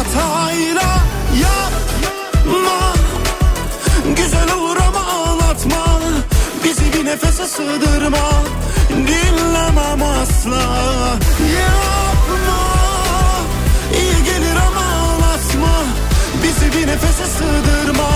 hatayla 0.06 1.04
Yapma. 1.42 2.94
Güzel 4.16 4.54
olur 4.54 4.78
ama 4.88 5.00
ağlatma. 5.00 6.00
Bizi 6.64 6.94
bir 6.94 7.06
nefese 7.06 7.48
sığdırma. 7.48 8.32
Dinlemem 8.90 10.04
asla. 10.04 10.62
Yapma. 11.60 12.62
İyi 13.94 14.24
gelir 14.24 14.56
ama 14.68 14.82
ağlatma. 14.82 15.84
Bizi 16.44 16.78
bir 16.78 16.88
nefese 16.88 17.26
sığdırma. 17.26 18.10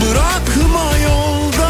Bırakma 0.00 0.96
yolda 1.04 1.67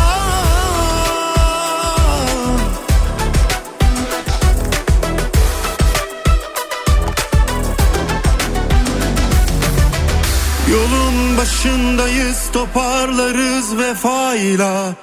başındayız 11.49 12.51
toparlarız 12.53 13.79
vefayla 13.79 14.95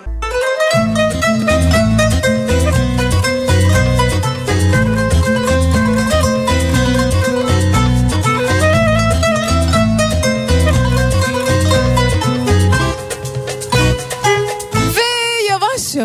Ve 14.95 15.45
yavaş 15.49 15.95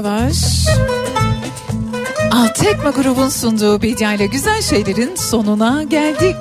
Altekma 2.33 2.91
grubun 2.91 3.29
sunduğu 3.29 3.83
Bedia 3.83 4.12
ile 4.12 4.27
Güzel 4.27 4.62
Şeylerin 4.62 5.17
sonuna 5.17 5.83
geldik. 5.83 6.37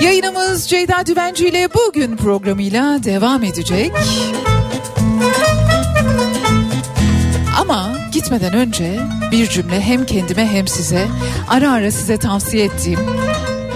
Yayınımız 0.00 0.68
Ceyda 0.68 1.06
Düvenci 1.06 1.48
ile 1.48 1.68
bugün 1.74 2.16
programıyla 2.16 3.04
devam 3.04 3.44
edecek. 3.44 3.92
Ama 7.60 7.90
gitmeden 8.12 8.52
önce 8.52 9.00
bir 9.32 9.48
cümle 9.48 9.80
hem 9.80 10.06
kendime 10.06 10.46
hem 10.46 10.68
size 10.68 11.06
ara 11.48 11.72
ara 11.72 11.90
size 11.90 12.16
tavsiye 12.18 12.64
ettiğim 12.64 13.00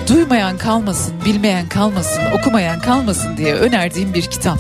duymayan 0.09 0.59
kalmasın, 0.59 1.15
bilmeyen 1.25 1.69
kalmasın, 1.69 2.23
okumayan 2.39 2.81
kalmasın 2.81 3.37
diye 3.37 3.55
önerdiğim 3.55 4.15
bir 4.15 4.23
kitap. 4.23 4.59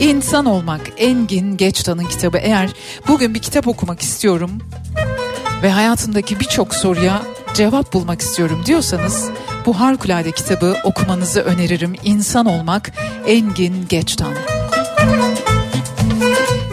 İnsan 0.00 0.46
Olmak 0.46 0.80
Engin 0.96 1.56
Geçtan'ın 1.56 2.04
kitabı. 2.04 2.38
Eğer 2.38 2.70
bugün 3.08 3.34
bir 3.34 3.40
kitap 3.40 3.68
okumak 3.68 4.00
istiyorum 4.00 4.50
ve 5.62 5.70
hayatımdaki 5.70 6.40
birçok 6.40 6.74
soruya 6.74 7.22
cevap 7.54 7.92
bulmak 7.92 8.20
istiyorum 8.20 8.62
diyorsanız 8.66 9.30
bu 9.66 9.80
harikulade 9.80 10.32
kitabı 10.32 10.76
okumanızı 10.84 11.40
öneririm. 11.40 11.94
İnsan 12.04 12.46
Olmak 12.46 12.92
Engin 13.26 13.88
Geçtan. 13.88 14.34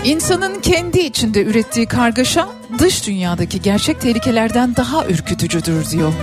İnsanın 0.03 0.61
kendi 0.61 0.99
içinde 0.99 1.43
ürettiği 1.43 1.85
kargaşa 1.85 2.49
dış 2.79 3.07
dünyadaki 3.07 3.61
gerçek 3.61 4.01
tehlikelerden 4.01 4.75
daha 4.75 5.05
ürkütücüdür 5.05 5.89
diyor. 5.89 6.13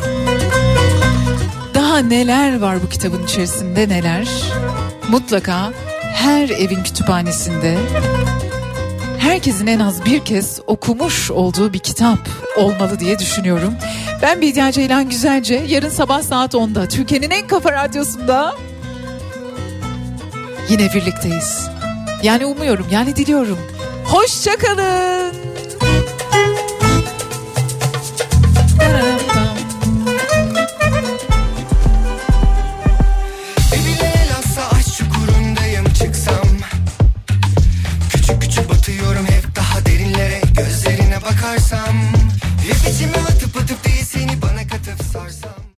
Daha 1.75 1.99
neler 1.99 2.61
var 2.61 2.83
bu 2.83 2.89
kitabın 2.89 3.25
içerisinde 3.25 3.89
neler? 3.89 4.29
Mutlaka 5.09 5.73
her 6.15 6.49
evin 6.49 6.83
kütüphanesinde 6.83 7.79
herkesin 9.21 9.67
en 9.67 9.81
az 9.81 10.05
bir 10.05 10.25
kez 10.25 10.61
okumuş 10.67 11.31
olduğu 11.31 11.73
bir 11.73 11.79
kitap 11.79 12.19
olmalı 12.57 12.99
diye 13.01 13.19
düşünüyorum. 13.19 13.75
Ben 14.23 14.43
Bediye 14.43 14.73
Ceylan 14.73 15.09
Güzelce 15.09 15.65
yarın 15.69 15.89
sabah 15.89 16.23
saat 16.23 16.55
10'da 16.55 16.89
Türkiye'nin 16.89 17.31
en 17.31 17.47
kafa 17.47 17.73
radyosunda 17.73 18.55
yine 20.69 20.95
birlikteyiz. 20.95 21.69
Yani 22.23 22.47
umuyorum 22.47 22.87
yani 22.91 23.17
diliyorum. 23.17 23.59
Hoşçakalın. 24.05 25.21